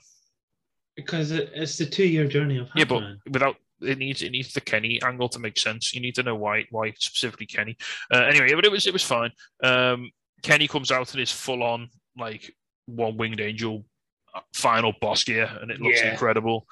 [0.96, 3.04] Because it's the two-year journey of Hangman.
[3.04, 5.94] Yeah, but without it needs it needs the Kenny angle to make sense.
[5.94, 7.78] You need to know why why specifically Kenny.
[8.12, 9.32] Uh, anyway, but it was it was fine.
[9.64, 10.12] Um,
[10.42, 12.52] Kenny comes out in his full on like
[12.88, 13.86] one winged angel
[14.34, 16.12] uh, final boss gear, and it looks Yeah.
[16.12, 16.66] incredible.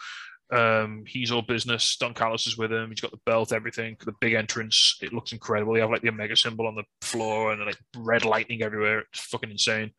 [0.51, 1.97] Um, he's all business.
[1.97, 2.89] Don Callis is with him.
[2.89, 3.97] He's got the belt, everything.
[4.05, 4.97] The big entrance.
[5.01, 5.73] It looks incredible.
[5.73, 8.99] They have like the Omega symbol on the floor and like red lightning everywhere.
[9.11, 9.91] It's fucking insane.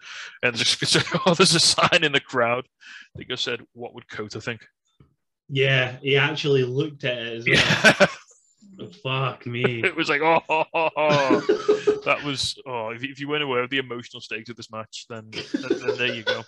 [0.43, 0.97] And there's,
[1.27, 2.67] oh, there's a sign in the crowd
[3.17, 4.61] that just said, "What would Kota think?"
[5.49, 7.95] Yeah, he actually looked at it as well.
[7.99, 8.07] Yeah.
[9.03, 9.81] Fuck me.
[9.85, 12.01] it was like, oh, oh, oh, oh.
[12.05, 14.71] that was, oh, if, you- if you weren't aware of the emotional stakes of this
[14.71, 16.43] match, then, then, then there you go.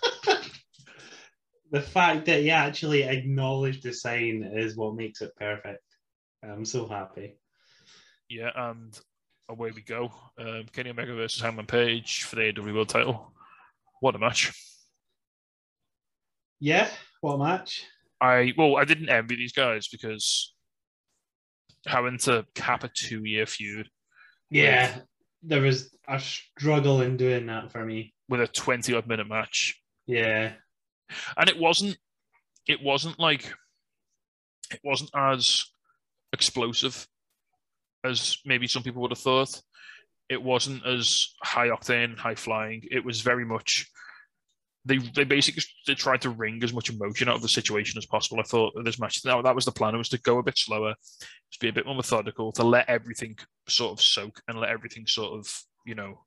[1.71, 5.83] The fact that he actually acknowledged the sign is what makes it perfect.
[6.43, 7.37] I'm so happy.
[8.29, 8.97] Yeah, and
[9.49, 10.11] away we go.
[10.39, 13.33] Um, Kenny Omega versus Hangman Page for the AEW World title.
[13.99, 14.51] What a match.
[16.59, 16.89] Yeah,
[17.21, 17.83] what a match.
[18.21, 20.53] I, well, I didn't envy these guys because
[21.87, 23.87] having to cap a two year feud
[24.49, 24.99] Yeah,
[25.41, 28.13] there was a struggle in doing that for me.
[28.27, 30.51] with a 20 odd minute match Yeah,
[31.37, 31.97] and it wasn't
[32.67, 33.53] it wasn't like
[34.71, 35.65] it wasn't as
[36.33, 37.07] explosive
[38.03, 39.61] as maybe some people would have thought
[40.29, 43.89] it wasn't as high octane high flying it was very much
[44.85, 48.05] they they basically they tried to wring as much emotion out of the situation as
[48.05, 48.39] possible.
[48.39, 49.93] I thought this match that, that was the plan.
[49.93, 50.95] It was to go a bit slower,
[51.51, 53.37] just be a bit more methodical, to let everything
[53.67, 56.21] sort of soak and let everything sort of you know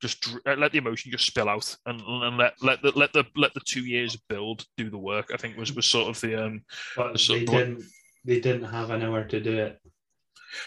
[0.00, 3.24] just uh, let the emotion just spill out and, and let let the let the
[3.36, 5.30] let the two years build do the work.
[5.32, 6.62] I think was was sort of the um
[6.96, 7.84] But they didn't.
[8.24, 9.80] They didn't have an hour to do it.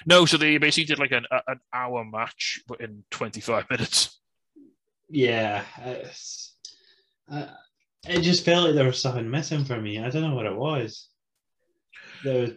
[0.05, 0.25] no.
[0.25, 4.19] So they basically did like an an hour match, but in twenty five minutes.
[5.09, 5.63] Yeah,
[7.29, 7.47] uh,
[8.07, 9.99] it just felt like there was something missing for me.
[9.99, 11.09] I don't know what it was.
[12.23, 12.51] There was,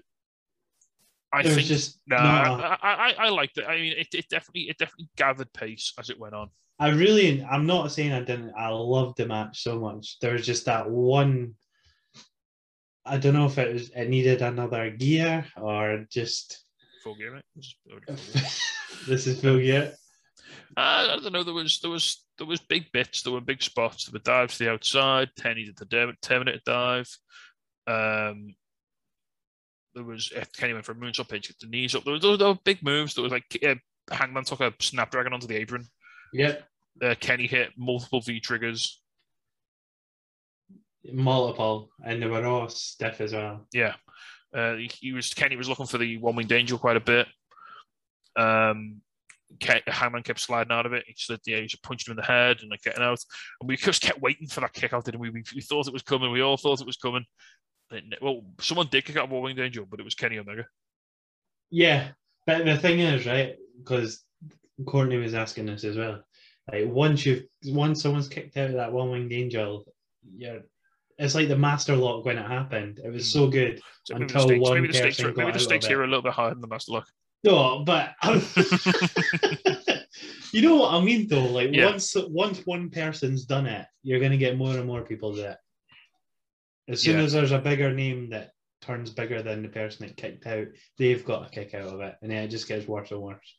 [1.33, 3.65] I there was think just no, not a- I, I I I liked it.
[3.69, 6.49] I mean, it, it definitely it definitely gathered pace as it went on.
[6.79, 8.53] I really, I'm not saying I didn't.
[8.57, 10.19] I loved the match so much.
[10.21, 11.55] There was just that one.
[13.05, 16.65] I don't know if it was it needed another gear or just
[17.03, 17.45] Full gear, right?
[17.57, 18.17] It full gear.
[19.07, 19.93] this is full gear.
[20.77, 21.45] Uh, I don't know.
[21.45, 23.23] There was there was there was big bits.
[23.23, 24.05] There were big spots.
[24.05, 25.31] There were dives to the outside.
[25.37, 27.09] Tenny did the Term- Terminator dive.
[27.87, 28.55] Um,
[29.95, 32.05] there was Kenny went for a moonsault pitch, get the knees up.
[32.05, 33.15] There was, there were big moves.
[33.15, 33.77] There was like uh,
[34.11, 35.87] Hangman took a snapdragon onto the apron.
[36.33, 36.65] Yep,
[37.03, 39.01] Uh, Kenny hit multiple V triggers.
[41.13, 43.67] multiple, and they were all stiff as well.
[43.73, 43.95] Yeah,
[44.55, 47.27] uh, he, he was Kenny was looking for the one winged angel quite a bit.
[48.37, 49.01] Um,
[49.63, 51.05] Ke- Hangman kept sliding out of it.
[51.07, 53.21] He said, "Yeah, he just punched him in the head and like getting out."
[53.61, 55.31] And we just kept waiting for that kick out, didn't we?
[55.31, 56.33] We, we thought it was coming.
[56.33, 57.25] We all thought it was coming.
[57.93, 60.67] It- Well, someone did kick out one winged angel, but it was Kenny Omega.
[61.71, 62.09] Yeah,
[62.47, 63.55] but the thing is, right?
[63.79, 64.25] Because
[64.85, 66.23] Courtney was asking this as well.
[66.71, 69.85] Like once you've once someone's kicked out of that one winged angel,
[70.37, 70.63] you're
[71.19, 73.01] it's like the master lock when it happened.
[73.03, 73.39] It was hmm.
[73.39, 76.01] so good So until the stakes, one maybe the stakes, are- maybe the stakes here
[76.01, 77.09] are a little bit higher than the Master Lock.
[77.45, 78.15] No, but
[80.53, 81.45] you know what I mean, though.
[81.45, 81.87] Like Yeah.
[81.87, 85.57] once once one person's done it, you're gonna get more and more people do it.
[86.89, 87.25] As soon Yeah.
[87.25, 88.51] as there's a bigger name that
[88.81, 90.67] turns bigger than the person that kicked out,
[90.99, 93.55] they've got a kick out of it, and then it just gets worse and worse.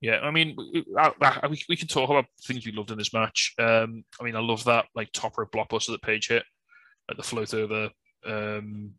[0.00, 2.98] Yeah, I mean, we, I, I, we, we can talk about things we loved in
[2.98, 3.54] this match.
[3.58, 6.44] Um, I mean, I love that like top rope blockbuster that Page hit,
[7.08, 7.88] like the float over,
[8.26, 8.92] um,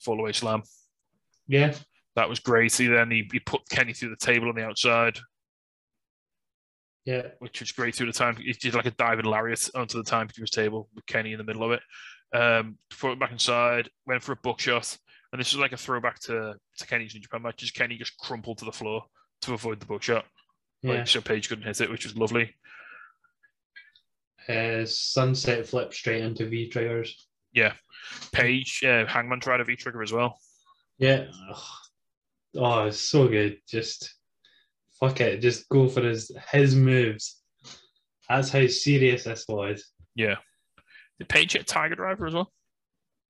[0.00, 0.62] fall away slam.
[1.46, 1.74] Yeah,
[2.14, 2.74] That was great.
[2.74, 5.18] He then he, he put Kenny through the table on the outside,
[7.06, 8.36] yeah, which was great through the time.
[8.36, 11.44] He did like a diving lariat onto the time his table with Kenny in the
[11.44, 11.80] middle of it.
[12.36, 14.94] Um, throw it back inside, went for a buckshot,
[15.32, 17.70] and this is like a throwback to, to Kenny's New Japan matches.
[17.70, 19.04] Kenny just crumpled to the floor
[19.42, 20.24] to avoid the buckshot,
[20.82, 20.92] yeah.
[20.92, 22.54] like so Page couldn't hit it, which was lovely.
[24.48, 27.26] Uh, sunset flip straight into V triggers.
[27.52, 27.72] Yeah,
[28.32, 30.38] Page, uh, Hangman tried a V trigger as well.
[30.98, 31.26] Yeah.
[32.56, 33.58] Oh, it's so good.
[33.68, 34.14] Just
[34.98, 35.40] fuck it.
[35.40, 37.40] Just go for his his moves.
[38.28, 39.84] That's how serious this was.
[40.14, 40.36] Yeah.
[41.18, 42.52] Did Page hit Tiger Driver as well?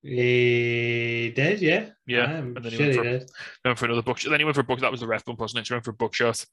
[0.03, 1.91] He did, yeah.
[2.07, 2.25] Yeah.
[2.25, 3.31] I'm and then he sure went he for, did.
[3.65, 4.31] went for another buckshot.
[4.31, 4.81] Then he went for a buck.
[4.81, 5.69] That was the ref bump, wasn't it?
[5.69, 6.45] He went for a buckshot.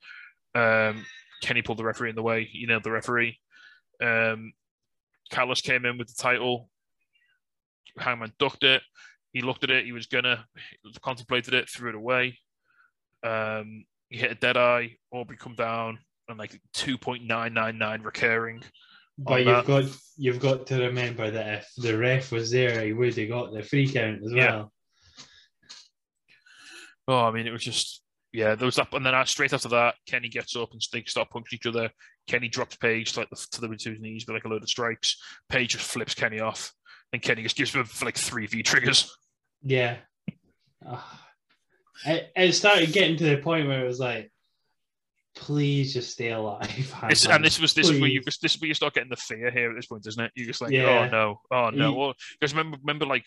[0.55, 1.05] Um,
[1.41, 2.45] Kenny pulled the referee in the way.
[2.45, 3.39] He nailed the referee.
[4.01, 4.53] Um,
[5.29, 6.69] Callis came in with the title.
[7.97, 8.81] Hangman ducked it.
[9.31, 9.85] He looked at it.
[9.85, 10.45] He was gonna
[11.01, 12.39] contemplated it, threw it away.
[13.23, 14.97] Um, he hit a dead eye.
[15.11, 18.63] Aubrey come down and like two point nine nine nine recurring.
[19.17, 19.65] But you've that.
[19.65, 19.83] got
[20.17, 23.63] you've got to remember that if the ref was there, he would have got the
[23.63, 24.51] free count as Yeah.
[24.51, 24.71] well.
[27.07, 28.01] Oh, I mean, it was just
[28.33, 28.55] yeah.
[28.55, 31.57] There was that, and then straight after that, Kenny gets up and they start punching
[31.57, 31.89] each other.
[32.27, 34.63] Kenny drops Page to like the, to the to his knees with like a load
[34.63, 35.17] of strikes.
[35.49, 36.73] Page just flips Kenny off,
[37.13, 39.15] and Kenny just gives him like three V triggers.
[39.63, 39.97] Yeah.
[40.85, 41.21] Ah.
[42.05, 44.31] it, it started getting to the point where it was like,
[45.35, 46.93] please just stay alive.
[47.09, 49.15] It's, and this was this is where you this is where you start getting the
[49.17, 50.31] fear here at this point, isn't it?
[50.35, 51.07] You're just like, oh, Yeah.
[51.07, 51.93] oh no, oh no.
[51.93, 53.25] Well, because remember, remember, like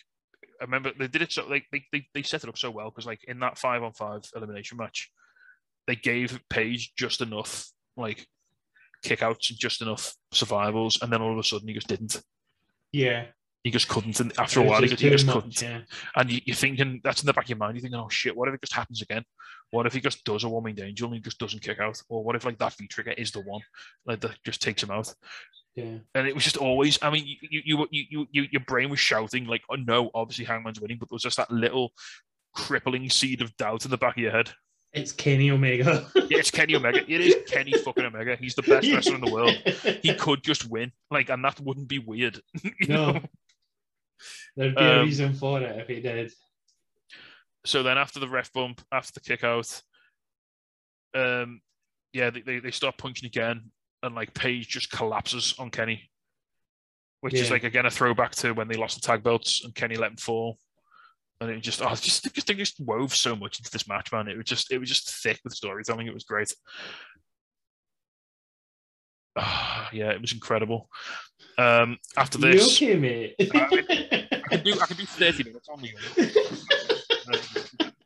[0.60, 2.90] I remember they did it so like they, they they set it up so well
[2.90, 5.10] because like in that five on five elimination match,
[5.86, 8.26] they gave Page just enough like
[9.04, 12.20] kickouts and just enough survivals, and then all of a sudden he just didn't.
[12.92, 13.26] yeah.
[13.64, 14.20] He just couldn't.
[14.20, 15.62] And after a while, he just he just much, couldn't.
[15.62, 15.80] Yeah.
[16.14, 17.76] And you, you're thinking that's in the back of your mind.
[17.76, 19.24] You're thinking, oh shit, what if it just happens again?
[19.70, 22.00] What if he just does a warming angel and he just doesn't kick out?
[22.08, 23.60] Or what if like that V trigger is the one,
[24.06, 25.12] like that just takes him out?
[25.74, 25.98] Yeah.
[26.14, 26.98] And it was just always.
[27.02, 30.44] I mean, you you you you, you your brain was shouting like, oh no, obviously
[30.44, 31.92] Hangman's winning, but there was just that little
[32.54, 34.50] crippling seed of doubt in the back of your head.
[34.92, 36.06] It's Kenny Omega.
[36.14, 37.00] Yeah, it's Kenny Omega.
[37.06, 38.36] It is Kenny fucking Omega.
[38.36, 39.54] He's the best wrestler in the world.
[40.02, 42.40] He could just win, like, and that wouldn't be weird.
[42.80, 43.20] you know?
[44.56, 46.32] There'd be a Um, reason for it if he did.
[47.64, 49.82] so then after the ref bump, after the kick out,
[51.14, 51.60] um,
[52.12, 53.70] yeah, they, they, they start punching again,
[54.02, 56.10] and like Page just collapses on Kenny.
[57.20, 59.96] which is like again a throwback to when they lost the tag belts and Kenny
[59.96, 60.58] let him fall.
[61.40, 64.26] And it just, oh, just, just, they just wove so much into this match, man.
[64.26, 66.08] It was just, it was just thick with storytelling.
[66.08, 66.52] It was great.
[69.38, 70.88] Ah, yeah, it was incredible.
[71.56, 73.34] Um, after You this, okay, mate?
[73.40, 73.46] I
[74.50, 75.90] can do, I can do thirty minutes on the.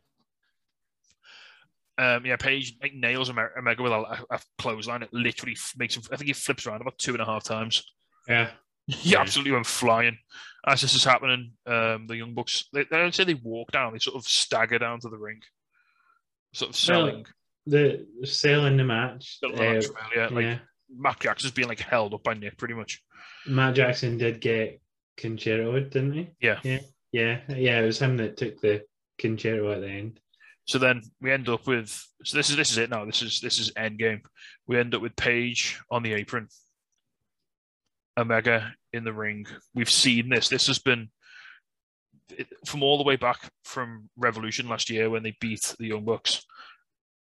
[1.98, 5.02] Um, yeah, Page like, nails Omega Omega with a, a clothesline.
[5.02, 6.02] It literally makes him.
[6.10, 7.84] I think he flips around about two and a half times.
[8.28, 8.50] yeah.
[8.88, 9.20] He Yeah.
[9.20, 10.16] absolutely went flying.
[10.66, 13.92] As this is happening, um, the Young Bucks, they, they don't say they walk down,
[13.92, 15.40] they sort of stagger down to the ring.
[16.54, 17.26] Sort of selling.
[17.66, 19.38] The selling the match.
[19.38, 20.30] selling uh, the match from earlier.
[20.30, 20.58] Like, yeah.
[20.96, 23.02] Matt Jackson's being like held up by Nick pretty much.
[23.46, 24.80] Matt Jackson did get
[25.16, 26.30] Con-Chair-To, didn't he?
[26.40, 26.60] Yeah.
[26.62, 26.80] Yeah.
[27.12, 27.40] Yeah.
[27.48, 27.80] Yeah.
[27.80, 28.82] It was him that took the
[29.20, 30.20] Con-Chair-To at the end.
[30.64, 31.88] So then we end up with
[32.24, 33.04] so this is this is it now.
[33.04, 34.22] This is this is end game.
[34.68, 36.48] We end up with Page on the apron.
[38.18, 39.46] Omega in the ring.
[39.74, 40.48] We've seen this.
[40.48, 41.08] This has been
[42.36, 46.04] it- from all the way back from Revolution last year when they beat the Young
[46.04, 46.44] Bucks,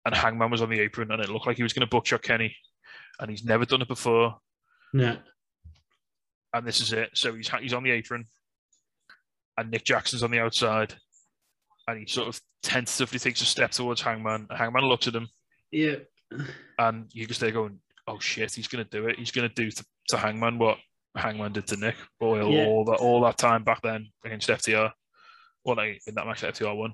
[0.05, 2.23] and Hangman was on the apron, and it looked like he was going to buckshot
[2.23, 2.55] Kenny,
[3.19, 4.37] and he's never done it before.
[4.93, 5.17] Yeah.
[6.53, 7.09] And this is it.
[7.13, 8.25] So he's he's on the apron,
[9.57, 10.95] and Nick Jackson's on the outside,
[11.87, 14.47] and he sort of tentatively takes a step towards Hangman.
[14.49, 15.27] Hangman looks at him,
[15.71, 15.95] Yeah.
[16.79, 19.17] and you just there going, "Oh shit, he's going to do it.
[19.19, 20.77] He's going to do to, to Hangman what
[21.15, 22.65] Hangman did to Nick all, Yeah.
[22.65, 24.91] all that all that time back then against FTR.
[25.65, 26.93] Well, like, in that match, FTR won,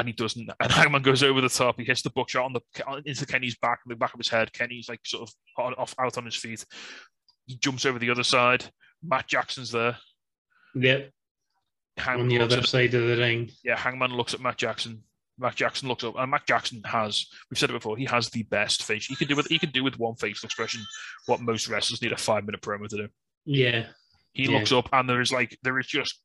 [0.00, 0.50] and he doesn't.
[0.60, 1.78] And Hangman goes over the top.
[1.78, 4.52] He hits the buckshot on the into Kenny's back, the back of his head.
[4.52, 6.64] Kenny's like sort of on- off out on his feet.
[7.46, 8.64] He jumps over the other side.
[9.02, 9.96] Matt Jackson's there.
[10.74, 11.00] Yeah.
[11.96, 13.50] Hangman On the other at- side of the ring.
[13.64, 15.02] yeah, Hangman looks at Matt Jackson.
[15.38, 17.26] Matt Jackson looks up, and Matt Jackson has.
[17.50, 17.96] We've said it before.
[17.96, 19.06] He has the best face.
[19.06, 19.46] He can do with.
[19.46, 20.82] He can do with one facial expression
[21.26, 23.08] what most wrestlers need a five minute promo to do.
[23.46, 23.86] Yeah.
[24.32, 24.58] He Yeah.
[24.58, 26.20] looks up, and there is like there is just.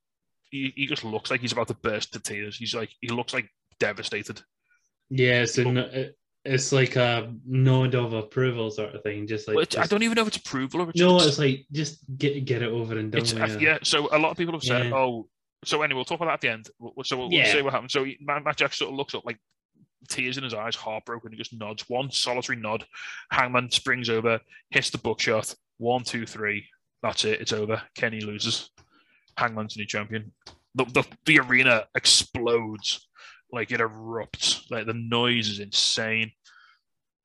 [0.52, 2.56] He, he just looks like he's about to burst to tears.
[2.58, 3.50] He's like he looks like
[3.80, 4.42] devastated.
[5.10, 5.42] Yeah.
[5.44, 9.28] It's, a, n- it's like a nod of approval sort of thing.
[9.28, 9.56] Just like.
[9.56, 11.66] Well, it's- I don't even know if it's approval or it's no, just, it's like
[11.72, 13.62] just get get it over and done with.
[13.62, 13.78] yeah.
[13.84, 14.96] So a lot of people have said, Yeah.
[14.96, 15.28] oh,
[15.64, 16.70] so anyway, we'll talk about that at the end.
[17.06, 17.52] So we'll, we'll Yeah.
[17.52, 17.92] say what happened.
[17.92, 19.40] So he, Matt, Jackson sort of looks up like
[20.10, 21.32] tears in his eyes, heartbroken.
[21.32, 22.86] He just nods one solitary nod.
[23.32, 24.40] Hangman springs over,
[24.70, 25.56] hits the buckshot.
[25.78, 26.68] One, two, three.
[27.02, 27.42] That's it.
[27.42, 27.82] It's over.
[27.96, 28.70] Kenny loses.
[29.38, 30.32] Hangman's new champion.
[30.76, 33.05] The, the, the arena explodes.
[33.56, 34.70] Like it erupts.
[34.70, 36.32] Like the noise is insane.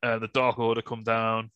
[0.02, 1.51] Uh, the Dark Order come down.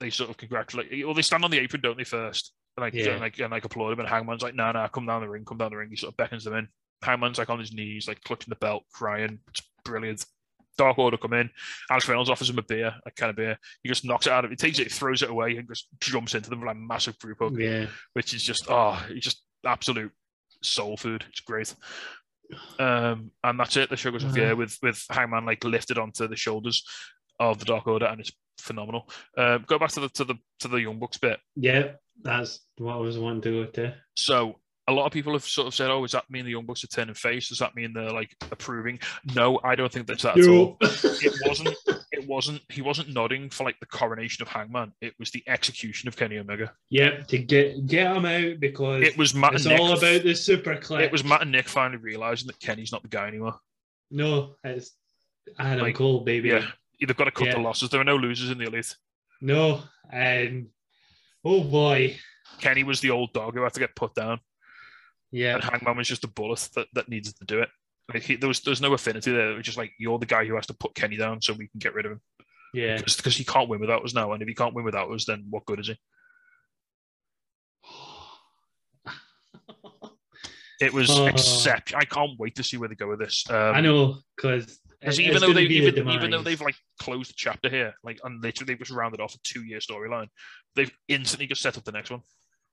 [0.00, 1.04] They sort of congratulate.
[1.04, 2.04] Well, they stand on the apron, don't they?
[2.04, 3.12] First, and like, Yeah.
[3.12, 3.98] and like, and like applaud him.
[4.00, 6.12] And Hangman's like, "No, no, come down the ring, come down the ring." He sort
[6.12, 6.68] of beckons them in.
[7.02, 9.40] Hangman's like on his knees, like clutching the belt, crying.
[9.48, 10.24] It's brilliant.
[10.76, 11.50] Dark Order come in.
[11.90, 13.58] Alex Reynolds offers him a beer, a can of beer.
[13.82, 16.36] He just knocks it out of he takes it, throws it away, and just jumps
[16.36, 17.86] into them like a massive group hug, Yeah.
[18.12, 20.12] which is just oh, it's just absolute
[20.62, 21.24] soul food.
[21.30, 21.74] It's great.
[22.78, 23.90] Um, and that's it.
[23.90, 24.56] The sugar's off Uh-huh.
[24.56, 26.84] with with Hangman like lifted onto the shoulders
[27.40, 29.08] of the Dark Order, and it's phenomenal.
[29.36, 31.38] Uh, go back to the to the to the Young Bucks bit.
[31.56, 31.92] Yeah.
[32.22, 33.94] That's what I was wanting to go to.
[34.16, 34.58] So
[34.88, 36.82] a lot of people have sort of said, "Oh, does that mean the Young Bucks
[36.82, 37.48] are turning face?
[37.48, 38.98] Does that mean they're like approving?"
[39.36, 40.76] No, I don't think that's that at all.
[40.82, 41.76] It wasn't.
[42.10, 42.62] It wasn't.
[42.70, 44.92] He wasn't nodding for like the coronation of Hangman.
[45.02, 46.72] It was the execution of Kenny Omega.
[46.90, 49.80] Yep, to get get him out because It was Matt it's and Nick.
[49.80, 51.02] all about the Super Kliq.
[51.02, 53.56] It was Matt and Nick finally realizing that Kenny's not the guy anymore.
[54.10, 54.92] no, it's
[55.58, 56.48] Adam Like, Cole, baby.
[56.48, 56.64] Yeah,
[57.00, 57.90] they've got to cut the losses.
[57.90, 58.94] There are no losers in the elite.
[59.42, 60.68] No, and
[61.44, 62.16] oh boy,
[62.58, 64.40] Kenny was the old dog who had to get put down,
[65.30, 67.68] yeah, and Hangman was just a bullet that, that needed to do it.
[68.12, 69.52] Like he, there was there's no affinity there.
[69.52, 71.68] It was just like you're the guy who has to put Kenny down so we
[71.68, 72.20] can get rid of him
[72.72, 72.96] yeah.
[72.96, 74.32] because he can't win without us now.
[74.32, 75.98] And if he can't win without us, then what good is he?
[80.80, 81.26] It was Oh.
[81.26, 83.44] except I can't wait to see where they go with this.
[83.50, 87.34] Um, I know because Because even though they even, even though they've like closed the
[87.36, 90.28] chapter here, like and literally they've just rounded off a two year storyline,
[90.76, 92.20] they've instantly just set up the next one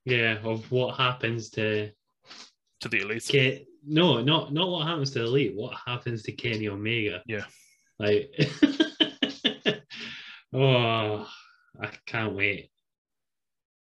[0.06, 1.90] yeah of what happens to
[2.82, 3.24] to the elite.
[3.26, 5.56] Ke- no, not not what happens to Elite.
[5.56, 7.22] What happens to Kenny Omega?
[7.26, 7.45] Yeah.
[7.99, 8.32] like
[10.53, 11.28] oh,
[11.82, 12.72] I can't wait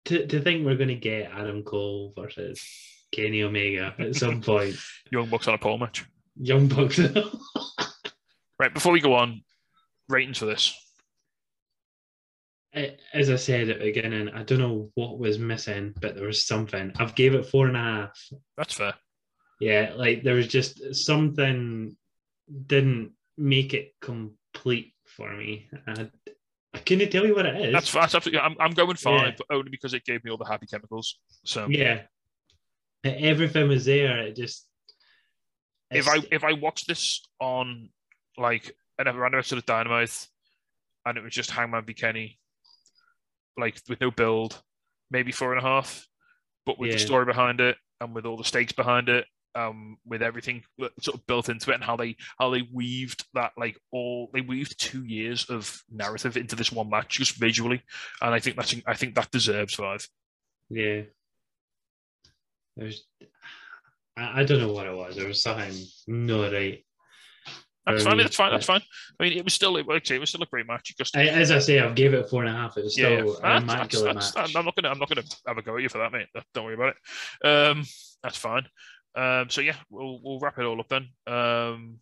[0.07, 2.67] to to think we're gonna get Adam Cole versus
[3.13, 4.77] Kenny Omega at some point.
[5.11, 6.05] Young Bucks on a pole match.
[6.37, 7.01] Young Bucks.
[8.61, 9.43] Right before we go on,
[10.09, 10.77] ratings for this.
[13.15, 16.45] As I said at the beginning, I don't know what was missing, but there was
[16.45, 16.93] something.
[16.99, 18.21] I've gave it four and a half.
[18.57, 18.95] That's fair.
[19.61, 21.97] Yeah, like there was just something
[22.67, 25.69] didn't make it complete for me.
[25.87, 26.09] I,
[26.75, 27.73] I couldn't tell you what it is.
[27.73, 28.41] That's, that's absolutely.
[28.41, 29.35] I'm, I'm going five, Yeah.
[29.39, 31.19] but only because it gave me all the happy chemicals.
[31.45, 32.03] So yeah.
[33.05, 34.19] Everything was there.
[34.19, 34.67] It just.
[35.91, 37.91] if I if I watched this on
[38.37, 40.27] like an random episode of Dynamite,
[41.07, 42.39] and it was just Hangman v Kenny,
[43.57, 44.61] like with no build,
[45.11, 46.07] maybe four and a half,
[46.67, 49.25] but with the story behind it and with all the stakes behind it,
[49.59, 50.63] um, with everything
[51.01, 54.41] sort of built into it and how they how they weaved that like all they
[54.41, 57.83] weaved two years of narrative into this one match just visually,
[58.23, 60.07] and I think that's I think that deserves five.
[60.71, 61.03] Yeah.
[62.77, 63.05] There's,
[64.17, 65.17] I, I don't know what it was.
[65.17, 65.75] There was something
[66.07, 66.85] not right.
[67.87, 68.19] That's fine.
[68.19, 68.53] That's fine.
[68.53, 68.83] That's fine.
[69.19, 70.95] I mean, it was still like I it was still a great match.
[70.97, 72.77] Just I, as I say, I've gave it four and a half.
[72.77, 73.19] It was still yeah.
[73.21, 74.57] an That's- that's- immaculate that's- match.
[74.57, 76.27] I'm not gonna I'm not gonna have a go at you for that, mate.
[76.53, 77.47] Don't worry about it.
[77.47, 77.85] Um,
[78.23, 78.67] that's fine.
[79.19, 81.09] Um, so yeah, we'll we'll wrap it all up then.
[81.27, 81.99] Um,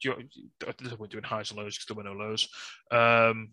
[0.00, 0.28] do you,
[0.98, 2.48] we're doing highs and lows because there were no lows.
[2.90, 3.50] Um,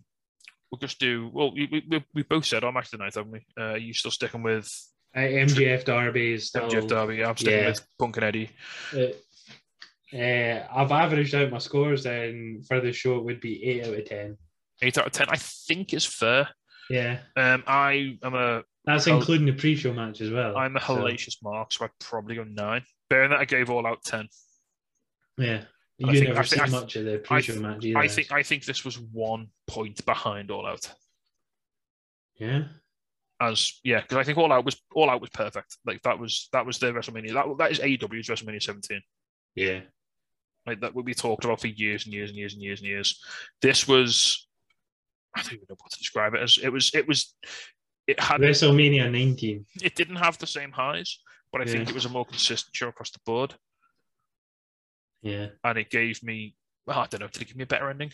[0.69, 1.53] we'll just do well.
[1.53, 3.45] We, we, we both said our match tonight, haven't we?
[3.59, 4.69] Uh, are you still sticking with
[5.15, 6.69] Uh, MJF Darby is still.
[6.69, 7.23] Jeff Darby?
[7.23, 7.67] I'm sticking yeah.
[7.69, 8.49] with Punk and Eddie.
[8.95, 13.87] Uh, uh, I've averaged out my scores, and for the show, it would be eight
[13.87, 14.37] out of ten.
[14.81, 16.49] Eight out of ten, I think is fair.
[16.89, 20.57] Yeah, Um, I am a that's I'll- including the pre-show match as well.
[20.57, 22.83] I'm a so, hellacious mark, so I'd probably go nine.
[23.09, 24.27] Bearing that I gave all out ten.
[25.37, 25.63] yeah,
[26.03, 27.97] I you think- never I I much of the pre-show th- match either.
[27.99, 30.89] I think I think this was one point behind all out.
[32.39, 32.63] Yeah,
[33.39, 35.77] as yeah, because I think All Out was All Out was perfect.
[35.85, 37.33] Like that was that was the WrestleMania.
[37.33, 39.01] That that is AEW's WrestleMania 17.
[39.55, 39.81] yeah,
[40.65, 42.87] Like that would be talked about for years and years and years and years and
[42.89, 43.23] years.
[43.61, 44.47] This was
[45.35, 46.57] I don't even know what to describe it as.
[46.61, 47.35] It was it was
[48.11, 49.65] it had WrestleMania 19.
[49.81, 51.19] it didn't have the same highs,
[51.51, 53.55] but I think it was a more consistent show across the board,
[55.21, 56.55] Yeah, and it gave me
[56.85, 58.11] well, I don't know, did it give me a better ending?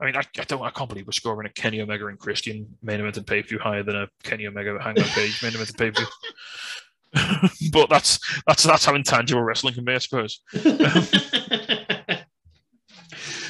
[0.00, 2.66] I mean, I, I don't, I can't believe we're scoring a Kenny Omega and Christian
[2.82, 5.68] main event and pay per view higher than a Kenny Omega Hangman Page main event
[5.68, 7.70] and pay per view.
[7.72, 10.40] but that's that's that's how intangible wrestling can be, I suppose.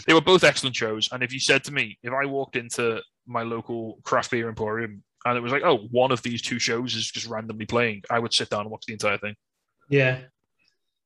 [0.06, 3.00] They were both excellent shows, and if you said to me, if I walked into
[3.28, 6.94] my local craft beer emporium and it was like, oh, one of these two shows
[6.94, 9.34] is just randomly playing, I would sit down and watch the entire thing.
[9.88, 10.20] yeah.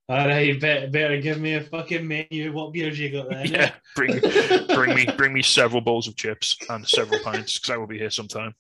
[0.07, 2.53] All right, better, better give me a fucking menu.
[2.53, 3.47] What beers you got there?
[3.47, 4.21] Yeah, bring
[4.75, 7.97] bring me bring me several bowls of chips and several pints because I will be
[7.97, 8.55] here sometime.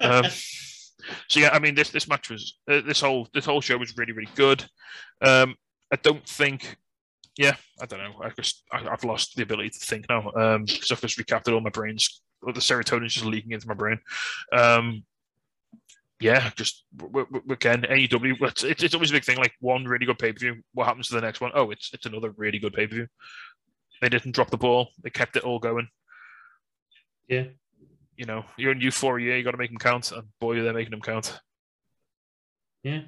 [0.00, 0.26] Um,
[1.28, 3.96] so yeah, I mean this this match was uh, this whole this whole show was
[3.96, 4.64] really really good.
[5.20, 5.56] Um,
[5.92, 6.76] I don't think,
[7.36, 8.22] yeah, I don't know.
[8.22, 11.52] I just I, I've lost the ability to think now because I've just recapped it
[11.52, 11.60] all.
[11.60, 12.22] My brain's
[12.54, 13.98] the serotonin's just leaking into my brain.
[14.52, 15.04] Um,
[16.20, 16.84] yeah, just
[17.50, 18.36] again AEW.
[18.40, 19.36] It's, it's it's always a big thing.
[19.38, 20.62] Like one really good pay per view.
[20.72, 21.50] What happens to the next one?
[21.54, 23.06] Oh, it's it's another really good pay per view.
[24.00, 24.88] They didn't drop the ball.
[25.02, 25.88] They kept it all going.
[27.28, 27.44] yeah.
[28.16, 29.36] You know, you're in euphoria.
[29.36, 31.38] You got to make them count, and boy, they're making them count.
[32.82, 33.02] Yeah.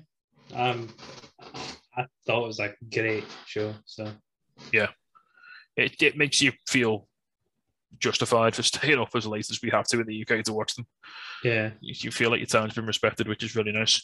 [0.55, 0.89] Um,
[1.97, 3.73] I thought it was like great show.
[3.86, 4.06] So
[4.70, 4.89] yeah,
[5.77, 7.07] It it makes you feel
[7.98, 10.74] justified for staying up as late as we have to in the UK to watch
[10.74, 10.86] them.
[11.43, 14.02] yeah, You, you feel like your time's been respected, which is really nice.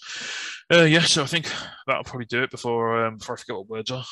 [0.73, 1.51] Uh, yeah, so I think
[1.86, 4.05] that'll probably do it before um, before I forget what words are.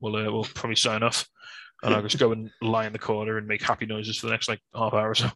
[0.00, 1.26] We'll uh, we'll probably sign off,
[1.82, 4.32] and I'll just go and lie in the corner and make happy noises for the
[4.32, 5.30] next like half hour or so.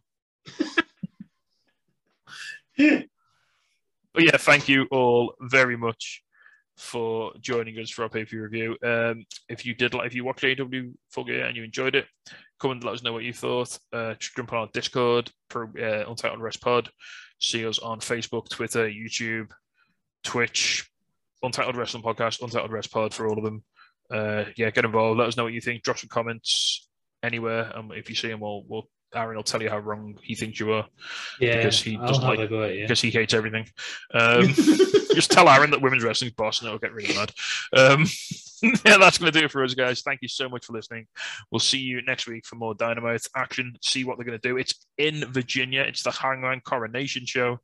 [4.13, 6.22] But yeah, thank you all very much
[6.77, 8.77] for joining us for our pay per view review.
[8.83, 12.05] Um, if you did like, if you watched AEW Full Gear and you enjoyed it,
[12.59, 13.77] come and let us know what you thought.
[13.91, 16.89] Uh, jump on our Discord, pro, uh, Untitled Rest Pod.
[17.39, 19.51] See us on Facebook, Twitter, YouTube,
[20.23, 20.89] Twitch,
[21.43, 23.63] Untitled Wrestling Podcast, Untitled Rest Pod for all of them.
[24.09, 25.19] Uh, yeah, get involved.
[25.19, 25.83] Let us know what you think.
[25.83, 26.87] Drop some comments
[27.21, 27.71] anywhere.
[27.75, 30.59] Um, if you see them, we'll, we'll Aaron will tell you how wrong he thinks
[30.59, 30.85] you are
[31.39, 31.57] yeah.
[31.57, 32.81] Because he I'll doesn't have like- a go at you.
[32.83, 33.67] because he hates everything.
[34.13, 34.47] Um,
[35.13, 37.31] just tell Aaron that women's wrestling's boss and it'll get really mad.
[37.73, 38.05] Um,
[38.63, 40.01] yeah, that's going to do it for us, guys.
[40.01, 41.05] Thank you so much for listening.
[41.51, 43.75] We'll see you next week for more Dynamite action.
[43.81, 44.57] See what they're going to do.
[44.57, 45.81] It's in Virginia.
[45.81, 47.59] It's the Hangman Coronation Show.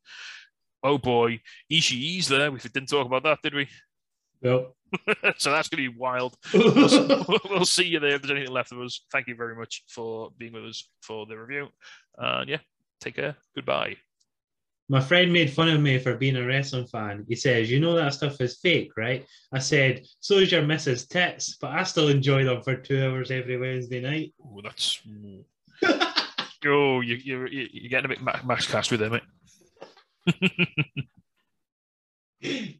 [0.83, 2.51] Oh boy, Ishii's there.
[2.51, 3.67] We didn't talk about that, did we?
[4.41, 4.75] Well,
[5.37, 6.37] so that's going to be wild.
[6.53, 9.05] We'll, we'll see you there if there's anything left of us.
[9.11, 11.69] Thank you very much for being with us for the review.
[12.17, 12.59] And yeah,
[12.99, 13.35] take care.
[13.55, 13.97] Goodbye.
[14.91, 17.25] My friend made fun of me for being a wrestling fan.
[17.27, 19.25] He says, You know that stuff is fake, right?
[19.53, 23.29] I said, So is your missus' tits, but I still enjoy them for two hours
[23.29, 24.33] every Wednesday night.
[24.43, 24.99] Oh, that's.
[26.65, 29.21] Oh, you, you're, you're getting a bit ma- max cast with them,
[32.41, 32.79] mate.